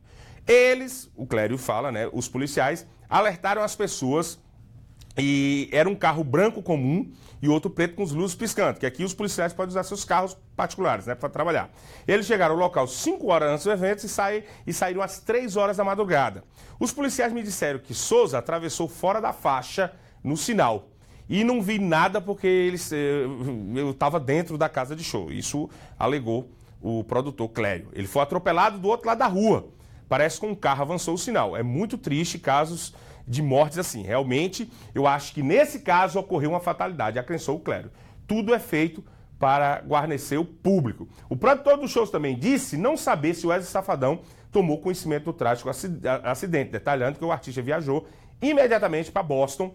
Eles, 0.47 1.09
o 1.15 1.25
Clério 1.25 1.57
fala, 1.57 1.91
né, 1.91 2.09
os 2.11 2.27
policiais, 2.27 2.85
alertaram 3.09 3.61
as 3.61 3.75
pessoas 3.75 4.39
e 5.17 5.69
era 5.71 5.89
um 5.89 5.95
carro 5.95 6.23
branco 6.23 6.61
comum 6.61 7.11
e 7.41 7.49
outro 7.49 7.69
preto 7.69 7.95
com 7.95 8.03
os 8.03 8.11
luzes 8.11 8.35
piscantes, 8.35 8.79
que 8.79 8.85
aqui 8.85 9.03
os 9.03 9.13
policiais 9.13 9.51
podem 9.51 9.69
usar 9.69 9.83
seus 9.83 10.05
carros 10.05 10.37
particulares, 10.55 11.07
né, 11.07 11.15
para 11.15 11.29
trabalhar. 11.29 11.71
Eles 12.07 12.25
chegaram 12.25 12.53
ao 12.53 12.59
local 12.59 12.87
5 12.87 13.27
horas 13.31 13.49
antes 13.49 13.65
do 13.65 13.71
evento 13.71 14.05
e, 14.05 14.09
saí, 14.09 14.43
e 14.67 14.71
saíram 14.71 15.01
às 15.01 15.19
3 15.19 15.57
horas 15.57 15.77
da 15.77 15.83
madrugada. 15.83 16.43
Os 16.79 16.91
policiais 16.91 17.33
me 17.33 17.41
disseram 17.41 17.79
que 17.79 17.93
Souza 17.93 18.37
atravessou 18.37 18.87
fora 18.87 19.19
da 19.19 19.33
faixa 19.33 19.91
no 20.23 20.37
sinal. 20.37 20.89
E 21.27 21.43
não 21.43 21.61
vi 21.61 21.79
nada 21.79 22.19
porque 22.19 22.45
eles, 22.45 22.91
eh, 22.91 23.25
eu 23.75 23.91
estava 23.91 24.19
dentro 24.19 24.57
da 24.57 24.67
casa 24.67 24.95
de 24.95 25.03
show. 25.03 25.31
Isso 25.31 25.69
alegou 25.97 26.51
o 26.81 27.03
produtor 27.03 27.47
Clério. 27.49 27.87
Ele 27.93 28.07
foi 28.07 28.21
atropelado 28.21 28.77
do 28.77 28.87
outro 28.87 29.07
lado 29.07 29.19
da 29.19 29.27
rua. 29.27 29.69
Parece 30.09 30.41
que 30.41 30.45
um 30.45 30.53
carro 30.53 30.81
avançou 30.81 31.13
o 31.13 31.17
sinal. 31.17 31.55
É 31.55 31.63
muito 31.63 31.97
triste 31.97 32.37
casos 32.37 32.93
de 33.31 33.41
mortes 33.41 33.77
assim. 33.77 34.03
Realmente, 34.03 34.69
eu 34.93 35.07
acho 35.07 35.33
que 35.33 35.41
nesse 35.41 35.79
caso 35.79 36.19
ocorreu 36.19 36.51
uma 36.51 36.59
fatalidade, 36.59 37.17
acrensou 37.17 37.55
o 37.55 37.59
Clério. 37.59 37.91
Tudo 38.27 38.53
é 38.53 38.59
feito 38.59 39.03
para 39.39 39.81
guarnecer 39.81 40.37
o 40.37 40.45
público. 40.45 41.07
O 41.29 41.35
produtor 41.35 41.77
dos 41.77 41.89
shows 41.89 42.11
também 42.11 42.37
disse 42.37 42.77
não 42.77 42.95
saber 42.95 43.33
se 43.33 43.45
o 43.45 43.49
Wesley 43.49 43.71
Safadão 43.71 44.19
tomou 44.51 44.79
conhecimento 44.79 45.25
do 45.25 45.33
trágico 45.33 45.69
acidente, 46.23 46.71
detalhando 46.71 47.17
que 47.17 47.25
o 47.25 47.31
artista 47.31 47.61
viajou 47.61 48.05
imediatamente 48.41 49.11
para 49.11 49.23
Boston 49.23 49.73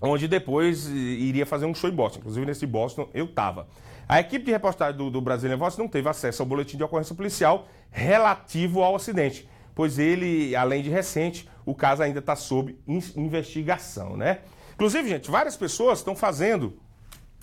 onde 0.00 0.28
depois 0.28 0.86
iria 0.86 1.44
fazer 1.44 1.66
um 1.66 1.74
show 1.74 1.90
em 1.90 1.92
Boston. 1.92 2.20
Inclusive, 2.20 2.46
nesse 2.46 2.66
Boston 2.66 3.08
eu 3.12 3.26
estava. 3.26 3.68
A 4.08 4.20
equipe 4.20 4.44
de 4.44 4.52
reportagem 4.52 4.96
do, 4.96 5.10
do 5.10 5.20
Brasília 5.20 5.56
Voz 5.56 5.76
não 5.76 5.88
teve 5.88 6.08
acesso 6.08 6.42
ao 6.42 6.46
boletim 6.46 6.76
de 6.76 6.84
ocorrência 6.84 7.14
policial 7.14 7.66
relativo 7.90 8.82
ao 8.82 8.96
acidente, 8.96 9.48
pois 9.78 9.96
ele, 9.96 10.56
além 10.56 10.82
de 10.82 10.90
recente, 10.90 11.48
o 11.64 11.72
caso 11.72 12.02
ainda 12.02 12.18
está 12.18 12.34
sob 12.34 12.76
investigação, 13.16 14.16
né? 14.16 14.40
Inclusive, 14.74 15.08
gente, 15.08 15.30
várias 15.30 15.56
pessoas 15.56 16.00
estão 16.00 16.16
fazendo 16.16 16.76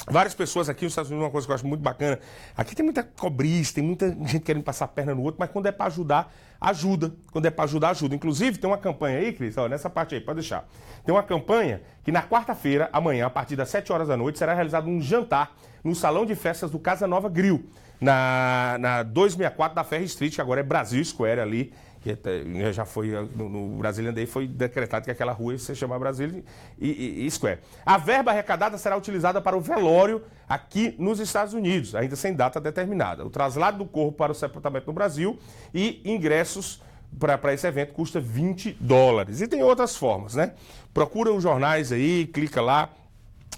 Várias 0.07 0.35
pessoas 0.35 0.67
aqui 0.67 0.83
nos 0.83 0.91
Estados 0.91 1.09
Unidos, 1.09 1.25
uma 1.25 1.31
coisa 1.31 1.47
que 1.47 1.51
eu 1.51 1.55
acho 1.55 1.65
muito 1.65 1.81
bacana. 1.81 2.19
Aqui 2.55 2.75
tem 2.75 2.83
muita 2.83 3.01
cobrista, 3.01 3.75
tem 3.75 3.83
muita 3.83 4.09
gente 4.09 4.41
querendo 4.41 4.63
passar 4.63 4.85
a 4.85 4.87
perna 4.89 5.15
no 5.15 5.23
outro, 5.23 5.37
mas 5.39 5.49
quando 5.49 5.65
é 5.67 5.71
para 5.71 5.85
ajudar, 5.85 6.31
ajuda. 6.59 7.13
Quando 7.31 7.45
é 7.45 7.49
para 7.49 7.63
ajudar, 7.63 7.91
ajuda. 7.91 8.13
Inclusive, 8.13 8.57
tem 8.57 8.69
uma 8.69 8.77
campanha 8.77 9.19
aí, 9.19 9.31
Cris, 9.31 9.55
nessa 9.69 9.89
parte 9.89 10.13
aí, 10.13 10.21
pode 10.21 10.41
deixar. 10.41 10.67
Tem 11.05 11.15
uma 11.15 11.23
campanha 11.23 11.81
que 12.03 12.11
na 12.11 12.21
quarta-feira, 12.21 12.89
amanhã, 12.91 13.25
a 13.25 13.29
partir 13.29 13.55
das 13.55 13.69
7 13.69 13.91
horas 13.93 14.09
da 14.09 14.17
noite, 14.17 14.37
será 14.37 14.53
realizado 14.53 14.87
um 14.87 15.01
jantar 15.01 15.55
no 15.83 15.95
Salão 15.95 16.25
de 16.25 16.35
Festas 16.35 16.69
do 16.69 16.77
Casa 16.77 17.07
Nova 17.07 17.29
Grill, 17.29 17.65
na, 17.99 18.77
na 18.79 19.03
264 19.03 19.75
da 19.75 19.83
Ferry 19.83 20.05
Street, 20.05 20.35
que 20.35 20.41
agora 20.41 20.59
é 20.59 20.63
Brasil 20.63 21.03
Square 21.03 21.39
ali, 21.39 21.73
que 22.05 22.71
já 22.71 22.85
foi, 22.85 23.09
no, 23.35 23.49
no 23.49 23.77
Brazilian 23.77 24.13
Day 24.13 24.27
foi 24.27 24.47
decretado 24.47 25.05
que 25.05 25.11
aquela 25.11 25.31
rua 25.31 25.57
se 25.57 25.73
chamar 25.73 25.97
Brasília 25.97 26.43
e, 26.77 26.89
e, 26.89 27.25
e, 27.25 27.31
Square. 27.31 27.59
A 27.83 27.97
verba 27.97 28.29
arrecadada 28.29 28.77
será 28.77 28.95
utilizada 28.95 29.41
para 29.41 29.57
o 29.57 29.59
velório 29.59 30.21
aqui 30.47 30.93
nos 30.99 31.19
Estados 31.19 31.55
Unidos, 31.55 31.95
ainda 31.95 32.15
sem 32.15 32.35
data 32.35 32.61
determinada. 32.61 33.25
O 33.25 33.29
traslado 33.31 33.79
do 33.79 33.85
corpo 33.85 34.19
para 34.19 34.31
o 34.31 34.35
sepultamento 34.35 34.85
no 34.85 34.93
Brasil 34.93 35.39
e 35.73 35.99
ingressos 36.05 36.79
para 37.17 37.53
esse 37.53 37.65
evento 37.65 37.93
custa 37.93 38.19
20 38.19 38.77
dólares. 38.79 39.41
E 39.41 39.47
tem 39.47 39.63
outras 39.63 39.95
formas, 39.95 40.35
né? 40.35 40.53
Procura 40.93 41.33
os 41.33 41.41
jornais 41.41 41.91
aí, 41.91 42.27
clica 42.27 42.61
lá, 42.61 42.89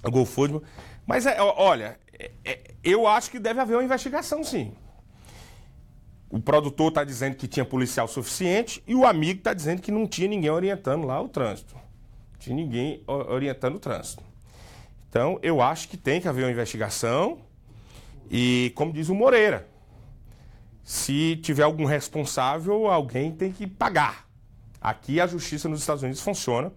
GoFundMe. 0.04 0.62
Mas, 1.06 1.26
é, 1.26 1.42
olha, 1.42 1.98
é, 2.18 2.32
é, 2.46 2.60
eu 2.82 3.08
acho 3.08 3.30
que 3.30 3.40
deve 3.40 3.60
haver 3.60 3.76
uma 3.76 3.84
investigação, 3.84 4.42
sim. 4.44 4.74
O 6.30 6.40
produtor 6.40 6.90
está 6.90 7.04
dizendo 7.04 7.36
que 7.36 7.48
tinha 7.48 7.64
policial 7.64 8.08
suficiente 8.08 8.84
e 8.86 8.94
o 8.94 9.06
amigo 9.06 9.40
está 9.40 9.54
dizendo 9.54 9.82
que 9.82 9.92
não 9.92 10.06
tinha 10.06 10.28
ninguém 10.28 10.50
orientando 10.50 11.06
lá 11.06 11.22
o 11.22 11.30
trânsito. 11.30 11.76
Não 11.76 12.40
tinha 12.40 12.56
ninguém 12.56 13.02
orientando 13.08 13.76
o 13.76 13.80
trânsito. 13.80 14.24
Então, 15.10 15.40
eu 15.42 15.62
acho 15.62 15.88
que 15.88 15.96
tem 15.96 16.20
que 16.20 16.28
haver 16.28 16.44
uma 16.44 16.52
investigação 16.52 17.40
e, 18.30 18.74
como 18.76 18.92
diz 18.92 19.08
o 19.08 19.16
Moreira, 19.16 19.68
se 20.84 21.38
tiver 21.38 21.64
algum 21.64 21.86
responsável, 21.86 22.88
alguém 22.88 23.32
tem 23.32 23.52
que 23.52 23.66
pagar. 23.66 24.28
Aqui 24.82 25.20
a 25.20 25.28
justiça 25.28 25.68
nos 25.68 25.80
Estados 25.80 26.04
Unidos 26.04 26.22
funciona 26.22 26.72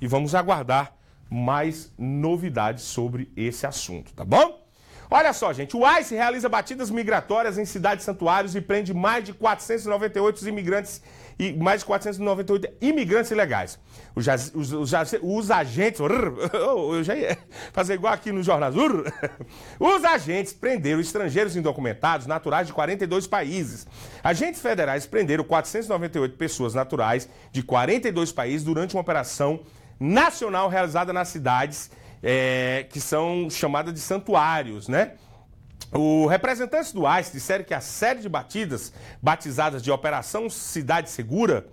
e 0.00 0.06
vamos 0.06 0.34
aguardar 0.34 0.96
mais 1.30 1.92
novidades 1.98 2.84
sobre 2.84 3.30
esse 3.36 3.66
assunto, 3.66 4.12
tá 4.14 4.24
bom? 4.24 4.65
Olha 5.10 5.32
só, 5.32 5.52
gente, 5.52 5.76
o 5.76 5.82
ICE 5.98 6.14
realiza 6.14 6.48
batidas 6.48 6.90
migratórias 6.90 7.58
em 7.58 7.64
cidades 7.64 8.04
santuários 8.04 8.54
e 8.56 8.60
prende 8.60 8.92
mais 8.92 9.24
de 9.24 9.32
498 9.32 10.48
imigrantes 10.48 11.00
e 11.38 11.52
mais 11.52 11.80
de 11.80 11.86
498 11.86 12.68
imigrantes 12.80 13.30
ilegais. 13.30 13.78
Os, 14.14 14.26
os, 14.54 14.72
os, 14.72 15.14
os 15.22 15.50
agentes, 15.50 16.00
eu 16.52 17.04
já 17.04 17.14
ia 17.14 17.38
fazer 17.72 17.94
igual 17.94 18.12
aqui 18.12 18.32
nos 18.32 18.46
jornais, 18.46 18.74
os 19.78 20.04
agentes 20.04 20.52
prenderam 20.52 21.00
estrangeiros 21.00 21.56
indocumentados 21.56 22.26
naturais 22.26 22.66
de 22.66 22.72
42 22.72 23.26
países. 23.26 23.86
Agentes 24.24 24.60
federais 24.60 25.06
prenderam 25.06 25.44
498 25.44 26.36
pessoas 26.36 26.74
naturais 26.74 27.28
de 27.52 27.62
42 27.62 28.32
países 28.32 28.64
durante 28.64 28.94
uma 28.94 29.02
operação 29.02 29.60
nacional 30.00 30.68
realizada 30.68 31.12
nas 31.12 31.28
cidades 31.28 31.90
é, 32.28 32.84
que 32.90 33.00
são 33.00 33.48
chamadas 33.48 33.94
de 33.94 34.00
santuários, 34.00 34.88
né? 34.88 35.12
O 35.92 36.26
representantes 36.26 36.92
do 36.92 37.06
ICE 37.06 37.30
disseram 37.30 37.64
que 37.64 37.72
a 37.72 37.80
série 37.80 38.18
de 38.18 38.28
batidas, 38.28 38.92
batizadas 39.22 39.80
de 39.80 39.92
Operação 39.92 40.50
Cidade 40.50 41.08
Segura, 41.08 41.68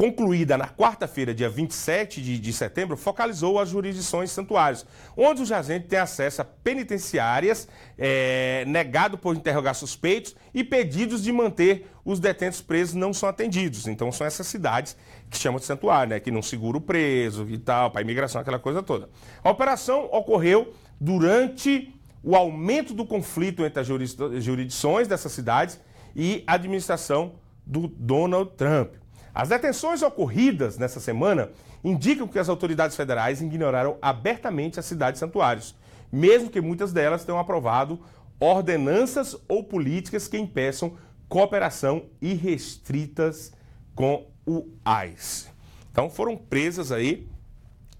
concluída 0.00 0.56
na 0.56 0.66
quarta-feira, 0.66 1.34
dia 1.34 1.50
27 1.50 2.22
de, 2.22 2.38
de 2.38 2.52
setembro, 2.54 2.96
focalizou 2.96 3.58
as 3.58 3.68
jurisdições 3.68 4.30
santuários, 4.30 4.86
onde 5.14 5.42
os 5.42 5.52
agentes 5.52 5.90
têm 5.90 5.98
acesso 5.98 6.40
a 6.40 6.44
penitenciárias, 6.46 7.68
é, 7.98 8.64
negado 8.66 9.18
por 9.18 9.36
interrogar 9.36 9.74
suspeitos 9.74 10.34
e 10.54 10.64
pedidos 10.64 11.22
de 11.22 11.30
manter 11.30 11.86
os 12.02 12.18
detentos 12.18 12.62
presos 12.62 12.94
não 12.94 13.12
são 13.12 13.28
atendidos. 13.28 13.86
Então 13.86 14.10
são 14.10 14.26
essas 14.26 14.46
cidades 14.46 14.96
que 15.28 15.36
chamam 15.36 15.60
de 15.60 15.66
santuário, 15.66 16.08
né, 16.08 16.18
que 16.18 16.30
não 16.30 16.40
segura 16.40 16.78
o 16.78 16.80
preso 16.80 17.46
e 17.50 17.58
tal, 17.58 17.90
para 17.90 18.00
imigração, 18.00 18.40
aquela 18.40 18.58
coisa 18.58 18.82
toda. 18.82 19.10
A 19.44 19.50
operação 19.50 20.08
ocorreu 20.10 20.72
durante 20.98 21.94
o 22.22 22.34
aumento 22.34 22.94
do 22.94 23.04
conflito 23.04 23.66
entre 23.66 23.80
as 23.80 23.86
jurisdições 23.86 25.06
dessas 25.06 25.30
cidades 25.30 25.78
e 26.16 26.42
a 26.46 26.54
administração 26.54 27.34
do 27.66 27.86
Donald 27.86 28.52
Trump. 28.56 28.94
As 29.34 29.48
detenções 29.48 30.02
ocorridas 30.02 30.76
nessa 30.76 31.00
semana 31.00 31.50
indicam 31.84 32.26
que 32.26 32.38
as 32.38 32.48
autoridades 32.48 32.96
federais 32.96 33.40
ignoraram 33.40 33.96
abertamente 34.02 34.78
as 34.80 34.86
cidades 34.86 35.20
santuários, 35.20 35.74
mesmo 36.12 36.50
que 36.50 36.60
muitas 36.60 36.92
delas 36.92 37.24
tenham 37.24 37.38
aprovado 37.38 38.00
ordenanças 38.38 39.36
ou 39.48 39.62
políticas 39.62 40.26
que 40.26 40.38
impeçam 40.38 40.96
cooperação 41.28 42.06
irrestritas 42.20 43.52
com 43.94 44.26
o 44.46 44.66
ICE. 45.06 45.48
Então 45.92 46.10
foram 46.10 46.36
presas 46.36 46.90
aí 46.90 47.28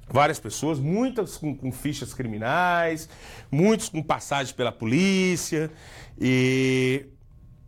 várias 0.09 0.41
pessoas, 0.41 0.81
muitas 0.81 1.37
com, 1.37 1.57
com, 1.57 1.71
fichas 1.71 2.13
criminais, 2.13 3.09
muitos 3.51 3.89
com 3.89 4.03
passagem 4.03 4.55
pela 4.55 4.73
polícia 4.73 5.71
e, 6.21 7.07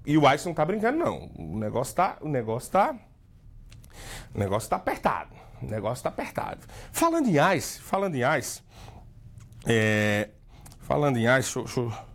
e 0.04 0.18
o 0.18 0.28
ICE 0.32 0.46
não 0.46 0.52
está 0.52 0.64
brincando 0.64 0.98
não. 0.98 1.30
O 1.36 1.56
negócio 1.56 1.92
está, 1.92 2.18
o 2.20 2.28
negócio 2.28 2.72
tá, 2.72 2.98
o 4.34 4.38
negócio 4.38 4.68
tá 4.68 4.76
apertado. 4.76 5.30
O 5.62 5.66
negócio 5.66 6.00
está 6.00 6.08
apertado. 6.08 6.60
Falando 6.90 7.28
em 7.28 7.36
ICE, 7.56 7.80
falando 7.80 8.14
em 8.14 8.38
ICE, 8.38 8.62
é, 9.64 10.30
falando 10.80 11.16
em 11.16 11.26
ICE, 11.26 11.54
deixa, 11.54 11.80
deixa, 11.80 12.12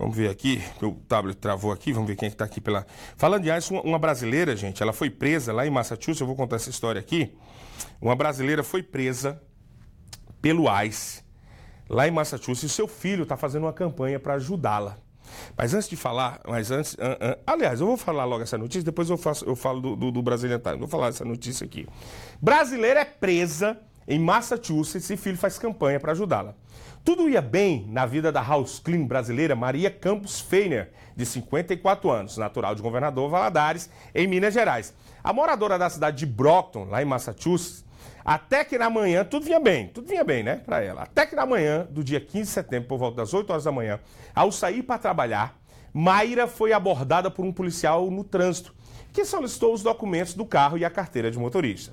Vamos 0.00 0.16
ver 0.16 0.30
aqui, 0.30 0.62
o 0.80 0.92
tablet 0.92 1.36
travou 1.36 1.70
aqui, 1.70 1.92
vamos 1.92 2.08
ver 2.08 2.16
quem 2.16 2.26
é 2.26 2.32
está 2.32 2.46
aqui 2.46 2.58
pela. 2.58 2.86
Falando 3.18 3.42
de 3.42 3.50
ICE, 3.50 3.70
uma, 3.70 3.82
uma 3.82 3.98
brasileira, 3.98 4.56
gente, 4.56 4.82
ela 4.82 4.94
foi 4.94 5.10
presa 5.10 5.52
lá 5.52 5.66
em 5.66 5.70
Massachusetts, 5.70 6.22
eu 6.22 6.26
vou 6.26 6.34
contar 6.34 6.56
essa 6.56 6.70
história 6.70 6.98
aqui. 6.98 7.36
Uma 8.00 8.16
brasileira 8.16 8.62
foi 8.62 8.82
presa 8.82 9.42
pelo 10.40 10.64
ICE 10.84 11.22
lá 11.86 12.08
em 12.08 12.10
Massachusetts 12.10 12.62
e 12.62 12.68
seu 12.74 12.88
filho 12.88 13.24
está 13.24 13.36
fazendo 13.36 13.64
uma 13.64 13.74
campanha 13.74 14.18
para 14.18 14.34
ajudá-la. 14.34 14.96
Mas 15.56 15.74
antes 15.74 15.88
de 15.88 15.96
falar, 15.96 16.40
mas 16.46 16.70
antes. 16.70 16.96
Aliás, 17.46 17.80
eu 17.80 17.86
vou 17.86 17.96
falar 17.96 18.24
logo 18.24 18.42
essa 18.42 18.58
notícia, 18.58 18.82
depois 18.82 19.08
eu, 19.10 19.16
faço, 19.16 19.44
eu 19.44 19.56
falo 19.56 19.80
do, 19.80 19.96
do, 19.96 20.10
do 20.10 20.22
Brazilian 20.22 20.58
Times. 20.58 20.78
Vou 20.78 20.88
falar 20.88 21.08
essa 21.08 21.24
notícia 21.24 21.64
aqui. 21.64 21.86
Brasileira 22.40 23.00
é 23.00 23.04
presa 23.04 23.78
em 24.06 24.18
Massachusetts 24.18 25.08
e 25.10 25.16
filho 25.16 25.38
faz 25.38 25.58
campanha 25.58 26.00
para 26.00 26.12
ajudá-la. 26.12 26.54
Tudo 27.04 27.28
ia 27.28 27.40
bem 27.40 27.86
na 27.88 28.04
vida 28.04 28.30
da 28.30 28.42
house 28.42 28.78
clean 28.78 29.06
brasileira 29.06 29.56
Maria 29.56 29.90
Campos 29.90 30.40
Feiner, 30.40 30.90
de 31.16 31.24
54 31.24 32.10
anos, 32.10 32.36
natural 32.36 32.74
de 32.74 32.82
Governador 32.82 33.30
Valadares, 33.30 33.88
em 34.14 34.26
Minas 34.26 34.52
Gerais. 34.52 34.92
A 35.24 35.32
moradora 35.32 35.78
da 35.78 35.88
cidade 35.88 36.18
de 36.18 36.26
Brockton, 36.26 36.84
lá 36.84 37.02
em 37.02 37.06
Massachusetts, 37.06 37.84
até 38.30 38.62
que 38.62 38.78
na 38.78 38.88
manhã, 38.88 39.24
tudo 39.24 39.44
vinha 39.44 39.58
bem, 39.58 39.88
tudo 39.88 40.06
vinha 40.06 40.22
bem, 40.22 40.44
né, 40.44 40.54
para 40.54 40.80
ela. 40.80 41.02
Até 41.02 41.26
que 41.26 41.34
na 41.34 41.44
manhã 41.44 41.84
do 41.90 42.04
dia 42.04 42.20
15 42.20 42.44
de 42.44 42.48
setembro, 42.48 42.88
por 42.88 42.96
volta 42.96 43.16
das 43.16 43.34
8 43.34 43.50
horas 43.50 43.64
da 43.64 43.72
manhã, 43.72 43.98
ao 44.32 44.52
sair 44.52 44.84
para 44.84 45.00
trabalhar, 45.00 45.58
Mayra 45.92 46.46
foi 46.46 46.72
abordada 46.72 47.28
por 47.28 47.44
um 47.44 47.52
policial 47.52 48.08
no 48.08 48.22
trânsito, 48.22 48.72
que 49.12 49.24
solicitou 49.24 49.74
os 49.74 49.82
documentos 49.82 50.34
do 50.34 50.46
carro 50.46 50.78
e 50.78 50.84
a 50.84 50.90
carteira 50.90 51.28
de 51.28 51.40
motorista. 51.40 51.92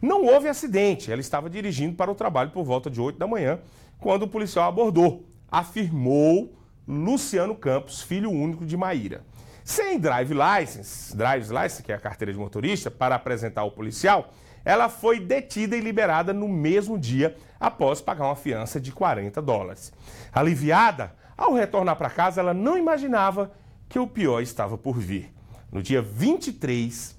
Não 0.00 0.24
houve 0.24 0.48
acidente, 0.48 1.12
ela 1.12 1.20
estava 1.20 1.50
dirigindo 1.50 1.94
para 1.94 2.10
o 2.10 2.14
trabalho 2.14 2.50
por 2.50 2.64
volta 2.64 2.88
de 2.88 2.98
8 2.98 3.18
da 3.18 3.26
manhã, 3.26 3.60
quando 4.00 4.22
o 4.22 4.28
policial 4.28 4.66
abordou, 4.66 5.28
afirmou 5.52 6.56
Luciano 6.88 7.54
Campos, 7.54 8.00
filho 8.00 8.30
único 8.30 8.64
de 8.64 8.74
Maíra. 8.74 9.22
Sem 9.62 9.98
drive 9.98 10.32
license, 10.32 11.14
drive 11.14 11.46
license, 11.50 11.82
que 11.82 11.92
é 11.92 11.94
a 11.94 12.00
carteira 12.00 12.32
de 12.32 12.38
motorista, 12.38 12.90
para 12.90 13.14
apresentar 13.14 13.60
ao 13.60 13.70
policial, 13.70 14.32
ela 14.64 14.88
foi 14.88 15.20
detida 15.20 15.76
e 15.76 15.80
liberada 15.80 16.32
no 16.32 16.48
mesmo 16.48 16.98
dia 16.98 17.36
após 17.60 18.00
pagar 18.00 18.26
uma 18.26 18.36
fiança 18.36 18.80
de 18.80 18.92
40 18.92 19.42
dólares. 19.42 19.92
Aliviada, 20.32 21.14
ao 21.36 21.52
retornar 21.52 21.96
para 21.96 22.10
casa, 22.10 22.40
ela 22.40 22.54
não 22.54 22.78
imaginava 22.78 23.52
que 23.88 23.98
o 23.98 24.06
pior 24.06 24.40
estava 24.40 24.78
por 24.78 24.98
vir. 24.98 25.32
No 25.70 25.82
dia 25.82 26.00
23 26.00 27.16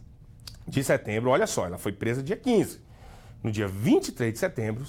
de 0.68 0.84
setembro, 0.84 1.30
olha 1.30 1.46
só, 1.46 1.66
ela 1.66 1.78
foi 1.78 1.91
presa 1.91 2.24
dia 2.24 2.38
15. 2.38 2.80
No 3.43 3.52
dia 3.52 3.68
23 3.68 4.34
de 4.34 4.39
setembro, 4.39 4.86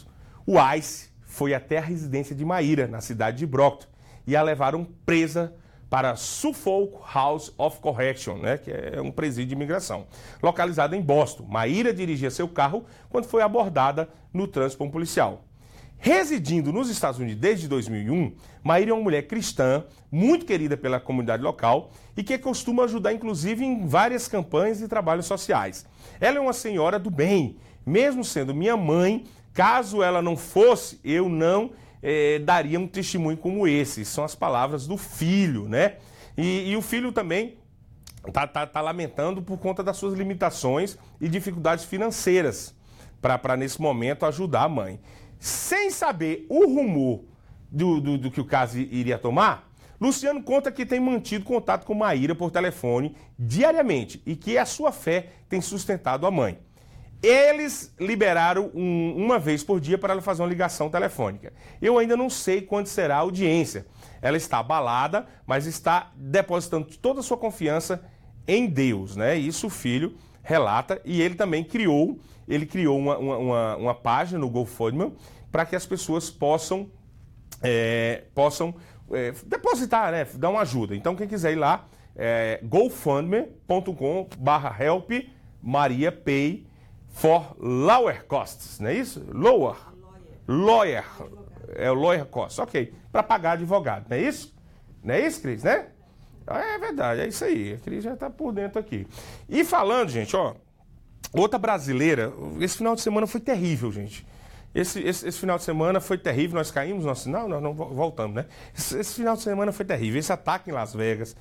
o 0.46 0.56
ICE 0.74 1.10
foi 1.26 1.52
até 1.52 1.78
a 1.78 1.82
residência 1.82 2.34
de 2.34 2.44
Maíra, 2.44 2.86
na 2.86 3.00
cidade 3.00 3.38
de 3.38 3.46
Brockton, 3.46 3.86
e 4.26 4.34
a 4.34 4.42
levaram 4.42 4.86
presa 5.04 5.54
para 5.88 6.16
Suffolk 6.16 6.98
House 7.14 7.52
of 7.56 7.80
Correction, 7.80 8.38
né, 8.38 8.58
que 8.58 8.70
é 8.70 9.00
um 9.00 9.10
presídio 9.10 9.48
de 9.48 9.54
imigração, 9.54 10.06
localizado 10.42 10.94
em 10.94 11.00
Boston. 11.00 11.44
Maíra 11.48 11.92
dirigia 11.92 12.30
seu 12.30 12.48
carro 12.48 12.84
quando 13.08 13.26
foi 13.26 13.42
abordada 13.42 14.08
no 14.32 14.48
trânsito 14.48 14.78
por 14.78 14.86
um 14.86 14.90
policial. 14.90 15.44
Residindo 15.98 16.72
nos 16.72 16.90
Estados 16.90 17.18
Unidos 17.18 17.40
desde 17.40 17.68
2001, 17.68 18.32
Maíra 18.62 18.90
é 18.90 18.94
uma 18.94 19.02
mulher 19.02 19.22
cristã, 19.26 19.84
muito 20.10 20.44
querida 20.44 20.76
pela 20.76 21.00
comunidade 21.00 21.42
local 21.42 21.90
e 22.16 22.22
que 22.22 22.36
costuma 22.36 22.84
ajudar, 22.84 23.12
inclusive, 23.12 23.64
em 23.64 23.86
várias 23.86 24.28
campanhas 24.28 24.80
e 24.80 24.88
trabalhos 24.88 25.26
sociais. 25.26 25.86
Ela 26.20 26.36
é 26.36 26.40
uma 26.40 26.52
senhora 26.52 26.98
do 26.98 27.10
bem, 27.10 27.56
mesmo 27.84 28.22
sendo 28.22 28.54
minha 28.54 28.76
mãe, 28.76 29.24
caso 29.54 30.02
ela 30.02 30.20
não 30.20 30.36
fosse, 30.36 31.00
eu 31.02 31.28
não 31.28 31.70
eh, 32.08 32.38
daria 32.38 32.78
um 32.78 32.86
testemunho 32.86 33.36
como 33.36 33.66
esse. 33.66 34.04
São 34.04 34.22
as 34.22 34.36
palavras 34.36 34.86
do 34.86 34.96
filho, 34.96 35.68
né? 35.68 35.96
E, 36.38 36.70
e 36.70 36.76
o 36.76 36.80
filho 36.80 37.10
também 37.10 37.58
está 38.24 38.46
tá, 38.46 38.64
tá 38.64 38.80
lamentando 38.80 39.42
por 39.42 39.58
conta 39.58 39.82
das 39.82 39.96
suas 39.96 40.14
limitações 40.14 40.96
e 41.20 41.28
dificuldades 41.28 41.84
financeiras 41.84 42.72
para, 43.20 43.56
nesse 43.56 43.82
momento, 43.82 44.24
ajudar 44.24 44.62
a 44.62 44.68
mãe. 44.68 45.00
Sem 45.40 45.90
saber 45.90 46.46
o 46.48 46.66
rumor 46.66 47.24
do, 47.68 48.00
do, 48.00 48.16
do 48.16 48.30
que 48.30 48.40
o 48.40 48.44
caso 48.44 48.78
iria 48.78 49.18
tomar, 49.18 49.68
Luciano 50.00 50.40
conta 50.44 50.70
que 50.70 50.86
tem 50.86 51.00
mantido 51.00 51.44
contato 51.44 51.84
com 51.84 51.94
Maíra 51.94 52.36
por 52.36 52.52
telefone 52.52 53.16
diariamente 53.36 54.22
e 54.24 54.36
que 54.36 54.56
a 54.56 54.64
sua 54.64 54.92
fé 54.92 55.30
tem 55.48 55.60
sustentado 55.60 56.24
a 56.24 56.30
mãe. 56.30 56.58
Eles 57.22 57.94
liberaram 57.98 58.70
um, 58.74 59.14
uma 59.16 59.38
vez 59.38 59.64
por 59.64 59.80
dia 59.80 59.96
para 59.96 60.12
ela 60.12 60.22
fazer 60.22 60.42
uma 60.42 60.48
ligação 60.48 60.90
telefônica. 60.90 61.52
Eu 61.80 61.98
ainda 61.98 62.16
não 62.16 62.28
sei 62.28 62.60
quando 62.60 62.86
será 62.86 63.16
a 63.16 63.20
audiência. 63.20 63.86
Ela 64.20 64.36
está 64.36 64.58
abalada, 64.58 65.26
mas 65.46 65.66
está 65.66 66.12
depositando 66.14 66.86
toda 66.98 67.20
a 67.20 67.22
sua 67.22 67.36
confiança 67.36 68.04
em 68.46 68.66
Deus, 68.66 69.16
né? 69.16 69.36
Isso 69.36 69.66
o 69.66 69.70
filho 69.70 70.16
relata 70.42 71.00
e 71.04 71.20
ele 71.20 71.34
também 71.34 71.64
criou, 71.64 72.18
ele 72.46 72.66
criou 72.66 72.96
uma, 72.98 73.18
uma, 73.18 73.76
uma 73.76 73.94
página 73.94 74.38
no 74.38 74.48
GoFundMe 74.48 75.12
para 75.50 75.66
que 75.66 75.74
as 75.74 75.84
pessoas 75.84 76.30
possam, 76.30 76.88
é, 77.62 78.24
possam 78.34 78.74
é, 79.10 79.32
depositar, 79.44 80.12
né? 80.12 80.26
Dar 80.34 80.50
uma 80.50 80.60
ajuda. 80.60 80.94
Então 80.94 81.16
quem 81.16 81.26
quiser 81.26 81.52
ir 81.52 81.56
lá, 81.56 81.88
é 82.14 82.60
gofundme.com 82.62 84.28
barra 84.38 84.74
help 84.82 85.10
Maria 85.60 86.10
Pay 86.10 86.65
for 87.16 87.56
lower 87.58 88.26
costs, 88.26 88.78
não 88.78 88.90
é 88.90 88.94
isso? 88.94 89.24
Lower. 89.32 89.76
Lawyer. 90.46 91.04
É 91.74 91.90
o 91.90 91.94
lawyer 91.94 92.26
costs, 92.26 92.58
ok. 92.58 92.92
Para 93.10 93.22
pagar 93.22 93.52
advogado, 93.52 94.06
não 94.08 94.16
é 94.16 94.20
isso? 94.20 94.54
Não 95.02 95.14
é 95.14 95.26
isso, 95.26 95.40
Cris, 95.40 95.62
né? 95.64 95.86
É 96.46 96.78
verdade, 96.78 97.22
é 97.22 97.26
isso 97.26 97.44
aí. 97.44 97.72
A 97.72 97.78
Cris 97.78 98.04
já 98.04 98.12
está 98.12 98.28
por 98.28 98.52
dentro 98.52 98.78
aqui. 98.78 99.06
E 99.48 99.64
falando, 99.64 100.10
gente, 100.10 100.36
ó, 100.36 100.54
outra 101.32 101.58
brasileira, 101.58 102.32
esse 102.60 102.76
final 102.76 102.94
de 102.94 103.00
semana 103.00 103.26
foi 103.26 103.40
terrível, 103.40 103.90
gente. 103.90 104.26
Esse, 104.74 105.00
esse, 105.00 105.26
esse, 105.26 105.40
final 105.40 105.56
de 105.56 105.64
semana 105.64 106.00
foi 106.02 106.18
terrível, 106.18 106.58
nós 106.58 106.70
caímos 106.70 107.06
no 107.06 107.14
sinal, 107.16 107.48
nós 107.48 107.62
não 107.62 107.72
voltamos, 107.72 108.36
né? 108.36 108.44
Esse, 108.76 108.98
esse, 108.98 109.14
final 109.14 109.34
de 109.34 109.42
semana 109.42 109.72
foi 109.72 109.86
terrível. 109.86 110.20
Esse 110.20 110.32
ataque 110.32 110.68
em 110.68 110.72
Las 110.74 110.92
Vegas, 110.92 111.34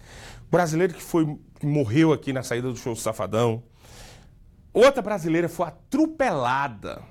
brasileiro 0.49 0.93
que 0.93 1.03
foi 1.03 1.37
que 1.59 1.65
morreu 1.65 2.13
aqui 2.13 2.31
na 2.31 2.43
saída 2.43 2.69
do 2.69 2.77
show 2.77 2.95
Safadão, 2.95 3.61
Outra 4.75 5.01
brasileira 5.01 5.47
foi 5.47 5.67
atropelada. 5.67 7.01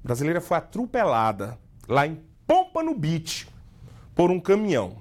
Brasileira 0.00 0.40
foi 0.40 0.58
atropelada 0.58 1.58
lá 1.88 2.06
em 2.06 2.22
Pompano 2.46 2.94
Beach 2.94 3.48
por 4.14 4.30
um 4.30 4.38
caminhão. 4.38 4.96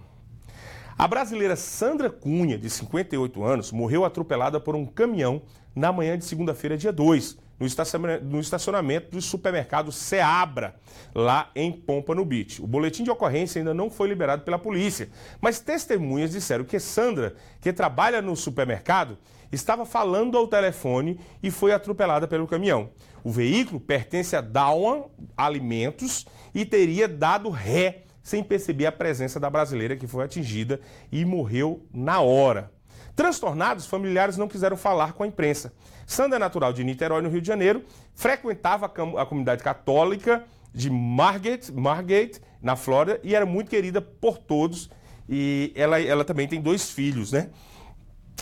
A 0.97 1.07
brasileira 1.07 1.55
Sandra 1.55 2.09
Cunha, 2.09 2.57
de 2.57 2.67
58 2.67 3.43
anos, 3.43 3.71
morreu 3.71 4.03
atropelada 4.03 4.59
por 4.59 4.75
um 4.75 4.87
caminhão 4.87 5.43
na 5.75 5.91
manhã 5.91 6.17
de 6.17 6.25
segunda-feira, 6.25 6.75
dia 6.75 6.91
2, 6.91 7.37
no 7.59 8.39
estacionamento 8.39 9.11
do 9.11 9.21
supermercado 9.21 9.91
Seabra, 9.91 10.75
lá 11.13 11.49
em 11.55 11.71
Pompano 11.71 12.23
Beach. 12.23 12.61
O 12.61 12.67
boletim 12.67 13.03
de 13.03 13.11
ocorrência 13.11 13.59
ainda 13.59 13.73
não 13.73 13.89
foi 13.89 14.07
liberado 14.07 14.43
pela 14.43 14.59
polícia, 14.59 15.09
mas 15.41 15.59
testemunhas 15.59 16.31
disseram 16.31 16.63
que 16.63 16.79
Sandra, 16.79 17.35
que 17.59 17.73
trabalha 17.73 18.21
no 18.21 18.35
supermercado, 18.35 19.17
estava 19.51 19.85
falando 19.85 20.37
ao 20.37 20.47
telefone 20.47 21.19
e 21.41 21.49
foi 21.49 21.71
atropelada 21.73 22.27
pelo 22.27 22.47
caminhão. 22.47 22.89
O 23.23 23.31
veículo 23.31 23.79
pertence 23.79 24.35
a 24.35 24.41
Dawn 24.41 25.09
Alimentos 25.35 26.25
e 26.53 26.65
teria 26.65 27.07
dado 27.07 27.49
ré 27.49 28.03
sem 28.21 28.43
perceber 28.43 28.85
a 28.85 28.91
presença 28.91 29.39
da 29.39 29.49
brasileira 29.49 29.95
que 29.95 30.05
foi 30.05 30.25
atingida 30.25 30.81
e 31.11 31.23
morreu 31.23 31.85
na 31.93 32.19
hora. 32.19 32.71
Transtornados, 33.17 33.87
familiares 33.87 34.37
não 34.37 34.47
quiseram 34.47 34.77
falar 34.77 35.13
com 35.13 35.23
a 35.23 35.27
imprensa. 35.27 35.73
Sandra 36.05 36.35
é 36.35 36.39
natural 36.39 36.71
de 36.71 36.83
Niterói, 36.83 37.19
no 37.19 37.29
Rio 37.29 37.41
de 37.41 37.47
Janeiro, 37.47 37.83
frequentava 38.13 38.85
a 38.85 39.25
comunidade 39.25 39.63
católica 39.63 40.43
de 40.71 40.87
Margate, 40.87 41.71
Margate, 41.71 42.39
na 42.61 42.75
Flórida, 42.75 43.19
e 43.23 43.33
era 43.33 43.43
muito 43.43 43.71
querida 43.71 43.99
por 43.99 44.37
todos. 44.37 44.87
E 45.27 45.73
ela, 45.75 45.99
ela 45.99 46.23
também 46.23 46.47
tem 46.47 46.61
dois 46.61 46.91
filhos, 46.91 47.31
né? 47.31 47.49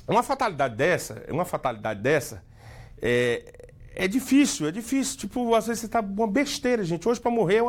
Uma 0.05 0.21
fatalidade 0.21 0.75
dessa, 0.75 1.23
uma 1.29 1.45
fatalidade 1.45 2.01
dessa, 2.01 2.43
é, 3.01 3.69
é 3.95 4.09
difícil, 4.09 4.67
é 4.67 4.71
difícil. 4.73 5.17
Tipo, 5.17 5.55
às 5.55 5.67
vezes 5.67 5.83
você 5.83 5.87
tá 5.87 6.01
uma 6.01 6.27
besteira, 6.27 6.83
gente. 6.83 7.07
Hoje 7.07 7.21
para 7.21 7.31
morrer, 7.31 7.61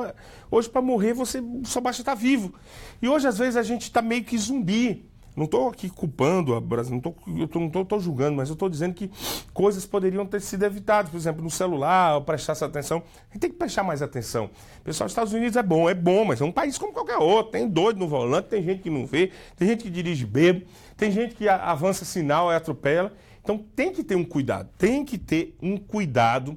hoje 0.50 0.68
para 0.68 0.82
morrer 0.82 1.12
você 1.12 1.40
só 1.62 1.80
basta 1.80 2.02
estar 2.02 2.16
tá 2.16 2.20
vivo. 2.20 2.52
E 3.00 3.09
hoje 3.09 3.28
às 3.28 3.38
vezes 3.38 3.57
a 3.57 3.62
gente 3.62 3.92
tá 3.92 4.02
meio 4.02 4.24
que 4.24 4.36
zumbi. 4.36 5.09
Não 5.37 5.45
estou 5.45 5.68
aqui 5.68 5.91
culpando 5.91 6.55
a 6.55 6.61
Brasil, 6.61 6.93
não 6.93 6.99
estou 6.99 7.61
não 7.61 7.68
tô, 7.68 7.84
tô 7.84 8.01
julgando, 8.01 8.34
mas 8.34 8.49
eu 8.49 8.55
estou 8.55 8.70
dizendo 8.70 8.95
que 8.95 9.11
coisas 9.53 9.84
poderiam 9.84 10.24
ter 10.24 10.41
sido 10.41 10.64
evitadas, 10.64 11.11
por 11.11 11.18
exemplo, 11.18 11.43
no 11.43 11.51
celular, 11.51 12.22
prestar 12.22 12.53
essa 12.53 12.64
atenção. 12.64 13.03
A 13.30 13.34
gente 13.34 13.43
tem 13.43 13.51
que 13.51 13.57
prestar 13.57 13.82
mais 13.82 14.01
atenção. 14.01 14.49
Pessoal, 14.82 15.07
os 15.07 15.12
Estados 15.12 15.34
Unidos 15.34 15.55
é 15.57 15.62
bom, 15.62 15.91
é 15.91 15.95
bom, 15.95 16.24
mas 16.24 16.41
é 16.41 16.45
um 16.45 16.51
país 16.51 16.78
como 16.78 16.91
qualquer 16.91 17.18
outro. 17.18 17.53
Tem 17.53 17.68
doido 17.68 17.99
no 17.99 18.09
volante, 18.09 18.49
tem 18.49 18.62
gente 18.62 18.82
que 18.82 18.89
não 18.89 19.05
vê, 19.05 19.30
tem 19.57 19.68
gente 19.68 19.84
que 19.84 19.91
dirige 19.91 20.24
bebo, 20.24 20.64
tem 20.97 21.12
gente 21.12 21.34
que 21.34 21.47
avança 21.47 22.07
sinal 22.07 22.51
e 22.51 22.55
atropela. 22.55 23.12
Então 23.43 23.59
tem 23.59 23.93
que 23.93 24.03
ter 24.03 24.16
um 24.16 24.24
cuidado, 24.24 24.70
tem 24.78 25.05
que 25.05 25.18
ter 25.18 25.55
um 25.61 25.76
cuidado. 25.76 26.57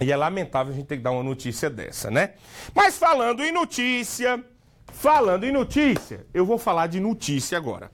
E 0.00 0.12
é 0.12 0.16
lamentável 0.16 0.72
a 0.72 0.76
gente 0.76 0.86
ter 0.86 0.98
que 0.98 1.02
dar 1.02 1.10
uma 1.10 1.24
notícia 1.24 1.68
dessa, 1.68 2.08
né? 2.08 2.34
Mas 2.72 2.96
falando 2.98 3.42
em 3.42 3.50
notícia. 3.50 4.44
Falando 4.98 5.44
em 5.44 5.52
notícia, 5.52 6.26
eu 6.32 6.46
vou 6.46 6.56
falar 6.56 6.86
de 6.86 6.98
notícia 6.98 7.58
agora. 7.58 7.90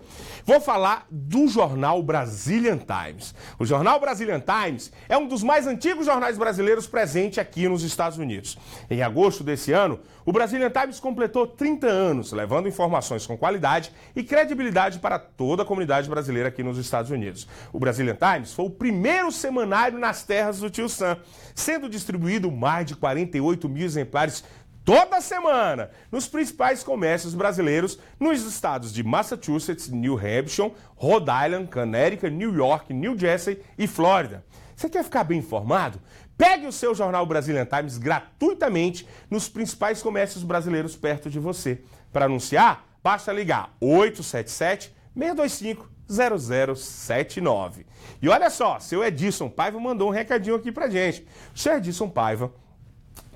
Vou 0.47 0.61
falar 0.61 1.05
do 1.11 1.49
jornal 1.49 2.01
Brazilian 2.01 2.79
Times. 2.79 3.35
O 3.59 3.67
jornal 3.67 3.99
Brazilian 3.99 4.41
Times 4.41 4.93
é 5.09 5.19
um 5.19 5.27
dos 5.27 5.43
mais 5.43 5.67
antigos 5.67 6.07
jornais 6.07 6.39
brasileiros 6.39 6.87
presente 6.87 7.41
aqui 7.41 7.69
nos 7.69 7.83
Estados 7.83 8.19
Unidos. 8.19 8.57
Em 8.89 9.03
agosto 9.03 9.43
desse 9.43 9.73
ano, 9.73 9.99
o 10.25 10.31
Brazilian 10.31 10.71
Times 10.71 11.01
completou 11.01 11.45
30 11.45 11.89
anos, 11.89 12.31
levando 12.31 12.69
informações 12.69 13.27
com 13.27 13.37
qualidade 13.37 13.93
e 14.15 14.23
credibilidade 14.23 15.01
para 15.01 15.19
toda 15.19 15.65
a 15.65 15.67
comunidade 15.67 16.09
brasileira 16.09 16.51
aqui 16.51 16.63
nos 16.63 16.79
Estados 16.79 17.11
Unidos. 17.11 17.49
O 17.73 17.81
Brazilian 17.81 18.15
Times 18.17 18.53
foi 18.53 18.67
o 18.67 18.71
primeiro 18.71 19.33
semanário 19.33 19.99
nas 19.99 20.23
terras 20.23 20.61
do 20.61 20.71
Tio 20.71 20.89
Sam, 20.89 21.19
sendo 21.53 21.89
distribuído 21.89 22.49
mais 22.49 22.87
de 22.87 22.95
48 22.95 23.69
mil 23.69 23.85
exemplares 23.85 24.45
toda 24.85 25.21
semana 25.21 25.91
nos 26.11 26.27
principais 26.29 26.83
comércios 26.83 27.35
brasileiros 27.35 27.99
nos 28.19 28.45
estados 28.45 28.93
de 28.93 29.03
Massachusetts, 29.03 29.89
New 29.89 30.17
Hampshire, 30.17 30.73
Rhode 30.97 31.31
Island, 31.31 31.71
Connecticut, 31.71 32.31
New 32.31 32.55
York, 32.55 32.93
New 32.93 33.19
Jersey 33.19 33.63
e 33.79 33.87
Flórida. 33.87 34.45
Você 34.75 34.89
quer 34.89 35.05
ficar 35.05 35.25
bem 35.25 35.39
informado? 35.39 36.01
Pegue 36.37 36.67
o 36.67 36.73
seu 36.73 36.95
jornal 36.95 37.25
Brazilian 37.25 37.67
Times 37.67 37.99
gratuitamente 37.99 39.07
nos 39.31 39.49
principais 39.49 40.03
comércios 40.03 40.43
brasileiros 40.43 40.97
perto 40.97 41.31
de 41.31 41.39
você. 41.39 41.83
Para 42.13 42.25
anunciar, 42.25 42.85
basta 43.03 43.33
ligar 43.33 43.75
877 43.81 44.93
625 45.15 45.93
0079. 46.09 47.87
E 48.21 48.29
olha 48.29 48.51
só, 48.51 48.79
seu 48.81 49.05
Edson 49.05 49.49
Paiva 49.49 49.79
mandou 49.79 50.09
um 50.09 50.13
recadinho 50.13 50.57
aqui 50.57 50.71
pra 50.73 50.91
gente. 50.91 51.27
O 51.55 51.59
seu 51.59 51.77
Edson 51.77 52.09
Paiva 52.09 52.53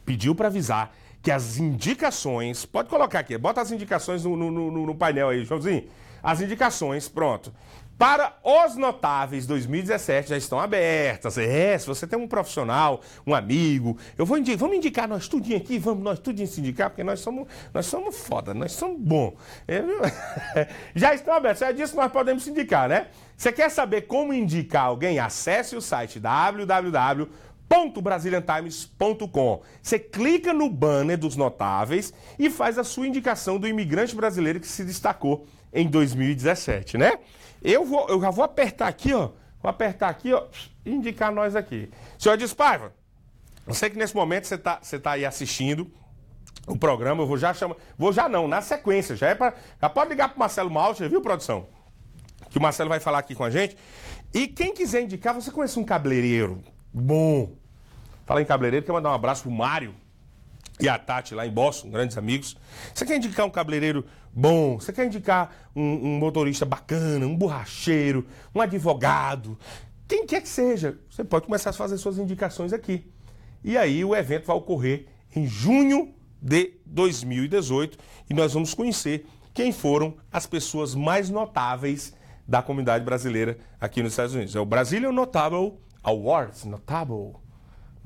pediu 0.05 0.35
para 0.35 0.49
avisar 0.49 0.95
que 1.27 1.31
as 1.33 1.59
indicações. 1.59 2.65
Pode 2.65 2.89
colocar 2.89 3.19
aqui, 3.19 3.37
bota 3.37 3.61
as 3.61 3.73
indicações 3.73 4.23
no, 4.23 4.37
no, 4.37 4.49
no, 4.49 4.87
no 4.87 4.95
painel 4.95 5.31
aí, 5.31 5.45
Joãozinho. 5.45 5.83
As 6.23 6.41
indicações, 6.41 7.09
pronto. 7.09 7.53
Para 7.99 8.37
os 8.45 8.77
notáveis 8.77 9.45
2017 9.45 10.29
já 10.29 10.37
estão 10.37 10.61
abertas. 10.61 11.37
É, 11.37 11.77
se 11.77 11.85
você 11.85 12.07
tem 12.07 12.17
um 12.17 12.29
profissional, 12.29 13.01
um 13.27 13.35
amigo, 13.35 13.99
eu 14.17 14.25
vou 14.25 14.39
indicar, 14.39 14.59
vamos 14.61 14.77
indicar 14.77 15.09
nós 15.09 15.27
tudinho 15.27 15.57
aqui, 15.57 15.81
vamos 15.81 16.05
nós 16.05 16.21
tudinho 16.21 16.47
se 16.47 16.61
indicar, 16.61 16.91
porque 16.91 17.03
nós 17.03 17.19
somos, 17.19 17.49
nós 17.75 17.87
somos 17.87 18.17
foda, 18.17 18.55
nós 18.55 18.71
somos 18.71 19.01
bom. 19.01 19.35
É, 19.67 19.83
já 20.95 21.13
estão 21.13 21.35
abertos, 21.35 21.61
é 21.61 21.73
disso 21.73 21.95
que 21.95 21.99
nós 21.99 22.13
podemos 22.13 22.45
se 22.45 22.51
indicar, 22.51 22.89
né? 22.89 23.09
Você 23.37 23.51
quer 23.51 23.69
saber 23.69 24.03
como 24.03 24.33
indicar 24.33 24.85
alguém? 24.85 25.19
Acesse 25.19 25.75
o 25.75 25.81
site 25.81 26.21
www.brasiliantimes.com. 27.69 29.63
Você 29.83 29.99
clica 29.99 30.53
no 30.53 30.71
banner 30.71 31.19
dos 31.19 31.37
notáveis 31.37 32.13
e 32.39 32.49
faz 32.49 32.79
a 32.79 32.85
sua 32.85 33.07
indicação 33.07 33.59
do 33.59 33.67
imigrante 33.67 34.15
brasileiro 34.15 34.61
que 34.61 34.67
se 34.67 34.85
destacou 34.85 35.47
em 35.73 35.89
2017, 35.89 36.97
né? 36.97 37.19
Eu, 37.63 37.85
vou, 37.85 38.09
eu 38.09 38.21
já 38.21 38.31
vou 38.31 38.45
apertar 38.45 38.89
aqui, 38.89 39.13
ó. 39.13 39.31
Vou 39.61 39.71
apertar 39.71 40.09
aqui, 40.09 40.33
ó, 40.33 40.45
indicar 40.85 41.33
nós 41.33 41.57
aqui. 41.57 41.91
Senhor 42.19 42.37
Despaiva, 42.37 42.93
eu 43.67 43.75
sei 43.75 43.91
que 43.91 43.99
nesse 43.99 44.15
momento 44.15 44.47
você 44.47 44.55
está 44.55 44.79
você 44.81 44.99
tá 44.99 45.13
aí 45.13 45.25
assistindo 45.25 45.91
o 46.67 46.77
programa, 46.77 47.23
eu 47.23 47.27
vou 47.27 47.37
já 47.37 47.53
chamar. 47.53 47.77
Vou 47.99 48.13
já 48.13 48.29
não, 48.29 48.47
na 48.47 48.61
sequência. 48.61 49.17
Já 49.17 49.29
é 49.29 49.35
para. 49.35 49.55
Já 49.81 49.89
pode 49.89 50.11
ligar 50.11 50.29
pro 50.29 50.39
Marcelo 50.39 50.71
Malcher, 50.71 51.09
viu, 51.09 51.21
produção? 51.21 51.67
Que 52.51 52.59
o 52.59 52.63
Marcelo 52.63 52.89
vai 52.89 53.01
falar 53.01 53.19
aqui 53.19 53.35
com 53.35 53.45
a 53.45 53.51
gente. 53.51 53.77
E 54.33 54.47
quem 54.47 54.73
quiser 54.73 55.03
indicar, 55.03 55.35
você 55.35 55.51
conhece 55.51 55.79
um 55.79 55.85
cabeleireiro 55.85 56.63
bom. 57.01 57.53
Fala 58.25 58.41
em 58.41 58.45
cabeleireiro, 58.45 58.85
quer 58.85 58.93
mandar 58.93 59.11
um 59.11 59.15
abraço 59.15 59.43
pro 59.43 59.51
Mário 59.51 59.95
e 60.81 60.89
a 60.89 60.99
Tati 60.99 61.35
lá 61.35 61.47
em 61.47 61.51
Boston, 61.51 61.91
grandes 61.91 62.17
amigos. 62.17 62.57
Você 62.95 63.05
quer 63.05 63.17
indicar 63.17 63.47
um 63.47 63.51
cabeleireiro 63.51 64.05
bom? 64.33 64.81
Você 64.81 64.93
quer 64.93 65.07
indicar 65.07 65.55
um, 65.75 65.83
um, 65.83 66.19
motorista 66.19 66.65
bacana, 66.65 67.27
um 67.27 67.37
borracheiro, 67.37 68.27
um 68.55 68.61
advogado? 68.61 69.59
Quem 70.09 70.27
quer 70.27 70.41
que 70.41 70.49
seja, 70.49 70.99
você 71.11 71.23
pode 71.23 71.47
começar 71.47 71.71
a 71.71 71.73
fazer 71.73 71.99
suas 71.99 72.19
indicações 72.19 72.73
aqui. 72.73 73.11
E 73.63 73.77
aí 73.77 74.05
o 74.05 74.15
evento 74.15 74.47
vai 74.47 74.57
ocorrer 74.57 75.07
em 75.35 75.47
junho 75.47 76.15
de 76.41 76.75
2018 76.87 77.99
e 78.31 78.35
nós 78.35 78.53
vamos 78.55 78.73
conhecer 78.75 79.27
quem 79.53 79.73
foram 79.73 80.17
as 80.33 80.47
pessoas 80.47 80.95
mais 80.95 81.29
notáveis 81.29 82.15
da 82.47 82.63
comunidade 82.63 83.05
brasileira 83.05 83.59
aqui 83.81 84.03
nos 84.03 84.13
Estados 84.13 84.35
Unidos. 84.35 84.55
É 84.55 84.61
o 84.61 84.67
Brazilian 84.67 85.13
Notable 85.13 85.75
Awards, 86.07 86.65
Notable 86.65 87.35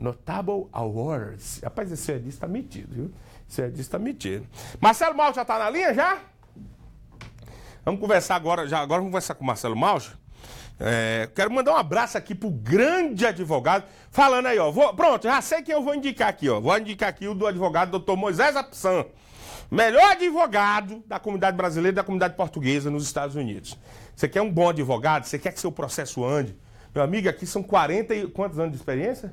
Notable 0.00 0.66
Awards. 0.72 1.60
Rapaz, 1.62 1.92
esse 1.92 2.10
Edis 2.10 2.34
está 2.34 2.48
metido, 2.48 2.94
viu? 2.94 3.12
Esse 3.48 3.62
Edis 3.62 3.80
está 3.80 3.98
metido. 3.98 4.46
Marcelo 4.80 5.14
Mal 5.14 5.34
já 5.34 5.42
está 5.42 5.58
na 5.58 5.68
linha 5.68 5.92
já? 5.92 6.18
Vamos 7.84 8.00
conversar 8.00 8.36
agora, 8.36 8.66
já 8.66 8.78
agora 8.78 9.00
vamos 9.00 9.10
conversar 9.12 9.34
com 9.34 9.44
o 9.44 9.46
Marcelo 9.46 9.76
Malcha. 9.76 10.18
É, 10.78 11.28
quero 11.34 11.52
mandar 11.52 11.72
um 11.72 11.76
abraço 11.76 12.16
aqui 12.16 12.34
pro 12.34 12.50
grande 12.50 13.26
advogado, 13.26 13.84
falando 14.10 14.46
aí, 14.46 14.58
ó. 14.58 14.70
Vou, 14.70 14.94
pronto, 14.94 15.24
já 15.24 15.42
sei 15.42 15.62
quem 15.62 15.74
eu 15.74 15.82
vou 15.82 15.94
indicar 15.94 16.28
aqui, 16.28 16.48
ó. 16.48 16.58
Vou 16.58 16.76
indicar 16.78 17.10
aqui 17.10 17.28
o 17.28 17.34
do 17.34 17.46
advogado 17.46 17.90
doutor 17.90 18.16
Moisés 18.16 18.56
Apsan. 18.56 19.04
Melhor 19.70 20.12
advogado 20.12 21.04
da 21.06 21.20
comunidade 21.20 21.56
brasileira 21.56 21.94
e 21.94 21.96
da 21.96 22.02
comunidade 22.02 22.34
portuguesa 22.34 22.90
nos 22.90 23.04
Estados 23.04 23.36
Unidos. 23.36 23.78
Você 24.16 24.26
quer 24.26 24.40
um 24.40 24.50
bom 24.50 24.70
advogado? 24.70 25.24
Você 25.24 25.38
quer 25.38 25.52
que 25.52 25.60
seu 25.60 25.70
processo 25.70 26.24
ande? 26.24 26.56
Meu 26.94 27.04
amigo, 27.04 27.28
aqui 27.28 27.46
são 27.46 27.62
40 27.62 28.14
e 28.14 28.26
quantos 28.28 28.58
anos 28.58 28.72
de 28.72 28.76
experiência? 28.78 29.32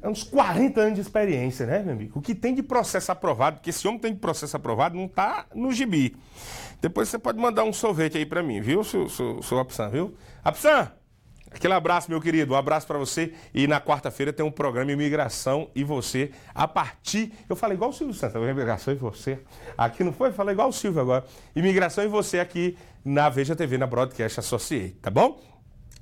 é 0.00 0.08
uns 0.08 0.22
40 0.22 0.80
anos 0.80 0.94
de 0.94 1.00
experiência, 1.00 1.66
né, 1.66 1.82
meu 1.82 1.92
amigo? 1.92 2.18
O 2.18 2.22
que 2.22 2.34
tem 2.34 2.54
de 2.54 2.62
processo 2.62 3.10
aprovado, 3.10 3.56
porque 3.56 3.70
esse 3.70 3.86
homem 3.86 3.98
tem 3.98 4.12
de 4.12 4.20
processo 4.20 4.56
aprovado, 4.56 4.96
não 4.96 5.08
tá 5.08 5.46
no 5.54 5.72
gibi. 5.72 6.16
Depois 6.80 7.08
você 7.08 7.18
pode 7.18 7.38
mandar 7.38 7.64
um 7.64 7.72
sorvete 7.72 8.16
aí 8.16 8.24
para 8.24 8.42
mim, 8.42 8.60
viu, 8.60 8.84
seu, 8.84 9.08
seu, 9.08 9.42
seu 9.42 9.58
Apsan, 9.58 9.88
viu? 9.88 10.14
Apsan, 10.44 10.92
aquele 11.50 11.74
abraço, 11.74 12.08
meu 12.08 12.20
querido, 12.20 12.54
um 12.54 12.56
abraço 12.56 12.86
para 12.86 12.98
você. 12.98 13.34
E 13.52 13.66
na 13.66 13.80
quarta-feira 13.80 14.32
tem 14.32 14.46
um 14.46 14.50
programa 14.50 14.92
Imigração 14.92 15.68
e 15.74 15.82
Você, 15.82 16.30
a 16.54 16.68
partir... 16.68 17.32
Eu 17.48 17.56
falei 17.56 17.76
igual 17.76 17.90
o 17.90 17.92
Silvio 17.92 18.14
Santos, 18.14 18.40
Imigração 18.40 18.94
e 18.94 18.96
Você. 18.96 19.40
Aqui 19.76 20.04
não 20.04 20.12
foi? 20.12 20.30
Falei 20.30 20.52
igual 20.52 20.68
o 20.68 20.72
Silvio 20.72 21.00
agora. 21.00 21.24
Imigração 21.56 22.04
e 22.04 22.08
Você 22.08 22.38
aqui 22.38 22.78
na 23.04 23.28
Veja 23.28 23.56
TV, 23.56 23.76
na 23.76 23.86
Broadcast 23.86 24.38
Associate, 24.38 24.94
tá 25.02 25.10
bom? 25.10 25.40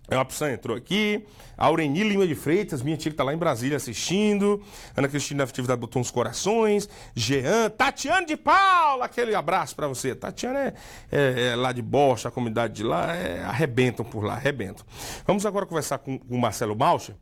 Uma 0.08 0.22
opção, 0.22 0.48
entrou 0.48 0.76
aqui. 0.76 1.24
Aureni 1.56 2.04
Lima 2.04 2.26
de 2.26 2.34
Freitas, 2.34 2.80
minha 2.82 2.96
tia 2.96 3.10
que 3.10 3.16
tá 3.16 3.24
lá 3.24 3.34
em 3.34 3.36
Brasília 3.36 3.76
assistindo. 3.76 4.62
Ana 4.96 5.08
Cristina 5.08 5.42
Atividade 5.42 5.80
botou 5.80 6.00
uns 6.00 6.10
corações. 6.10 6.88
Jean, 7.14 7.70
Tatiana 7.70 8.24
de 8.24 8.36
Paula, 8.36 9.06
aquele 9.06 9.34
abraço 9.34 9.74
para 9.74 9.88
você. 9.88 10.14
Tatiana 10.14 10.58
é, 10.58 10.74
é, 11.10 11.46
é, 11.48 11.56
lá 11.56 11.72
de 11.72 11.82
Bocha, 11.82 12.28
a 12.28 12.30
comunidade 12.30 12.74
de 12.74 12.82
lá, 12.84 13.16
é, 13.16 13.42
arrebentam 13.42 14.04
por 14.04 14.22
lá, 14.22 14.34
arrebentam. 14.34 14.86
Vamos 15.26 15.44
agora 15.44 15.66
conversar 15.66 15.98
com, 15.98 16.18
com 16.18 16.34
o 16.34 16.38
Marcelo 16.38 16.74
Balcha 16.74 17.16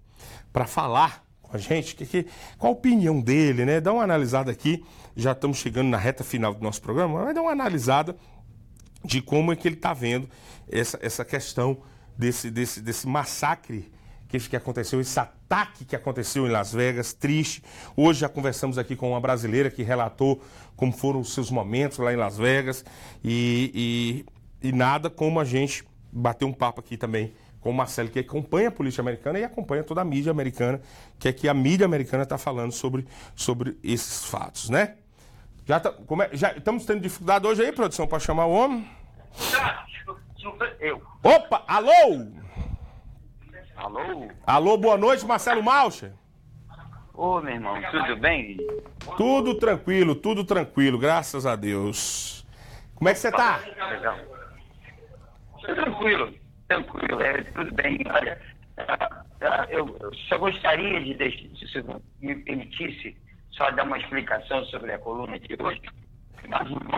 para 0.52 0.66
falar 0.66 1.24
com 1.40 1.56
a 1.56 1.60
gente 1.60 1.96
que, 1.96 2.04
que, 2.04 2.26
qual 2.58 2.72
a 2.72 2.76
opinião 2.76 3.18
dele, 3.18 3.64
né? 3.64 3.80
Dá 3.80 3.92
uma 3.92 4.02
analisada 4.02 4.50
aqui. 4.50 4.84
Já 5.16 5.32
estamos 5.32 5.56
chegando 5.56 5.88
na 5.88 5.96
reta 5.96 6.22
final 6.22 6.52
do 6.52 6.62
nosso 6.62 6.82
programa. 6.82 7.24
Vai 7.24 7.32
dar 7.32 7.40
uma 7.40 7.52
analisada 7.52 8.14
de 9.02 9.22
como 9.22 9.52
é 9.52 9.56
que 9.56 9.68
ele 9.68 9.76
está 9.76 9.94
vendo 9.94 10.28
essa, 10.70 10.98
essa 11.00 11.24
questão 11.24 11.78
desse, 12.16 12.50
desse, 12.50 12.80
desse 12.80 13.06
massacre 13.06 13.92
que, 14.38 14.56
aconteceu, 14.56 15.00
esse 15.00 15.18
ataque 15.18 15.84
que 15.84 15.94
aconteceu 15.94 16.46
em 16.46 16.50
Las 16.50 16.72
Vegas, 16.72 17.12
triste. 17.12 17.62
Hoje 17.96 18.20
já 18.20 18.28
conversamos 18.28 18.78
aqui 18.78 18.96
com 18.96 19.10
uma 19.10 19.20
brasileira 19.20 19.70
que 19.70 19.82
relatou 19.82 20.42
como 20.76 20.92
foram 20.92 21.20
os 21.20 21.32
seus 21.32 21.50
momentos 21.50 21.98
lá 21.98 22.12
em 22.12 22.16
Las 22.16 22.36
Vegas 22.36 22.84
e, 23.22 24.24
e, 24.62 24.68
e 24.68 24.72
nada 24.72 25.08
como 25.08 25.38
a 25.38 25.44
gente 25.44 25.84
bater 26.12 26.44
um 26.44 26.52
papo 26.52 26.80
aqui 26.80 26.96
também 26.96 27.32
com 27.60 27.70
o 27.70 27.74
Marcelo, 27.74 28.10
que 28.10 28.18
acompanha 28.18 28.68
a 28.68 28.70
política 28.70 29.00
americana 29.00 29.38
e 29.38 29.44
acompanha 29.44 29.82
toda 29.82 30.02
a 30.02 30.04
mídia 30.04 30.30
americana, 30.30 30.82
que 31.18 31.28
é 31.28 31.32
que 31.32 31.48
a 31.48 31.54
mídia 31.54 31.86
americana 31.86 32.24
está 32.24 32.36
falando 32.36 32.72
sobre, 32.72 33.06
sobre 33.34 33.78
esses 33.82 34.24
fatos, 34.26 34.68
né? 34.68 34.96
Já, 35.64 35.80
tá, 35.80 35.94
é, 36.20 36.36
já 36.36 36.52
estamos 36.52 36.84
tendo 36.84 37.00
dificuldade 37.00 37.46
hoje 37.46 37.64
aí, 37.64 37.72
produção, 37.72 38.06
para 38.06 38.18
chamar 38.18 38.44
o 38.44 38.52
homem? 38.52 38.86
Eu. 40.80 41.02
Opa, 41.22 41.64
alô? 41.66 42.26
Alô? 43.76 44.28
Alô, 44.46 44.76
boa 44.76 44.96
noite, 44.96 45.26
Marcelo 45.26 45.62
Malcher. 45.62 46.12
Ô, 47.12 47.40
meu 47.40 47.54
irmão, 47.54 47.80
tudo 47.90 48.16
bem? 48.16 48.56
Tudo 49.16 49.54
tranquilo, 49.54 50.14
tudo 50.14 50.44
tranquilo, 50.44 50.98
graças 50.98 51.46
a 51.46 51.54
Deus. 51.54 52.44
Como 52.94 53.08
é 53.08 53.12
que 53.12 53.18
você 53.18 53.30
tá? 53.30 53.60
Legal. 53.90 54.18
Tranquilo, 55.60 56.34
tranquilo, 56.68 57.20
é, 57.22 57.42
tudo 57.42 57.72
bem. 57.74 57.98
Olha, 58.12 58.40
eu, 59.70 59.96
eu 60.00 60.14
só 60.28 60.38
gostaria 60.38 61.00
de, 61.02 61.14
deixar, 61.14 61.48
se 61.56 61.68
você 61.68 61.84
me 62.20 62.34
permitisse, 62.36 63.16
só 63.52 63.70
dar 63.70 63.84
uma 63.84 63.98
explicação 63.98 64.64
sobre 64.66 64.92
a 64.92 64.98
coluna 64.98 65.38
de 65.38 65.56
hoje. 65.60 65.82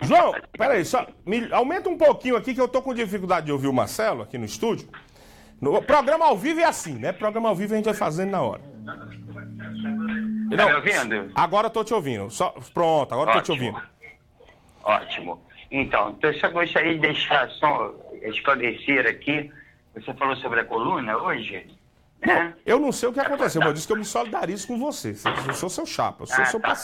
João, 0.03 0.35
peraí, 0.53 0.85
só 0.85 1.07
me, 1.25 1.53
aumenta 1.53 1.89
um 1.89 1.97
pouquinho 1.97 2.37
aqui 2.37 2.55
que 2.55 2.61
eu 2.61 2.69
tô 2.69 2.83
com 2.83 2.95
dificuldade 2.95 3.47
de 3.47 3.53
ouvir 3.53 3.69
o 3.69 3.73
Marcelo 3.73 4.23
aqui 4.23 4.39
no 4.39 4.45
estúdio. 4.45 4.89
No 5.61 5.81
programa 5.83 6.27
ao 6.27 6.37
vivo 6.37 6.61
é 6.61 6.65
assim, 6.65 6.95
né? 6.95 7.13
Programa 7.13 7.49
ao 7.49 7.55
vivo 7.55 7.73
a 7.73 7.77
gente 7.77 7.87
vai 7.87 7.95
fazendo 7.95 8.31
na 8.31 8.43
hora. 8.43 8.63
Não, 8.85 10.57
tá 10.57 10.67
me 10.67 10.75
ouvindo? 10.75 11.33
Agora 11.35 11.67
eu 11.67 11.71
tô 11.71 11.83
te 11.83 11.95
ouvindo. 11.95 12.31
Só, 12.31 12.55
pronto, 12.73 13.13
agora 13.13 13.31
Ótimo. 13.31 13.43
tô 13.43 13.45
te 13.45 13.51
ouvindo. 13.53 13.83
Ótimo. 14.85 15.43
Então, 15.71 16.11
então, 16.11 16.31
eu 16.31 16.39
só 16.39 16.49
gostaria 16.51 16.95
de 16.95 17.01
deixar 17.01 17.49
só 17.51 17.95
esclarecer 18.23 19.07
aqui. 19.07 19.51
Você 19.95 20.13
falou 20.15 20.37
sobre 20.37 20.61
a 20.61 20.65
coluna 20.65 21.17
hoje? 21.17 21.67
Não, 22.25 22.53
eu 22.65 22.79
não 22.79 22.93
sei 22.93 23.09
o 23.09 23.13
que 23.13 23.21
aconteceu, 23.21 23.61
mas 23.61 23.69
eu 23.69 23.75
disse 23.75 23.87
que 23.87 23.93
eu 23.93 23.97
me 23.97 24.05
solidarizo 24.05 24.67
com 24.67 24.79
você. 24.79 25.15
Eu 25.47 25.55
sou 25.55 25.69
seu 25.69 25.87
chapa, 25.87 26.23
eu 26.23 26.27
sou 26.27 26.43
ah, 26.43 26.47
seu 26.47 26.61
tá. 26.61 26.77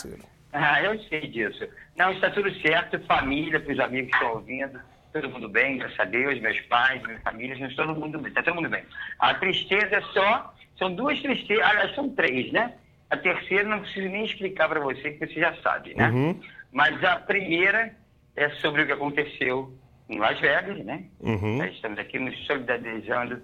Ah, 0.53 0.82
eu 0.82 0.98
sei 1.05 1.22
disso. 1.28 1.66
Não, 1.96 2.12
está 2.12 2.30
tudo 2.30 2.53
certo, 2.61 3.00
família, 3.07 3.59
para 3.59 3.72
os 3.72 3.80
amigos 3.80 4.11
que 4.11 4.16
estão 4.16 4.34
ouvindo, 4.34 4.80
todo 5.12 5.30
mundo 5.30 5.48
bem, 5.48 5.78
graças 5.78 5.98
a 5.98 6.05
Deus, 6.05 6.40
meus 6.40 6.61
pais, 6.62 7.03
minha 7.03 7.20
família, 7.20 7.74
todo 7.74 7.94
mundo 7.94 8.18
bem, 8.18 8.28
está 8.28 8.42
todo 8.42 8.57
mundo 8.57 8.68
bem. 8.68 8.84
A 9.18 9.34
tristeza 9.34 9.96
é 9.96 10.00
só, 10.12 10.55
são 10.78 10.94
duas 10.94 11.20
tristezas, 11.20 11.64
aliás, 11.64 11.94
são 11.94 12.09
três, 12.11 12.53
né? 12.53 12.74
A 13.11 13.16
terceira 13.16 13.64
não 13.64 13.80
preciso 13.80 14.09
nem 14.09 14.24
explicar 14.24 14.68
para 14.68 14.80
você, 14.80 15.12
que 15.12 15.26
você 15.26 15.40
já 15.40 15.55
sabe, 15.62 15.94
né? 15.94 16.11
Uhum. 16.11 16.40
Mas 16.70 17.03
a 17.05 17.16
primeira 17.16 17.94
é 18.36 18.48
sobre 18.50 18.82
o 18.82 18.86
que 18.86 18.92
aconteceu 18.92 19.76
em 20.09 20.18
Las 20.18 20.38
Vegas, 20.40 20.84
né? 20.84 21.05
Uhum. 21.20 21.62
Estamos 21.64 21.98
aqui 21.98 22.18
nos 22.18 22.36
solidarizando 22.46 23.40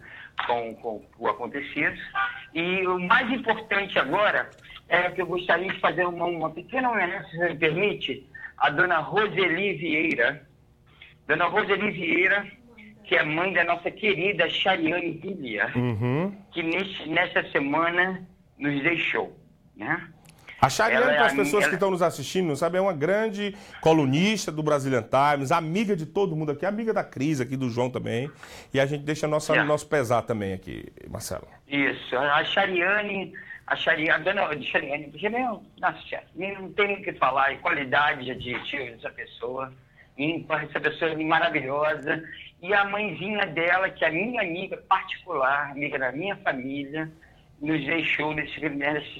com, 0.46 0.74
com 0.76 1.04
o 1.18 1.28
acontecido. 1.28 1.96
E 2.54 2.86
o 2.86 2.98
mais 2.98 3.30
importante 3.30 3.98
agora 3.98 4.48
é 4.88 5.10
que 5.10 5.20
eu 5.22 5.26
gostaria 5.26 5.72
de 5.72 5.78
fazer 5.80 6.04
uma, 6.06 6.24
uma 6.26 6.50
pequena 6.50 6.90
homenagem, 6.90 7.30
se 7.30 7.36
você 7.36 7.48
me 7.50 7.58
permite, 7.58 8.26
a 8.56 8.70
dona 8.70 8.98
Roseli 8.98 9.74
Vieira. 9.74 10.46
Dona 11.26 11.44
Roseli 11.46 11.90
Vieira, 11.90 12.46
que 13.04 13.14
é 13.16 13.22
mãe 13.22 13.52
da 13.52 13.64
nossa 13.64 13.90
querida 13.90 14.48
Chariane 14.48 15.12
Guilha, 15.12 15.70
Uhum. 15.76 16.34
que 16.52 16.62
neste, 16.62 17.08
nesta 17.08 17.42
semana 17.50 18.26
nos 18.58 18.82
deixou, 18.82 19.36
né? 19.76 20.08
A 20.60 20.68
Chariane, 20.68 21.04
é 21.12 21.14
para 21.14 21.26
as 21.26 21.34
pessoas 21.34 21.62
ela- 21.62 21.68
que 21.70 21.76
estão 21.76 21.88
nos 21.90 22.02
assistindo, 22.02 22.48
não 22.48 22.56
sabem, 22.56 22.80
é 22.80 22.82
uma 22.82 22.92
grande 22.92 23.54
colunista 23.80 24.50
do 24.50 24.60
Brazilian 24.60 25.04
Times, 25.04 25.52
amiga 25.52 25.94
de 25.94 26.04
todo 26.04 26.34
mundo 26.34 26.50
aqui, 26.50 26.66
amiga 26.66 26.92
da 26.92 27.04
Cris 27.04 27.40
aqui, 27.40 27.56
do 27.56 27.70
João 27.70 27.88
também. 27.88 28.28
E 28.74 28.80
a 28.80 28.84
gente 28.84 29.04
deixa 29.04 29.28
nossa, 29.28 29.52
Yeah. 29.52 29.68
nosso 29.70 29.86
pesar 29.88 30.22
também 30.22 30.52
aqui, 30.52 30.84
Marcelo. 31.08 31.46
Isso, 31.68 32.16
a 32.16 32.42
Chariane, 32.42 33.32
a 33.68 33.76
Chariane, 33.76 34.10
a 34.10 34.18
dona 34.18 34.62
Chariane, 34.62 35.08
porque, 35.08 35.28
meu, 35.28 35.62
nossa, 35.80 36.22
não 36.34 36.72
tem 36.72 36.94
o 36.94 37.02
que 37.02 37.12
falar, 37.14 37.52
e 37.52 37.58
qualidade 37.58 38.24
de 38.24 38.30
adjetivo 38.30 38.92
dessa 38.92 39.10
pessoa, 39.10 39.72
ímpar, 40.16 40.64
essa 40.64 40.80
pessoa 40.80 41.12
é 41.12 41.16
maravilhosa, 41.16 42.22
e 42.62 42.72
a 42.72 42.84
mãezinha 42.84 43.46
dela, 43.46 43.90
que 43.90 44.04
é 44.04 44.08
a 44.08 44.12
minha 44.12 44.42
amiga 44.42 44.76
particular, 44.88 45.70
amiga 45.70 45.98
da 45.98 46.10
minha 46.10 46.36
família, 46.36 47.10
nos 47.60 47.84
deixou 47.84 48.34
nesse, 48.34 48.60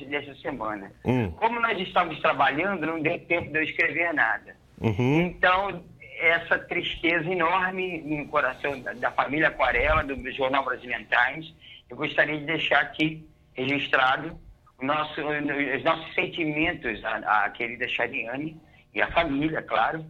nessa, 0.07 0.35
semana. 0.37 0.91
Hum. 1.05 1.31
Como 1.33 1.61
nós 1.61 1.79
estávamos 1.79 2.21
trabalhando, 2.21 2.87
não 2.87 3.01
deu 3.01 3.19
tempo 3.27 3.51
de 3.51 3.59
eu 3.59 3.63
escrever 3.63 4.15
nada. 4.15 4.57
Uhum. 4.81 5.23
Então, 5.23 5.85
essa 6.21 6.59
tristeza 6.59 7.29
enorme 7.29 8.01
no 8.03 8.27
coração 8.29 8.81
da, 8.81 8.93
da 8.93 9.11
família 9.11 9.49
Aquarela, 9.49 10.05
do 10.05 10.31
Jornal 10.33 10.65
Brazilian 10.65 11.05
Times, 11.05 11.53
eu 11.91 11.97
gostaria 11.97 12.39
de 12.39 12.45
deixar 12.45 12.81
aqui 12.81 13.27
registrado 13.59 14.39
nosso, 14.81 15.21
os 15.21 15.85
nossos 15.85 16.15
sentimentos 16.15 17.05
à, 17.05 17.45
à 17.45 17.51
querida 17.51 17.89
Chariane 17.89 18.61
e 18.95 19.03
à 19.03 19.11
família, 19.11 19.61
claro, 19.63 20.05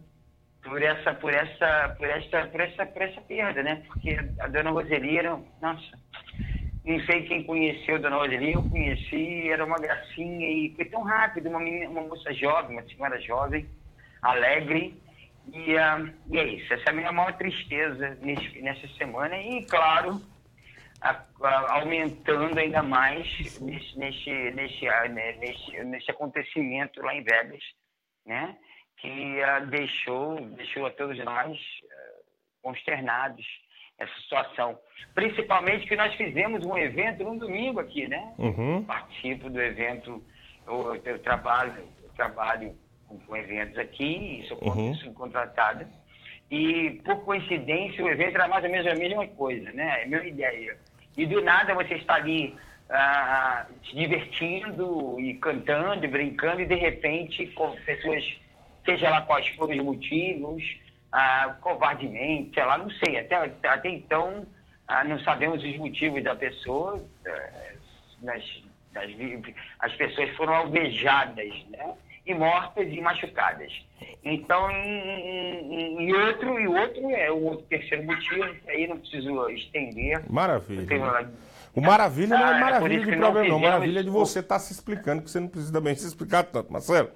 por 0.61 0.81
essa, 0.81 1.13
por 1.13 1.33
essa, 1.33 1.95
por 1.97 2.07
essa, 2.07 2.45
por 2.47 2.61
essa, 2.61 2.85
por 2.85 3.01
essa 3.01 3.21
perda, 3.21 3.63
né? 3.63 3.83
Porque 3.87 4.17
a 4.39 4.47
dona 4.47 4.69
Roseli 4.69 5.17
era, 5.17 5.39
nossa, 5.61 5.99
não 6.85 6.99
sei 7.05 7.23
quem 7.23 7.43
conheceu 7.43 7.95
a 7.95 7.99
dona 7.99 8.17
Roseli, 8.17 8.53
eu 8.53 8.63
conheci, 8.63 9.49
era 9.49 9.65
uma 9.65 9.77
gracinha 9.77 10.47
e 10.47 10.73
foi 10.75 10.85
tão 10.85 11.01
rápido, 11.01 11.49
uma, 11.49 11.59
menina, 11.59 11.89
uma 11.89 12.01
moça 12.01 12.33
jovem, 12.33 12.77
uma 12.77 12.87
senhora 12.87 13.19
jovem, 13.21 13.67
alegre, 14.21 15.01
e, 15.51 15.75
ah, 15.77 16.05
e 16.29 16.37
é 16.37 16.47
isso, 16.47 16.71
essa 16.73 16.83
é 16.87 16.89
a 16.91 16.95
minha 16.95 17.11
maior 17.11 17.33
tristeza 17.33 18.17
nesse, 18.21 18.61
nessa 18.61 18.87
semana, 18.89 19.35
e 19.37 19.65
claro, 19.65 20.21
a- 21.01 21.23
a- 21.43 21.73
aumentando 21.79 22.57
ainda 22.59 22.81
mais 22.83 23.25
nesse, 23.61 23.97
nesse, 23.97 24.29
nesse, 24.51 24.87
ah, 24.87 25.07
né, 25.07 25.33
nesse 25.85 26.11
acontecimento 26.11 27.01
lá 27.01 27.15
em 27.15 27.23
Vegas, 27.23 27.63
né? 28.25 28.55
Que 28.97 29.41
ah, 29.41 29.59
deixou, 29.61 30.35
deixou 30.51 30.85
a 30.85 30.91
todos 30.91 31.17
nós 31.23 31.57
ah, 31.91 32.19
consternados 32.61 33.45
essa 33.97 34.13
situação. 34.21 34.77
Principalmente 35.13 35.85
que 35.87 35.95
nós 35.95 36.13
fizemos 36.15 36.65
um 36.65 36.77
evento 36.77 37.23
no 37.23 37.37
domingo 37.37 37.79
aqui, 37.79 38.07
né? 38.07 38.33
Uhum. 38.37 38.83
Participo 38.85 39.49
do 39.49 39.61
evento, 39.61 40.23
eu, 40.67 40.95
eu 41.03 41.19
trabalho, 41.19 41.73
eu 42.03 42.09
trabalho 42.15 42.77
com, 43.07 43.17
com 43.19 43.35
eventos 43.37 43.77
aqui, 43.77 44.45
sou 44.47 44.57
Uhum. 44.63 44.93
subcontratada. 44.95 45.89
E, 46.51 46.99
por 47.05 47.23
coincidência, 47.25 48.03
o 48.03 48.09
evento 48.09 48.35
era 48.35 48.47
mais 48.47 48.63
ou 48.63 48.71
menos 48.71 48.87
a 48.87 48.95
mesma 48.95 49.27
coisa, 49.27 49.71
né? 49.71 50.01
É 50.01 50.03
a 50.05 50.07
mesma 50.07 50.27
ideia. 50.27 50.77
E, 51.17 51.25
do 51.25 51.41
nada, 51.41 51.73
você 51.73 51.95
está 51.95 52.15
ali 52.15 52.55
ah, 52.89 53.65
se 53.83 53.95
divertindo 53.95 55.19
e 55.19 55.33
cantando 55.35 56.05
e 56.05 56.07
brincando 56.07 56.61
e, 56.61 56.65
de 56.65 56.75
repente, 56.75 57.45
com 57.47 57.71
pessoas, 57.85 58.23
seja 58.85 59.09
lá 59.09 59.21
quais 59.21 59.47
forem 59.49 59.79
os 59.79 59.85
motivos, 59.85 60.63
ah, 61.11 61.55
covardemente, 61.61 62.53
sei 62.53 62.63
lá, 62.65 62.77
não 62.77 62.89
sei. 62.91 63.19
Até, 63.19 63.35
até 63.67 63.89
então, 63.89 64.45
ah, 64.87 65.03
não 65.03 65.19
sabemos 65.19 65.63
os 65.63 65.77
motivos 65.77 66.23
da 66.23 66.35
pessoa. 66.35 67.03
eh, 67.25 67.75
nas- 68.21 68.63
nas 68.93 69.09
vi- 69.11 69.55
as 69.79 69.93
pessoas 69.93 70.29
foram 70.35 70.53
alvejadas, 70.53 71.53
né? 71.69 71.93
E 72.29 72.33
mortas 72.35 72.87
e 72.87 73.01
machucadas. 73.01 73.73
Então, 74.23 74.69
e, 74.71 76.13
outro, 76.13 76.59
e 76.59 76.67
outro 76.67 77.09
é 77.09 77.31
o 77.31 77.43
outro 77.43 77.65
terceiro 77.65 78.03
motivo, 78.05 78.53
que 78.63 78.69
aí 78.69 78.87
não 78.87 78.99
preciso 78.99 79.49
estender. 79.49 80.21
Maravilha. 80.29 81.29
O 81.73 81.81
maravilha 81.81 82.37
não 82.37 82.45
Ah, 82.45 82.49
é 82.49 82.51
é 82.51 82.53
por 82.53 82.65
maravilha 82.65 83.05
de 83.05 83.11
não 83.15 83.19
problema, 83.31 83.49
não. 83.49 83.59
Maravilha 83.59 83.99
é 83.99 84.03
de 84.03 84.09
você 84.09 84.39
estar 84.39 84.59
se 84.59 84.73
explicando, 84.73 85.21
que 85.23 85.29
você 85.31 85.39
não 85.39 85.47
precisa 85.47 85.73
também 85.73 85.95
se 85.95 86.05
explicar 86.05 86.43
tanto, 86.43 86.71
Marcelo. 86.71 87.09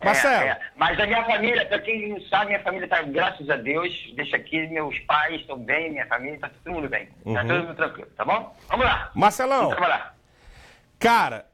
É, 0.00 0.04
Marcelo, 0.04 0.44
é. 0.44 0.60
Mas 0.76 0.98
a 1.00 1.06
minha 1.06 1.24
família, 1.24 1.66
para 1.66 1.78
quem 1.80 2.08
não 2.08 2.20
sabe, 2.22 2.46
minha 2.46 2.62
família 2.62 2.84
está, 2.86 3.02
graças 3.02 3.48
a 3.50 3.56
Deus, 3.56 4.12
deixa 4.16 4.36
aqui, 4.36 4.66
meus 4.68 4.98
pais 5.00 5.40
estão 5.40 5.58
bem, 5.58 5.90
minha 5.90 6.06
família, 6.06 6.34
está 6.36 6.48
todo 6.48 6.72
mundo 6.74 6.88
bem. 6.88 7.08
Está 7.26 7.42
Uhum. 7.42 7.48
todo 7.48 7.62
mundo 7.64 7.74
tranquilo, 7.76 8.08
tá 8.16 8.24
bom? 8.24 8.56
Vamos 8.68 8.86
lá. 8.86 9.10
Marcelão, 9.14 9.58
Vamos 9.62 9.76
trabalhar. 9.76 10.14
cara, 10.98 11.46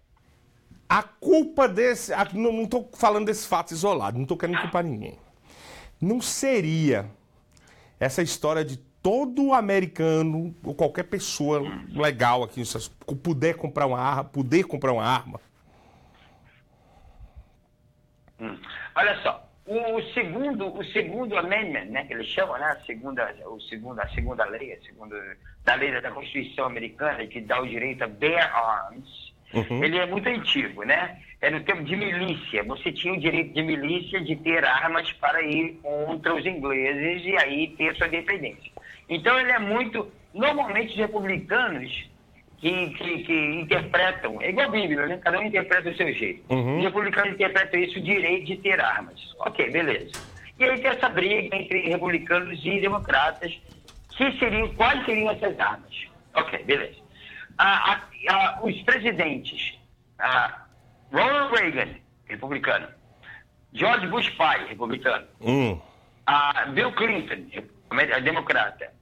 a 0.88 1.02
culpa 1.02 1.68
desse. 1.68 2.12
a- 2.12 2.28
não, 2.32 2.66
tô 2.66 2.88
falando 2.94 3.26
desse 3.26 3.46
fato 3.46 3.72
isolado, 3.72 4.18
não 4.18 4.26
tô 4.26 4.36
querendo 4.36 4.60
culpar 4.60 4.84
ninguém. 4.84 5.18
Não 6.00 6.20
seria 6.20 7.06
essa 7.98 8.22
história 8.22 8.64
de 8.64 8.76
todo 9.02 9.52
americano 9.52 10.54
ou 10.64 10.74
qualquer 10.74 11.04
pessoa 11.04 11.62
legal 11.90 12.42
aqui, 12.42 12.62
puder 13.22 13.54
comprar 13.54 13.86
uma 13.86 13.98
arma, 13.98 14.24
poder 14.24 14.64
comprar 14.64 14.92
uma 14.92 15.04
arma. 15.04 15.40
Hum. 18.40 18.58
Olha 18.96 19.22
só, 19.22 19.48
o 19.66 20.02
segundo, 20.12 20.74
o 20.74 20.84
segundo 20.86 21.36
amendment, 21.36 21.86
né, 21.86 22.04
que 22.04 22.12
eles 22.12 22.26
chamam, 22.28 22.58
né, 22.58 22.66
a 22.66 22.84
segunda, 22.84 23.34
o 23.46 23.60
segundo, 23.60 23.98
a 24.00 24.08
segunda 24.08 24.44
lei, 24.44 24.74
a 24.74 24.82
segunda 24.82 25.16
da 25.64 25.74
lei 25.74 25.98
da 26.00 26.10
Constituição 26.10 26.66
Americana 26.66 27.26
que 27.26 27.40
dá 27.40 27.60
o 27.60 27.66
direito 27.66 28.04
a 28.04 28.06
bear 28.06 28.54
arms, 28.54 29.23
ele 29.82 29.98
é 29.98 30.06
muito 30.06 30.28
antigo, 30.28 30.84
né? 30.84 31.18
É 31.40 31.50
no 31.50 31.60
tempo 31.60 31.82
de 31.84 31.96
milícia. 31.96 32.62
Você 32.64 32.92
tinha 32.92 33.14
o 33.14 33.20
direito 33.20 33.52
de 33.52 33.62
milícia 33.62 34.20
de 34.20 34.36
ter 34.36 34.64
armas 34.64 35.10
para 35.12 35.42
ir 35.42 35.78
contra 35.82 36.34
os 36.34 36.44
ingleses 36.44 37.24
e 37.24 37.36
aí 37.36 37.68
ter 37.76 37.94
sua 37.96 38.06
independência. 38.06 38.72
Então 39.08 39.38
ele 39.38 39.52
é 39.52 39.58
muito, 39.58 40.10
normalmente 40.32 40.92
os 40.92 40.96
republicanos 40.96 42.08
que, 42.58 42.90
que, 42.90 43.18
que 43.24 43.34
interpretam, 43.60 44.40
é 44.40 44.48
igual 44.48 44.68
a 44.68 44.70
Bíblia, 44.70 45.06
né? 45.06 45.18
Cada 45.22 45.38
um 45.38 45.42
interpreta 45.42 45.90
do 45.90 45.96
seu 45.96 46.12
jeito. 46.14 46.42
Os 46.78 46.84
republicanos 46.84 47.34
interpretam 47.34 47.80
isso 47.80 47.98
o 47.98 48.02
direito 48.02 48.46
de 48.46 48.56
ter 48.56 48.80
armas. 48.80 49.34
Ok, 49.40 49.70
beleza. 49.70 50.12
E 50.58 50.64
aí 50.64 50.80
tem 50.80 50.90
essa 50.90 51.08
briga 51.08 51.54
entre 51.56 51.88
republicanos 51.88 52.58
e 52.64 52.80
democratas, 52.80 53.52
que 54.16 54.32
seriam, 54.38 54.68
quais 54.74 55.04
seriam 55.04 55.30
essas 55.30 55.58
armas? 55.58 56.06
Ok, 56.34 56.62
beleza. 56.64 56.96
Ah, 57.58 57.92
ah, 57.92 58.00
ah, 58.28 58.58
os 58.62 58.80
presidentes, 58.82 59.78
ah, 60.18 60.64
Ronald 61.12 61.52
Reagan, 61.54 61.94
republicano, 62.26 62.88
George 63.72 64.06
Bush 64.08 64.30
pai, 64.30 64.66
republicano, 64.68 65.26
Hum. 65.40 65.80
a 66.26 66.66
Bill 66.66 66.92
Clinton, 66.92 67.46
democrata, 68.22 68.92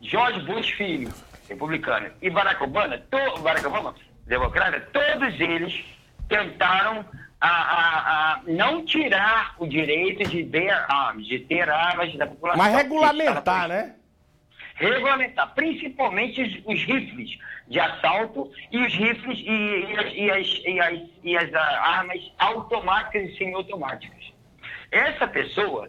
George 0.00 0.40
Bush 0.40 0.72
filho, 0.72 1.12
republicano, 1.48 2.10
e 2.20 2.30
Barack 2.30 2.62
Obama, 2.62 2.98
to, 2.98 3.40
Barack 3.42 3.66
Obama, 3.66 3.94
democrata, 4.26 4.80
todos 4.92 5.38
eles 5.40 5.84
tentaram 6.28 7.04
a, 7.40 7.48
a, 7.48 8.32
a 8.32 8.40
não 8.46 8.84
tirar 8.84 9.54
o 9.58 9.66
direito 9.66 10.28
de 10.30 10.42
bear 10.42 10.86
arms, 10.90 11.26
de 11.26 11.40
ter 11.40 11.68
armas 11.68 12.14
da 12.16 12.26
população. 12.26 12.62
Mas 12.62 12.74
regulamentar, 12.74 13.68
né? 13.68 13.94
Regulamentar, 14.82 15.54
principalmente 15.54 16.42
os, 16.42 16.62
os 16.64 16.84
rifles 16.84 17.38
de 17.68 17.78
assalto 17.78 18.50
e 18.70 18.78
os 18.78 18.94
rifles 18.94 19.38
e, 19.38 19.50
e 19.50 19.98
as, 19.98 20.12
e 20.14 20.30
as, 20.30 20.62
e 20.64 20.80
as, 20.80 21.00
e 21.24 21.36
as, 21.36 21.54
ah, 21.54 21.98
armas 21.98 22.32
automáticas 22.38 23.30
e 23.30 23.36
semiautomáticas. 23.36 24.32
Essa 24.90 25.26
pessoa 25.26 25.88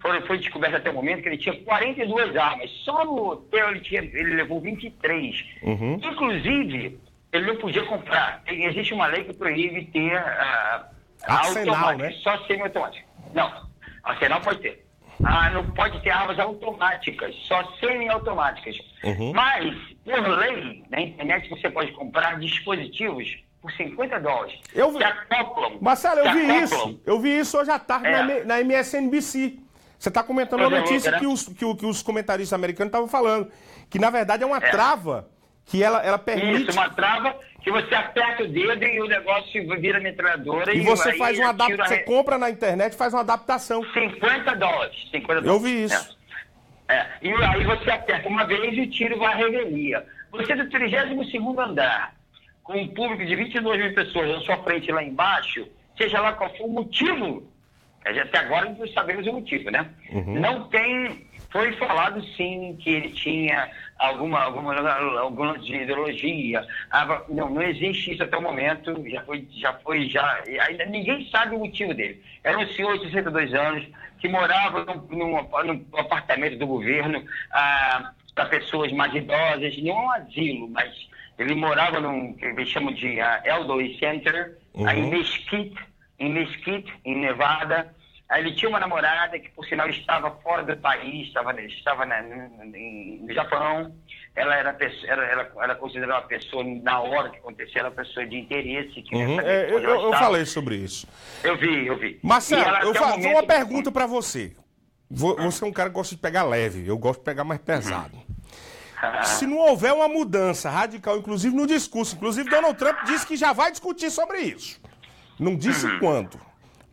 foi, 0.00 0.20
foi 0.22 0.38
descoberta 0.38 0.76
até 0.76 0.90
o 0.90 0.94
momento 0.94 1.22
que 1.22 1.28
ele 1.28 1.38
tinha 1.38 1.58
42 1.64 2.36
armas. 2.36 2.70
Só 2.84 3.04
no 3.04 3.30
hotel 3.30 3.70
ele, 3.70 3.80
tinha, 3.80 4.02
ele 4.02 4.34
levou 4.34 4.60
23. 4.60 5.44
Uhum. 5.62 5.94
Inclusive, 6.02 7.00
ele 7.32 7.46
não 7.46 7.56
podia 7.56 7.84
comprar. 7.84 8.42
Existe 8.46 8.92
uma 8.92 9.06
lei 9.06 9.24
que 9.24 9.32
proíbe 9.32 9.86
ter 9.86 10.16
ah, 10.16 10.90
Arsenal, 11.26 11.74
automática, 11.74 12.08
né? 12.08 12.12
só 12.22 12.38
semiautomática. 12.46 13.06
Não, 13.32 13.68
arsenal 14.04 14.40
pode 14.40 14.60
ter. 14.60 14.83
Ah, 15.22 15.50
não 15.50 15.70
pode 15.70 16.00
ter 16.02 16.10
armas 16.10 16.38
automáticas, 16.38 17.34
só 17.46 17.62
semiautomáticas. 17.78 18.76
Uhum. 19.04 19.32
Mas, 19.32 19.74
por 20.04 20.28
lei, 20.38 20.82
na 20.90 21.00
internet 21.00 21.48
você 21.48 21.70
pode 21.70 21.92
comprar 21.92 22.38
dispositivos 22.40 23.26
por 23.60 23.70
50 23.72 24.18
dólares. 24.20 24.58
Eu 24.74 24.90
vi- 24.92 24.98
Que 24.98 25.04
acoplam. 25.04 25.78
Marcelo, 25.80 26.20
eu 26.20 26.32
vi 26.32 26.40
acoplam. 26.50 26.62
isso. 26.64 27.00
Eu 27.06 27.20
vi 27.20 27.38
isso 27.38 27.58
hoje 27.58 27.70
à 27.70 27.78
tarde 27.78 28.06
É. 28.08 28.22
na, 28.22 28.44
na 28.44 28.60
MSNBC. 28.60 29.58
Você 29.98 30.08
está 30.10 30.22
comentando 30.22 30.60
uma 30.60 30.68
Coisa 30.68 30.82
notícia 30.84 31.10
louca, 31.10 31.20
que, 31.20 31.26
né? 31.26 31.32
os, 31.32 31.48
que, 31.48 31.74
que 31.76 31.86
os 31.86 32.02
comentaristas 32.02 32.52
americanos 32.52 32.88
estavam 32.88 33.08
falando. 33.08 33.50
Que 33.88 33.98
na 33.98 34.10
verdade 34.10 34.42
é 34.42 34.46
uma 34.46 34.58
É. 34.58 34.70
trava 34.70 35.28
que 35.64 35.82
ela, 35.82 36.02
ela 36.04 36.18
permite. 36.18 36.68
Isso, 36.68 36.78
uma 36.78 36.90
trava 36.90 37.34
que 37.64 37.70
você 37.70 37.94
aperta 37.94 38.44
o 38.44 38.48
dedo 38.48 38.84
e 38.84 39.00
o 39.00 39.06
negócio 39.06 39.80
vira 39.80 39.98
metralhadora. 39.98 40.74
E 40.74 40.82
você 40.82 41.10
aí 41.10 41.18
faz 41.18 41.38
uma 41.38 41.48
adaptação. 41.48 41.96
Você 41.96 42.02
compra 42.02 42.38
na 42.38 42.50
internet 42.50 42.92
e 42.92 42.96
faz 42.96 43.14
uma 43.14 43.22
adaptação. 43.22 43.82
50 43.82 44.54
dólares. 44.54 44.96
50 45.10 45.40
dólares. 45.40 45.46
Eu 45.46 45.58
vi 45.58 45.84
isso. 45.84 46.18
É. 46.20 46.24
É, 46.86 47.06
e 47.22 47.32
aí 47.32 47.64
você 47.64 47.90
aperta 47.90 48.28
uma 48.28 48.44
vez 48.44 48.76
e 48.76 48.82
o 48.82 48.90
tiro 48.90 49.18
vai 49.18 49.32
à 49.32 49.36
revelia. 49.36 50.04
Você 50.30 50.54
do 50.54 50.68
32 50.68 51.34
andar, 51.58 52.14
com 52.62 52.74
um 52.74 52.88
público 52.88 53.24
de 53.24 53.34
22 53.34 53.78
mil 53.80 53.94
pessoas 53.94 54.28
na 54.28 54.40
sua 54.40 54.58
frente 54.58 54.92
lá 54.92 55.02
embaixo, 55.02 55.66
seja 55.96 56.20
lá 56.20 56.32
qual 56.34 56.54
for 56.56 56.64
o 56.64 56.70
motivo, 56.70 57.42
até 58.04 58.38
agora 58.38 58.68
não 58.68 58.86
sabemos 58.88 59.26
o 59.26 59.32
motivo, 59.32 59.70
né? 59.70 59.88
Não 60.12 60.68
tem. 60.68 61.26
Foi 61.54 61.70
falado 61.74 62.20
sim 62.36 62.76
que 62.80 62.90
ele 62.90 63.10
tinha 63.10 63.70
alguma, 64.00 64.42
alguma, 64.42 64.74
alguma 65.20 65.56
ideologia. 65.58 66.66
Ah, 66.90 67.22
Não, 67.28 67.48
não 67.48 67.62
existe 67.62 68.10
isso 68.12 68.24
até 68.24 68.36
o 68.36 68.42
momento. 68.42 68.92
Já 69.08 69.22
foi, 69.22 69.46
já 69.52 69.72
foi, 69.74 70.08
já. 70.08 70.42
Ainda 70.66 70.84
ninguém 70.86 71.30
sabe 71.30 71.54
o 71.54 71.60
motivo 71.60 71.94
dele. 71.94 72.20
Era 72.42 72.58
um 72.58 72.66
senhor 72.72 72.98
de 72.98 73.04
62 73.04 73.54
anos 73.54 73.86
que 74.18 74.26
morava 74.26 74.84
num, 74.84 75.16
num, 75.16 75.30
num 75.62 75.86
apartamento 75.96 76.58
do 76.58 76.66
governo 76.66 77.24
ah, 77.52 78.10
para 78.34 78.46
pessoas 78.46 78.90
mais 78.90 79.14
idosas, 79.14 79.80
não 79.80 79.94
um 79.94 80.10
asilo, 80.10 80.68
mas 80.70 80.92
ele 81.38 81.54
morava 81.54 82.00
num 82.00 82.32
que 82.32 82.46
eles 82.46 82.68
chamam 82.68 82.92
de 82.92 83.20
ah, 83.20 83.40
Elderly 83.44 83.96
Center, 84.00 84.58
aí 84.84 84.98
em 84.98 85.08
Mesquite, 85.08 85.80
em 86.18 86.32
Mesquite, 86.32 86.92
em 87.04 87.16
Nevada. 87.16 87.94
Aí 88.28 88.40
ele 88.42 88.54
tinha 88.54 88.68
uma 88.68 88.80
namorada 88.80 89.38
que, 89.38 89.50
por 89.50 89.64
sinal, 89.66 89.88
estava 89.88 90.30
fora 90.42 90.62
do 90.62 90.76
país, 90.78 91.28
estava, 91.28 91.52
estava 91.62 92.06
na, 92.06 92.22
no, 92.22 92.74
em- 92.76 93.18
no 93.22 93.32
Japão. 93.34 93.94
Ela 94.34 94.56
era, 94.56 94.76
era, 95.06 95.24
era, 95.26 95.52
era 95.62 95.74
considerada 95.76 96.20
uma 96.22 96.26
pessoa, 96.28 96.64
na 96.64 97.00
hora 97.00 97.28
que 97.30 97.36
aconteceu, 97.36 97.80
era 97.80 97.88
uma 97.90 97.94
pessoa 97.94 98.26
de 98.26 98.36
interesse. 98.36 99.02
Que 99.02 99.14
Uhum, 99.14 99.40
é, 99.40 99.70
eu, 99.70 99.78
eu- 99.78 100.12
falei 100.14 100.44
sobre 100.46 100.76
isso. 100.76 101.06
Eu 101.44 101.56
vi, 101.56 101.86
eu 101.86 101.96
vi. 101.98 102.18
Marcelo, 102.22 102.62
eu 102.78 102.94
fa- 102.94 103.08
momento, 103.10 103.28
uma 103.30 103.46
pergunta 103.46 103.92
pra 103.92 104.06
você. 104.06 104.56
Vo- 105.08 105.36
Você 105.36 105.62
é 105.62 105.66
um 105.66 105.72
cara 105.72 105.90
que 105.90 105.94
gosta 105.94 106.14
de 106.16 106.20
pegar 106.20 106.42
leve, 106.44 106.86
eu 106.88 106.98
gosto 106.98 107.20
de 107.20 107.24
pegar 107.26 107.44
mais 107.44 107.60
pesado. 107.60 108.18
Se 109.22 109.46
não 109.46 109.58
houver 109.58 109.92
uma 109.92 110.08
mudança 110.08 110.70
radical, 110.70 111.18
inclusive 111.18 111.54
no 111.54 111.66
discurso, 111.66 112.16
inclusive 112.16 112.48
Donald 112.48 112.76
Trump 112.78 113.04
disse 113.04 113.26
que 113.26 113.36
já 113.36 113.52
vai 113.52 113.70
discutir 113.70 114.10
sobre 114.10 114.38
isso. 114.40 114.80
Não 115.38 115.54
disse 115.54 115.86
Uhum. 115.86 115.98
quando. 115.98 116.40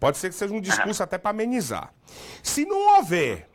Pode 0.01 0.17
ser 0.17 0.29
que 0.29 0.35
seja 0.35 0.51
um 0.51 0.59
discurso 0.59 1.03
até 1.03 1.19
para 1.19 1.29
amenizar. 1.29 1.93
Se 2.41 2.65
não 2.65 2.97
houver 2.97 3.47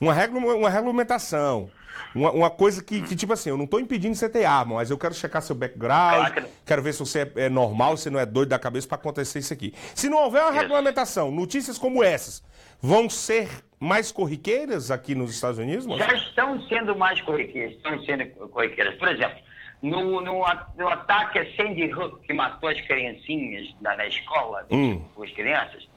uma, 0.00 0.12
regula- 0.12 0.56
uma 0.56 0.68
regulamentação, 0.68 1.70
uma, 2.12 2.32
uma 2.32 2.50
coisa 2.50 2.82
que, 2.82 3.00
que, 3.02 3.14
tipo 3.14 3.32
assim, 3.32 3.50
eu 3.50 3.56
não 3.56 3.66
estou 3.66 3.78
impedindo 3.78 4.16
você 4.16 4.28
ter 4.28 4.44
arma, 4.44 4.74
mas 4.74 4.90
eu 4.90 4.98
quero 4.98 5.14
checar 5.14 5.40
seu 5.40 5.54
background, 5.54 6.38
quero 6.66 6.82
ver 6.82 6.92
se 6.92 6.98
você 6.98 7.20
é, 7.36 7.44
é 7.44 7.48
normal, 7.48 7.96
se 7.96 8.10
não 8.10 8.18
é 8.18 8.26
doido 8.26 8.48
da 8.48 8.58
cabeça 8.58 8.88
para 8.88 8.96
acontecer 8.96 9.38
isso 9.38 9.52
aqui. 9.52 9.72
Se 9.94 10.08
não 10.08 10.18
houver 10.24 10.42
uma 10.42 10.50
regulamentação, 10.50 11.30
notícias 11.30 11.78
como 11.78 12.02
essas 12.02 12.42
vão 12.82 13.08
ser 13.08 13.48
mais 13.78 14.10
corriqueiras 14.10 14.90
aqui 14.90 15.14
nos 15.14 15.30
Estados 15.32 15.58
Unidos? 15.60 15.86
já 15.98 16.12
estão 16.14 16.60
sendo 16.68 16.96
mais 16.96 17.20
corriqueiras, 17.20 17.76
estão 17.76 18.02
sendo 18.04 18.26
corriqueiras. 18.48 18.96
Por 18.98 19.06
exemplo, 19.06 19.38
no, 19.82 20.20
no, 20.20 20.44
no 20.76 20.88
ataque 20.88 21.38
a 21.38 21.56
Sandy 21.56 21.92
Hook, 21.92 22.20
que 22.26 22.32
matou 22.32 22.68
as 22.68 22.80
criancinhas 22.82 23.74
na, 23.80 23.96
na 23.96 24.06
escola, 24.06 24.66
Hum. 24.70 25.08
as 25.22 25.30
crianças, 25.32 25.88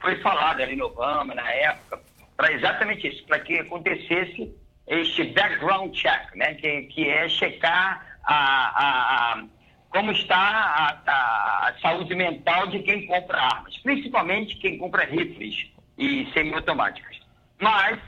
foi 0.00 0.16
falado 0.20 0.60
ali 0.62 0.76
no 0.76 0.86
Obama, 0.86 1.34
na 1.34 1.50
época, 1.50 2.00
para 2.36 2.52
exatamente 2.52 3.06
isso, 3.08 3.24
para 3.26 3.40
que 3.40 3.58
acontecesse 3.58 4.54
este 4.86 5.24
background 5.24 5.92
check, 5.94 6.34
né, 6.34 6.54
que, 6.54 6.82
que 6.82 7.08
é 7.08 7.28
checar 7.28 8.04
a, 8.24 8.34
a- 8.34 9.32
a- 9.34 9.44
como 9.90 10.10
está 10.12 10.36
a, 10.36 11.02
a- 11.06 11.68
a 11.68 11.74
saúde 11.80 12.14
mental 12.14 12.66
de 12.68 12.80
quem 12.80 13.06
compra 13.06 13.38
armas, 13.40 13.76
principalmente 13.78 14.56
quem 14.56 14.78
compra 14.78 15.04
rifles 15.04 15.70
e 15.98 16.26
semiautomáticas. 16.32 17.20
Mas 17.60 17.98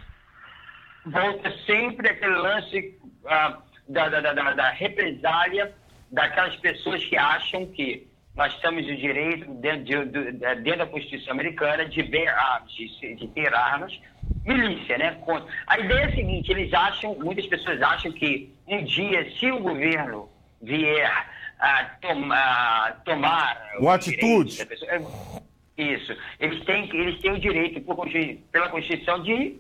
volta 1.05 1.51
sempre 1.67 2.09
aquele 2.09 2.35
lance 2.37 2.99
ah, 3.27 3.59
da, 3.89 4.09
da, 4.09 4.21
da, 4.21 4.53
da- 4.55 4.71
represália 4.71 5.73
daquelas 6.11 6.57
pessoas 6.57 7.05
que 7.05 7.17
acham 7.17 7.67
que 7.67 8.07
nós 8.37 8.53
temos 8.61 8.85
o 8.87 8.97
direito, 8.97 9.49
dentro, 9.55 10.07
de- 10.07 10.33
dentro 10.33 10.79
da 10.79 10.87
Constituição 10.87 11.33
Americana, 11.33 11.85
de, 11.85 12.03
bear 12.03 12.37
arms, 12.37 12.73
de, 12.75 13.15
de 13.15 13.29
ter 13.29 13.55
armas. 13.55 13.99
Milícia, 14.45 14.99
né? 14.99 15.17
A 15.67 15.79
ideia 15.79 16.01
é 16.01 16.05
a 16.07 16.15
seguinte, 16.15 16.51
eles 16.51 16.73
acham, 16.73 17.15
muitas 17.17 17.47
pessoas 17.47 17.81
acham 17.83 18.11
que 18.13 18.53
um 18.67 18.83
dia, 18.85 19.31
se 19.39 19.51
o 19.51 19.61
governo 19.61 20.29
vier 20.63 21.11
a 21.61 21.85
tomar, 22.01 23.03
tomar 23.05 23.71
Uma 23.79 23.95
atitude. 23.95 24.65
pessoa- 24.67 24.91
é- 24.93 25.83
isso. 25.83 26.17
Eles 26.41 26.65
têm, 26.65 26.89
eles 26.97 27.21
têm 27.21 27.33
o 27.33 27.39
direito, 27.39 27.81
por 27.83 28.09
pela 28.53 28.69
Constituição, 28.69 29.23
de, 29.23 29.59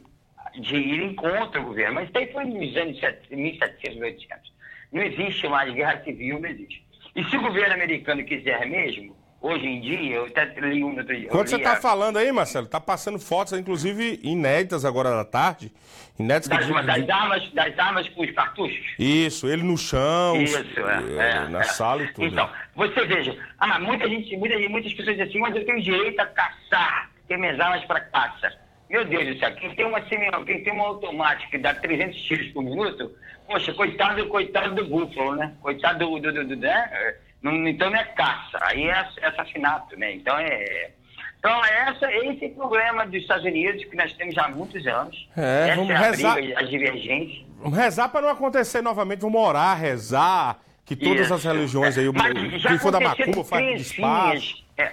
de 0.60 0.76
ir 0.76 1.14
contra 1.14 1.60
o 1.60 1.64
governo. 1.64 1.94
Mas 1.94 2.08
isso 2.08 2.18
aí 2.18 2.32
foi 2.32 2.44
nos 2.44 2.76
anos 2.76 2.98
7- 2.98 3.16
1700, 3.30 3.96
1800. 3.96 4.52
Não 4.92 5.02
existe 5.02 5.48
mais 5.48 5.72
guerra 5.74 6.02
civil, 6.04 6.40
não 6.40 6.48
existe. 6.48 6.84
E 7.16 7.24
se 7.24 7.36
o 7.36 7.42
governo 7.42 7.74
americano 7.74 8.24
quiser 8.24 8.66
mesmo, 8.66 9.16
hoje 9.40 9.66
em 9.66 9.80
dia, 9.80 10.16
eu 10.16 10.24
até 10.24 10.46
li 10.60 10.82
um 10.82 10.96
outro 10.96 11.14
dia. 11.14 11.28
Quando 11.28 11.48
você 11.48 11.56
está 11.56 11.76
falando 11.76 12.16
aí, 12.16 12.32
Marcelo, 12.32 12.66
tá 12.66 12.80
passando 12.80 13.18
fotos, 13.18 13.52
inclusive 13.52 14.18
inéditas 14.22 14.84
agora 14.84 15.10
da 15.10 15.24
tarde. 15.24 15.70
Inéditas 16.18 16.48
que 16.48 16.56
das, 16.56 16.66
digo 16.66 16.82
das 16.82 17.08
armas, 17.10 17.52
das 17.52 17.78
armas 17.78 18.08
com 18.08 18.22
os 18.22 18.30
cartuchos. 18.30 18.94
Isso, 18.98 19.46
ele 19.46 19.62
no 19.62 19.76
chão, 19.76 20.40
Isso, 20.40 20.56
eh, 20.58 21.18
é, 21.18 21.30
é, 21.44 21.48
na 21.48 21.60
é. 21.60 21.64
sala 21.64 22.02
e 22.02 22.12
tudo. 22.12 22.26
Então, 22.26 22.48
você 22.74 23.04
veja, 23.04 23.36
ah, 23.58 23.78
muita 23.78 24.08
gente, 24.08 24.36
muita, 24.36 24.58
muitas 24.68 24.92
pessoas 24.94 25.16
dizem 25.16 25.28
assim, 25.28 25.38
mas 25.40 25.54
eu 25.54 25.64
tenho 25.66 25.82
direito 25.82 26.18
a 26.20 26.26
caçar, 26.26 27.10
ter 27.28 27.36
minhas 27.36 27.60
armas 27.60 27.84
para 27.84 28.00
caça. 28.00 28.63
Meu 28.90 29.04
Deus 29.04 29.26
do 29.26 29.38
céu, 29.38 29.54
quem 29.56 29.74
tem 29.74 29.84
uma 29.86 30.02
semi, 30.08 30.30
quem 30.44 30.62
tem 30.62 30.72
uma 30.72 30.84
automática 30.86 31.50
que 31.50 31.58
dá 31.58 31.74
300 31.74 32.20
tiros 32.22 32.48
por 32.48 32.62
minuto, 32.62 33.10
poxa, 33.46 33.72
coitado, 33.74 34.26
coitado 34.28 34.74
do 34.74 34.84
búfalo, 34.86 35.34
né? 35.36 35.52
Coitado 35.62 35.98
do, 36.06 36.18
do, 36.20 36.32
do, 36.32 36.44
do- 36.48 36.56
né? 36.56 36.88
É, 36.92 37.16
Não, 37.42 37.66
então 37.66 37.90
não 37.90 37.98
é 37.98 38.04
caça, 38.04 38.58
aí 38.62 38.84
é 38.88 39.06
é 39.20 39.26
assassinato, 39.26 39.98
né? 39.98 40.12
Então 40.14 40.36
é... 40.38 40.90
Então, 41.38 41.62
essa, 41.62 42.10
esse 42.10 42.42
é 42.46 42.48
o 42.48 42.50
problema 42.54 43.04
dos 43.06 43.16
Estados 43.20 43.44
Unidos, 43.44 43.84
que 43.84 43.94
nós 43.96 44.10
temos 44.14 44.34
já 44.34 44.46
há 44.46 44.48
muitos 44.48 44.86
anos. 44.86 45.28
É, 45.36 45.66
essa 45.68 45.76
vamos 45.76 45.90
é 45.90 45.94
a 45.94 45.98
rezar. 46.00 46.34
briga, 46.36 46.58
as 46.60 46.70
divergências. 46.70 47.46
Vamos 47.58 47.78
rezar 47.78 48.08
para 48.08 48.22
não 48.22 48.28
acontecer 48.30 48.80
novamente, 48.80 49.20
vamos 49.20 49.38
orar, 49.42 49.78
rezar, 49.78 50.58
que 50.86 50.96
todas 50.96 51.30
as 51.30 51.40
Isso. 51.40 51.48
religiões 51.52 51.98
aí, 51.98 52.08
o- 52.08 52.14
já 52.58 52.70
quem 52.70 52.78
for 52.78 52.90
da 52.90 52.98
macumba 53.00 53.44
faz 53.44 53.76
despacho. 53.78 54.64
É, 54.78 54.92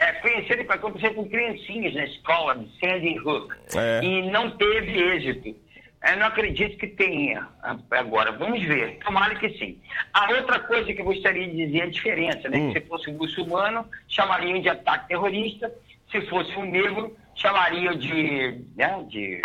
é 0.00 0.12
conhecido 0.14 0.64
que 0.64 0.72
aconteceu 0.72 1.14
com 1.14 1.28
criancinhas 1.28 1.94
na 1.94 2.04
escola 2.04 2.56
de 2.56 2.68
Sandy 2.80 3.18
Hook. 3.18 3.54
É. 3.76 4.00
E 4.02 4.30
não 4.30 4.50
teve 4.52 4.98
êxito. 4.98 5.54
Eu 6.08 6.16
não 6.16 6.26
acredito 6.26 6.78
que 6.78 6.86
tenha 6.86 7.46
agora. 7.90 8.32
Vamos 8.32 8.62
ver. 8.62 8.98
Tomara 9.04 9.34
que 9.34 9.50
sim. 9.58 9.78
A 10.14 10.32
outra 10.32 10.58
coisa 10.60 10.90
que 10.92 11.00
eu 11.02 11.04
gostaria 11.04 11.46
de 11.46 11.66
dizer 11.66 11.80
é 11.80 11.82
a 11.82 11.90
diferença, 11.90 12.48
né? 12.48 12.58
Hum. 12.58 12.72
Se 12.72 12.80
fosse 12.80 13.10
um 13.10 13.18
muçulmano, 13.18 13.86
chamariam 14.08 14.60
de 14.60 14.70
ataque 14.70 15.08
terrorista. 15.08 15.70
Se 16.10 16.22
fosse 16.22 16.50
um 16.56 16.64
negro, 16.64 17.14
chamariam 17.34 17.94
de. 17.94 18.64
Né, 18.74 19.04
de 19.08 19.42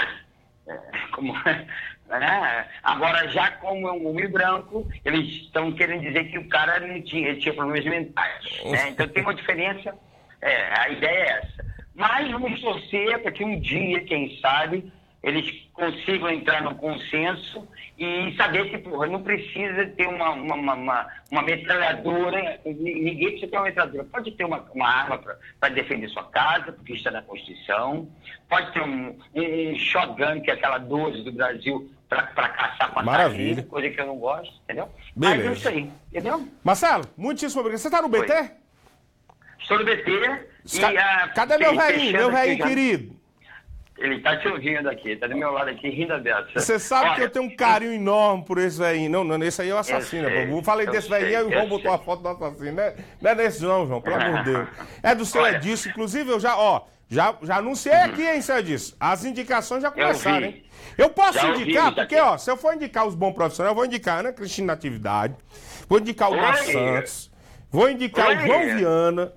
é, 0.67 0.79
como, 1.11 1.33
né? 2.07 2.67
Agora, 2.81 3.27
já 3.27 3.51
como 3.51 3.89
é 3.89 3.91
um 3.91 4.07
homem 4.07 4.29
branco, 4.29 4.87
eles 5.03 5.27
estão 5.27 5.71
querendo 5.73 6.01
dizer 6.01 6.23
que 6.31 6.37
o 6.37 6.47
cara 6.47 6.79
não 6.79 7.01
tinha, 7.01 7.35
tinha 7.35 7.53
problemas 7.53 7.85
mentais. 7.85 8.63
Né? 8.63 8.89
Então 8.95 9.07
tem 9.09 9.23
uma 9.23 9.33
diferença, 9.35 9.93
é, 10.45 10.79
a 10.79 10.89
ideia 10.89 11.17
é 11.17 11.39
essa. 11.39 11.65
Mas 11.93 12.29
vamos 12.31 12.61
torcer 12.61 13.21
para 13.21 13.31
que 13.31 13.43
um 13.43 13.59
dia, 13.59 14.01
quem 14.01 14.37
sabe, 14.39 14.91
eles 15.23 15.67
consigam 15.73 16.29
entrar 16.29 16.61
no 16.61 16.75
consenso 16.75 17.67
e 17.97 18.35
saber 18.35 18.69
que, 18.69 18.77
porra, 18.77 19.07
não 19.07 19.23
precisa 19.23 19.87
ter 19.87 20.07
uma, 20.07 20.31
uma, 20.31 20.55
uma, 20.55 20.73
uma, 20.75 21.07
uma 21.31 21.41
metralhadora, 21.41 22.59
ninguém 22.63 23.29
precisa 23.29 23.47
ter 23.47 23.57
uma 23.57 23.65
metralhadora. 23.65 24.03
Pode 24.03 24.31
ter 24.33 24.43
uma, 24.43 24.63
uma 24.73 24.87
arma 24.87 25.17
para 25.59 25.69
defender 25.69 26.09
sua 26.09 26.25
casa, 26.25 26.73
porque 26.73 26.93
está 26.93 27.09
na 27.09 27.23
Constituição. 27.23 28.07
Pode 28.47 28.71
ter 28.73 28.83
um, 28.83 29.17
um, 29.33 29.75
shotgun, 29.77 30.41
que 30.41 30.51
é 30.51 30.53
aquela 30.53 30.77
12 30.77 31.23
do 31.23 31.31
Brasil, 31.31 31.89
para 32.07 32.23
caçar 32.23 32.93
passarinho, 32.93 33.05
Maravilha. 33.05 33.63
coisa 33.63 33.89
que 33.89 33.99
eu 33.99 34.05
não 34.05 34.17
gosto, 34.17 34.53
entendeu? 34.65 34.89
Beleza. 35.15 35.37
Mas 35.37 35.45
é 35.45 35.53
isso 35.53 35.69
aí, 35.69 35.91
entendeu? 36.09 36.47
Marcelo, 36.63 37.05
muitíssimo 37.17 37.61
obrigado. 37.61 37.81
Você 37.81 37.89
tá 37.89 38.01
no 38.01 38.13
Oi. 38.13 38.21
BT? 38.21 38.33
Estou 38.33 38.64
e... 40.73 40.79
Ca- 40.79 40.93
ah, 40.97 41.27
Cadê 41.29 41.57
meu 41.57 41.75
velhinho, 41.75 42.11
meu 42.13 42.31
velhinho 42.31 42.57
já- 42.57 42.67
querido? 42.67 43.15
Ele 43.97 44.19
tá 44.19 44.35
te 44.35 44.45
ouvindo 44.49 44.89
aqui, 44.89 45.15
tá 45.15 45.25
do 45.25 45.37
meu 45.37 45.51
lado 45.53 45.69
aqui, 45.69 45.89
rindo 45.89 46.19
dessa. 46.21 46.49
Você 46.53 46.77
sabe 46.77 47.05
que 47.11 47.21
Olha, 47.21 47.23
eu 47.23 47.29
tenho 47.29 47.45
um 47.45 47.55
carinho 47.55 47.93
enorme 47.93 48.43
por 48.43 48.57
esse 48.57 48.77
velhinho. 48.77 49.09
Não, 49.09 49.23
não, 49.23 49.41
esse 49.41 49.61
aí 49.61 49.69
é 49.69 49.73
o 49.73 49.77
assassino. 49.77 50.27
pô. 50.29 50.35
Eu 50.35 50.61
falei 50.63 50.85
eu 50.85 50.91
desse 50.91 51.07
velhinho, 51.09 51.37
aí 51.37 51.43
o 51.45 51.47
eu 51.47 51.51
João 51.53 51.69
botou 51.69 51.93
a 51.93 51.97
foto 51.97 52.21
do 52.21 52.27
assassino. 52.27 52.73
Não 52.73 52.83
é, 52.83 52.95
não 53.21 53.31
é 53.31 53.35
desse 53.35 53.63
não, 53.63 53.87
João, 53.87 54.01
pelo 54.01 54.15
amor 54.17 54.43
de 54.43 54.51
Deus. 54.51 54.67
É 55.01 55.15
do 55.15 55.25
seu 55.25 55.41
Olha. 55.41 55.55
Edilson. 55.55 55.89
Inclusive, 55.89 56.29
eu 56.29 56.39
já, 56.41 56.57
ó, 56.57 56.81
já, 57.09 57.35
já 57.41 57.55
anunciei 57.55 57.93
aqui, 57.95 58.21
hein, 58.27 58.41
seu 58.41 58.57
Edilson. 58.57 58.95
As 58.99 59.23
indicações 59.23 59.81
já 59.81 59.89
começaram, 59.89 60.41
vi. 60.41 60.45
hein? 60.47 60.65
Eu 60.97 61.09
posso 61.09 61.39
Já 61.39 61.47
indicar, 61.51 61.85
ouvimos 61.85 61.95
porque, 61.95 62.15
aqui. 62.15 62.23
ó, 62.25 62.37
se 62.37 62.51
eu 62.51 62.57
for 62.57 62.73
indicar 62.73 63.07
os 63.07 63.15
bons 63.15 63.31
profissionais, 63.31 63.71
eu 63.71 63.75
vou 63.75 63.85
indicar 63.85 64.17
a 64.17 64.19
Ana 64.19 64.33
Cristina 64.33 64.73
Natividade, 64.73 65.35
vou 65.87 65.99
indicar 65.99 66.29
o 66.31 66.35
Oi. 66.35 66.53
Santos, 66.57 67.31
vou 67.71 67.89
indicar 67.89 68.27
Oi. 68.27 68.35
o 68.35 68.39
João 68.45 68.77
Viana. 68.77 69.31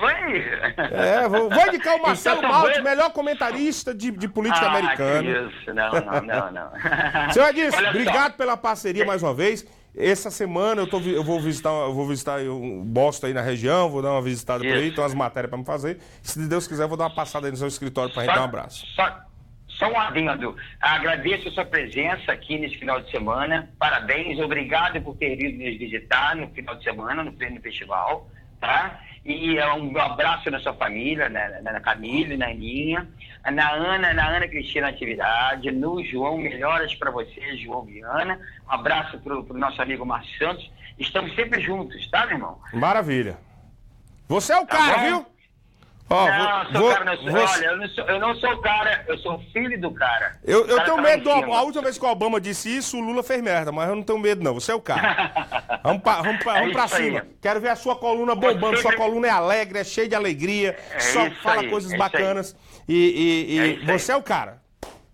Oi? 0.00 0.44
É, 0.92 1.28
vou, 1.28 1.50
vou 1.50 1.66
indicar 1.68 1.96
o 1.96 2.02
Marcelo 2.02 2.38
Então, 2.38 2.50
Malte, 2.50 2.80
melhor 2.80 3.12
comentarista 3.12 3.94
de, 3.94 4.10
de 4.10 4.28
política 4.28 4.66
ah, 4.66 4.70
americana. 4.70 5.28
isso, 5.28 5.74
não, 5.74 5.90
não, 5.90 6.22
não, 6.22 6.52
não. 6.52 6.70
Senhor 7.32 7.48
Edilson, 7.50 7.78
só. 7.78 7.88
obrigado 7.90 8.36
pela 8.36 8.56
parceria 8.56 9.04
mais 9.04 9.22
uma 9.22 9.34
vez. 9.34 9.66
Essa 9.96 10.30
semana 10.30 10.80
eu, 10.80 10.86
tô, 10.86 11.00
eu 11.00 11.22
vou 11.22 11.40
visitar, 11.40 11.70
eu 11.70 11.92
vou 11.92 12.06
visitar 12.06 12.40
o 12.40 12.82
Boston 12.84 13.26
aí 13.26 13.34
na 13.34 13.42
região, 13.42 13.90
vou 13.90 14.00
dar 14.00 14.12
uma 14.12 14.22
visitada 14.22 14.60
por 14.60 14.72
aí, 14.72 14.90
tem 14.90 15.02
umas 15.02 15.14
matérias 15.14 15.50
pra 15.50 15.58
me 15.58 15.64
fazer. 15.64 15.98
Se 16.22 16.48
Deus 16.48 16.66
quiser, 16.66 16.84
eu 16.84 16.88
vou 16.88 16.96
dar 16.96 17.04
uma 17.04 17.14
passada 17.14 17.46
aí 17.46 17.50
no 17.50 17.56
seu 17.56 17.68
escritório 17.68 18.12
pra 18.14 18.24
gente 18.24 18.34
dar 18.34 18.40
um 18.42 18.44
abraço. 18.44 18.86
Só, 18.94 19.20
só 19.66 19.90
um 19.90 19.98
adendo. 19.98 20.56
Agradeço 20.80 21.48
a 21.48 21.50
sua 21.50 21.64
presença 21.64 22.30
aqui 22.32 22.56
nesse 22.56 22.78
final 22.78 23.00
de 23.00 23.10
semana. 23.10 23.68
Parabéns, 23.78 24.38
obrigado 24.38 25.00
por 25.02 25.16
ter 25.16 25.38
ido 25.40 25.62
nos 25.62 25.76
visitar 25.76 26.36
no 26.36 26.48
final 26.50 26.76
de 26.76 26.84
semana, 26.84 27.24
no 27.24 27.32
pleno 27.32 27.60
festival, 27.60 28.30
tá? 28.60 29.00
E 29.24 29.58
é 29.58 29.72
um 29.74 29.96
abraço 29.98 30.50
na 30.50 30.58
sua 30.60 30.72
família, 30.74 31.28
na, 31.28 31.60
na, 31.60 31.80
Camila, 31.80 32.36
na 32.36 32.46
Aninha, 32.46 33.06
na 33.52 33.70
Ana, 33.70 34.14
na 34.14 34.28
Ana 34.28 34.48
Cristina 34.48 34.88
Atividade, 34.88 35.70
no 35.70 36.02
João, 36.04 36.38
melhoras 36.38 36.94
para 36.94 37.10
você, 37.10 37.56
João 37.58 37.82
Viana. 37.82 38.38
Um 38.66 38.72
abraço 38.72 39.18
pro, 39.18 39.44
pro 39.44 39.58
nosso 39.58 39.80
amigo 39.82 40.06
Márcio 40.06 40.38
Santos. 40.38 40.70
Estamos 40.98 41.34
sempre 41.34 41.60
juntos, 41.60 42.08
tá, 42.10 42.24
meu 42.26 42.36
irmão? 42.36 42.58
Maravilha. 42.72 43.38
Você 44.26 44.52
é 44.52 44.58
o 44.58 44.66
Tá 44.66 44.78
cara, 44.78 44.98
bom? 44.98 45.04
viu? 45.04 45.26
Ó, 46.12 46.26
não, 46.28 46.72
vou- 46.72 46.82
vou- 46.82 46.92
cara, 46.92 47.04
não 47.04 47.16
sou, 47.16 47.30
você- 47.30 47.38
olha, 47.58 47.64
eu 47.66 47.76
não 47.78 47.88
sou, 47.88 48.04
eu 48.04 48.18
não 48.20 48.34
sou 48.34 48.50
o 48.52 48.60
cara, 48.60 49.04
eu 49.06 49.18
sou 49.18 49.38
filho 49.52 49.80
do 49.80 49.94
cara. 49.94 50.32
Eu, 50.44 50.66
eu 50.66 50.76
cara 50.76 50.84
tenho 50.84 50.96
tá 50.96 51.02
medo 51.02 51.22
do 51.22 51.30
Obama. 51.30 51.44
cima. 51.46 51.58
A 51.58 51.62
última 51.62 51.82
vez 51.84 51.98
que 51.98 52.04
o 52.04 52.08
Obama 52.08 52.40
disse 52.40 52.76
isso, 52.76 52.96
o 52.98 53.00
Lula 53.00 53.22
fez 53.22 53.40
merda, 53.40 53.70
mas 53.70 53.88
eu 53.88 53.94
não 53.94 54.02
tenho 54.02 54.18
medo, 54.18 54.42
não. 54.42 54.54
Você 54.54 54.72
é 54.72 54.74
o 54.74 54.80
cara. 54.80 55.30
Vamos 55.84 56.02
pra, 56.02 56.20
vamos 56.20 56.42
pra, 56.42 56.56
É 56.56 56.60
vamos 56.60 56.72
pra 56.74 56.84
isso 56.86 56.96
aí. 56.96 57.04
cima. 57.04 57.26
Quero 57.40 57.60
ver 57.60 57.68
a 57.70 57.76
sua 57.76 57.96
coluna 57.96 58.34
bombando. 58.34 58.76
Você 58.76 58.82
Sua 58.82 58.92
coluna 58.96 59.28
é 59.28 59.30
alegre, 59.30 59.78
é 59.78 59.84
cheia 59.84 60.08
de 60.08 60.14
alegria, 60.14 60.76
É 60.92 60.98
só 61.00 61.30
fala 61.42 61.62
aí, 61.62 61.70
coisas 61.70 61.92
é 61.92 61.96
bacanas. 61.96 62.54
E, 62.88 62.94
e- 62.94 63.54
e 63.54 63.58
É 63.60 63.66
isso 63.68 63.80
aí. 63.90 63.98
você 63.98 64.12
é 64.12 64.16
o 64.16 64.22
cara. 64.22 64.59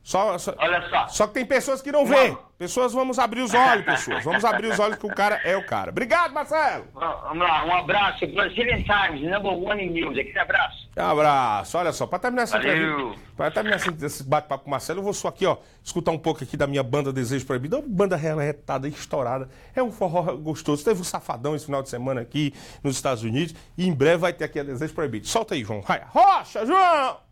Só, 0.06 0.38
só, 0.38 0.54
Olha 0.58 0.88
só. 0.88 1.08
só 1.08 1.26
que 1.26 1.34
tem 1.34 1.44
pessoas 1.44 1.82
que 1.82 1.90
não 1.90 2.04
Uma- 2.04 2.14
vê. 2.14 2.38
Pessoas, 2.56 2.92
vamos 2.92 3.18
abrir 3.18 3.40
os 3.42 3.52
olhos, 3.52 3.84
pessoas. 3.84 4.22
Vamos 4.24 4.44
abrir 4.44 4.68
os 4.68 4.78
olhos 4.78 4.96
que 4.98 5.04
o 5.04 5.12
cara 5.12 5.40
é 5.44 5.56
o 5.56 5.66
cara. 5.66 5.90
Obrigado, 5.90 6.32
Marcelo. 6.32 6.86
Vamos 6.94 7.38
lá, 7.46 7.64
um 7.64 7.74
abraço. 7.74 8.24
Brazilian 8.28 8.82
Times, 8.84 9.20
number 9.28 9.52
one 9.52 9.82
in 9.84 9.90
news. 9.90 10.16
Aquele 10.16 10.38
abraço. 10.38 10.88
Um 10.96 11.02
abraço. 11.02 11.76
Olha 11.76 11.92
só, 11.92 12.06
pra 12.06 12.20
terminar 12.20 12.44
essa 12.44 12.56
entrevista, 12.56 13.20
pra 13.36 13.50
terminar 13.50 13.76
esse, 13.76 13.92
esse 14.06 14.22
bate-papo 14.22 14.62
com 14.62 14.68
o 14.68 14.70
Marcelo, 14.70 15.00
eu 15.00 15.04
vou 15.04 15.12
só 15.12 15.26
aqui, 15.26 15.44
ó, 15.44 15.56
escutar 15.82 16.12
um 16.12 16.18
pouco 16.18 16.44
aqui 16.44 16.56
da 16.56 16.68
minha 16.68 16.84
banda 16.84 17.12
Desejo 17.12 17.44
Proibido. 17.44 17.74
É 17.74 17.78
uma 17.80 17.88
banda 17.88 18.14
retada, 18.16 18.86
estourada. 18.86 19.50
É 19.74 19.82
um 19.82 19.90
forró 19.90 20.22
gostoso. 20.36 20.84
Teve 20.84 21.00
um 21.00 21.04
safadão 21.04 21.56
esse 21.56 21.66
final 21.66 21.82
de 21.82 21.88
semana 21.90 22.20
aqui 22.20 22.54
nos 22.82 22.94
Estados 22.94 23.24
Unidos. 23.24 23.56
E 23.76 23.86
em 23.88 23.92
breve 23.92 24.18
vai 24.18 24.32
ter 24.32 24.44
aqui 24.44 24.60
a 24.60 24.62
Desejo 24.62 24.94
Proibido. 24.94 25.26
Solta 25.26 25.54
aí, 25.54 25.64
João. 25.64 25.82
Vai. 25.82 26.00
Rocha, 26.08 26.64
João! 26.64 27.25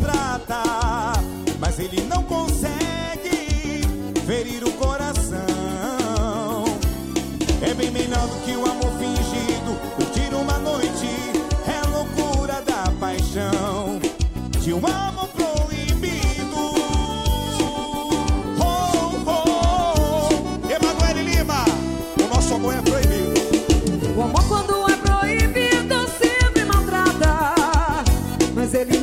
Trata, 0.00 0.62
mas 1.58 1.78
ele 1.78 2.02
não 2.02 2.22
consegue 2.24 3.82
ferir 4.26 4.64
o 4.64 4.72
coração. 4.72 5.42
É 7.60 7.72
bem 7.74 7.90
melhor 7.90 8.26
do 8.26 8.44
que 8.44 8.56
o 8.56 8.64
amor 8.68 8.92
fingido. 8.98 9.76
Curtir 9.96 10.34
uma 10.34 10.58
noite 10.58 11.08
é 11.66 11.88
loucura 11.88 12.60
da 12.62 12.90
paixão. 12.98 14.00
De 14.60 14.72
um 14.72 14.78
amor 14.86 15.28
proibido. 15.28 16.22
Emanuele 20.68 21.22
Lima, 21.30 21.64
o 22.20 22.34
nosso 22.34 22.54
amor 22.54 22.74
é 22.74 22.82
proibido. 22.82 24.18
O 24.18 24.22
amor 24.22 24.44
quando 24.48 24.90
é 24.90 24.96
proibido 24.96 25.94
sempre 26.20 26.64
maltrata, 26.64 28.04
mas 28.54 28.74
ele 28.74 29.01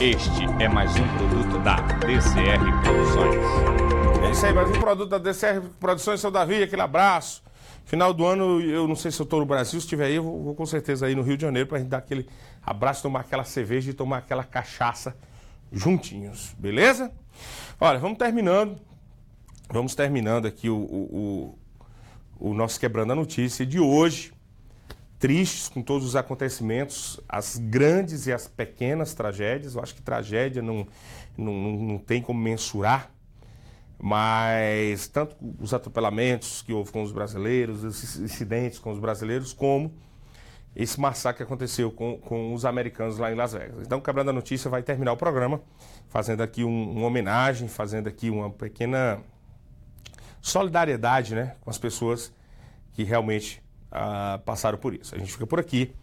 Este 0.00 0.44
é 0.58 0.66
mais 0.66 0.90
um 0.96 1.06
produto 1.18 1.62
da 1.62 1.76
DCR 1.76 2.82
Produções. 2.82 4.24
É 4.24 4.30
isso 4.30 4.46
aí, 4.46 4.54
mais 4.54 4.70
um 4.70 4.80
produto 4.80 5.10
da 5.10 5.18
DCR 5.18 5.60
Produções, 5.78 6.20
seu 6.22 6.30
Davi, 6.30 6.62
aquele 6.62 6.80
abraço. 6.80 7.42
Final 7.84 8.14
do 8.14 8.24
ano, 8.24 8.62
eu 8.62 8.88
não 8.88 8.96
sei 8.96 9.10
se 9.10 9.20
eu 9.20 9.26
tô 9.26 9.38
no 9.38 9.44
Brasil, 9.44 9.78
se 9.78 9.84
estiver 9.84 10.06
aí, 10.06 10.14
eu 10.14 10.22
vou, 10.22 10.42
vou 10.42 10.54
com 10.54 10.64
certeza 10.64 11.04
aí 11.04 11.14
no 11.14 11.20
Rio 11.20 11.36
de 11.36 11.42
Janeiro 11.42 11.68
pra 11.68 11.78
gente 11.78 11.88
dar 11.88 11.98
aquele 11.98 12.26
abraço, 12.64 13.02
tomar 13.02 13.20
aquela 13.20 13.44
cerveja 13.44 13.90
e 13.90 13.92
tomar 13.92 14.16
aquela 14.16 14.42
cachaça 14.42 15.14
juntinhos, 15.70 16.54
beleza? 16.58 17.12
Olha, 17.78 17.98
vamos 17.98 18.16
terminando. 18.16 18.80
Vamos 19.68 19.94
terminando 19.94 20.46
aqui 20.46 20.70
o, 20.70 20.78
o, 20.78 21.58
o, 22.40 22.48
o 22.50 22.54
nosso 22.54 22.80
Quebrando 22.80 23.12
a 23.12 23.16
Notícia 23.16 23.66
de 23.66 23.78
hoje. 23.78 24.32
Tristes 25.20 25.68
com 25.68 25.82
todos 25.82 26.04
os 26.04 26.16
acontecimentos, 26.16 27.20
as 27.28 27.56
grandes 27.56 28.26
e 28.26 28.32
as 28.32 28.48
pequenas 28.48 29.14
tragédias. 29.14 29.76
Eu 29.76 29.82
acho 29.82 29.94
que 29.94 30.02
tragédia 30.02 30.60
não, 30.62 30.86
não, 31.36 31.52
não, 31.52 31.98
tem 31.98 32.20
como 32.20 32.40
mensurar 32.40 33.12
mas 34.02 35.08
tanto 35.08 35.36
os 35.60 35.74
atropelamentos 35.74 36.62
que 36.62 36.72
houve 36.72 36.90
com 36.90 37.02
os 37.02 37.12
brasileiros, 37.12 37.84
esses 37.84 38.16
incidentes 38.18 38.78
com 38.78 38.90
os 38.90 38.98
brasileiros, 38.98 39.52
como 39.52 39.92
esse 40.74 40.98
massacre 40.98 41.38
que 41.38 41.42
aconteceu 41.42 41.90
com, 41.90 42.16
com 42.16 42.54
os 42.54 42.64
americanos 42.64 43.18
lá 43.18 43.30
em 43.30 43.34
Las 43.34 43.52
Vegas. 43.52 43.82
Então, 43.82 44.00
Quebrando 44.00 44.30
a 44.30 44.32
Notícia 44.32 44.70
vai 44.70 44.82
terminar 44.82 45.12
o 45.12 45.16
programa 45.18 45.60
fazendo 46.08 46.42
aqui 46.42 46.64
um- 46.64 46.92
uma 46.92 47.06
homenagem, 47.06 47.68
fazendo 47.68 48.08
aqui 48.08 48.30
uma 48.30 48.48
pequena 48.48 49.20
solidariedade 50.40 51.34
né, 51.34 51.56
com 51.60 51.68
as 51.68 51.76
pessoas 51.76 52.32
que 52.92 53.04
realmente 53.04 53.62
ah, 53.90 54.40
passaram 54.44 54.78
por 54.78 54.94
isso. 54.94 55.14
A 55.14 55.18
gente 55.18 55.32
fica 55.32 55.46
por 55.46 55.58
aqui. 55.58 55.94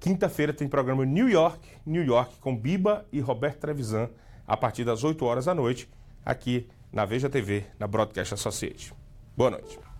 Quinta-feira 0.00 0.52
tem 0.52 0.66
programa 0.66 1.06
New 1.06 1.28
York, 1.28 1.60
New 1.86 2.04
York, 2.04 2.36
com 2.40 2.56
Biba 2.56 3.06
e 3.12 3.20
Roberto 3.20 3.60
Trevisan, 3.60 4.10
a 4.46 4.56
partir 4.56 4.84
das 4.84 5.04
8 5.04 5.24
horas 5.24 5.44
da 5.44 5.54
noite, 5.54 5.88
aqui 6.24 6.68
na 6.92 7.04
Veja 7.04 7.30
TV, 7.30 7.64
na 7.78 7.86
Broadcast 7.86 8.34
Association. 8.34 8.94
Boa 9.36 9.52
noite. 9.52 9.91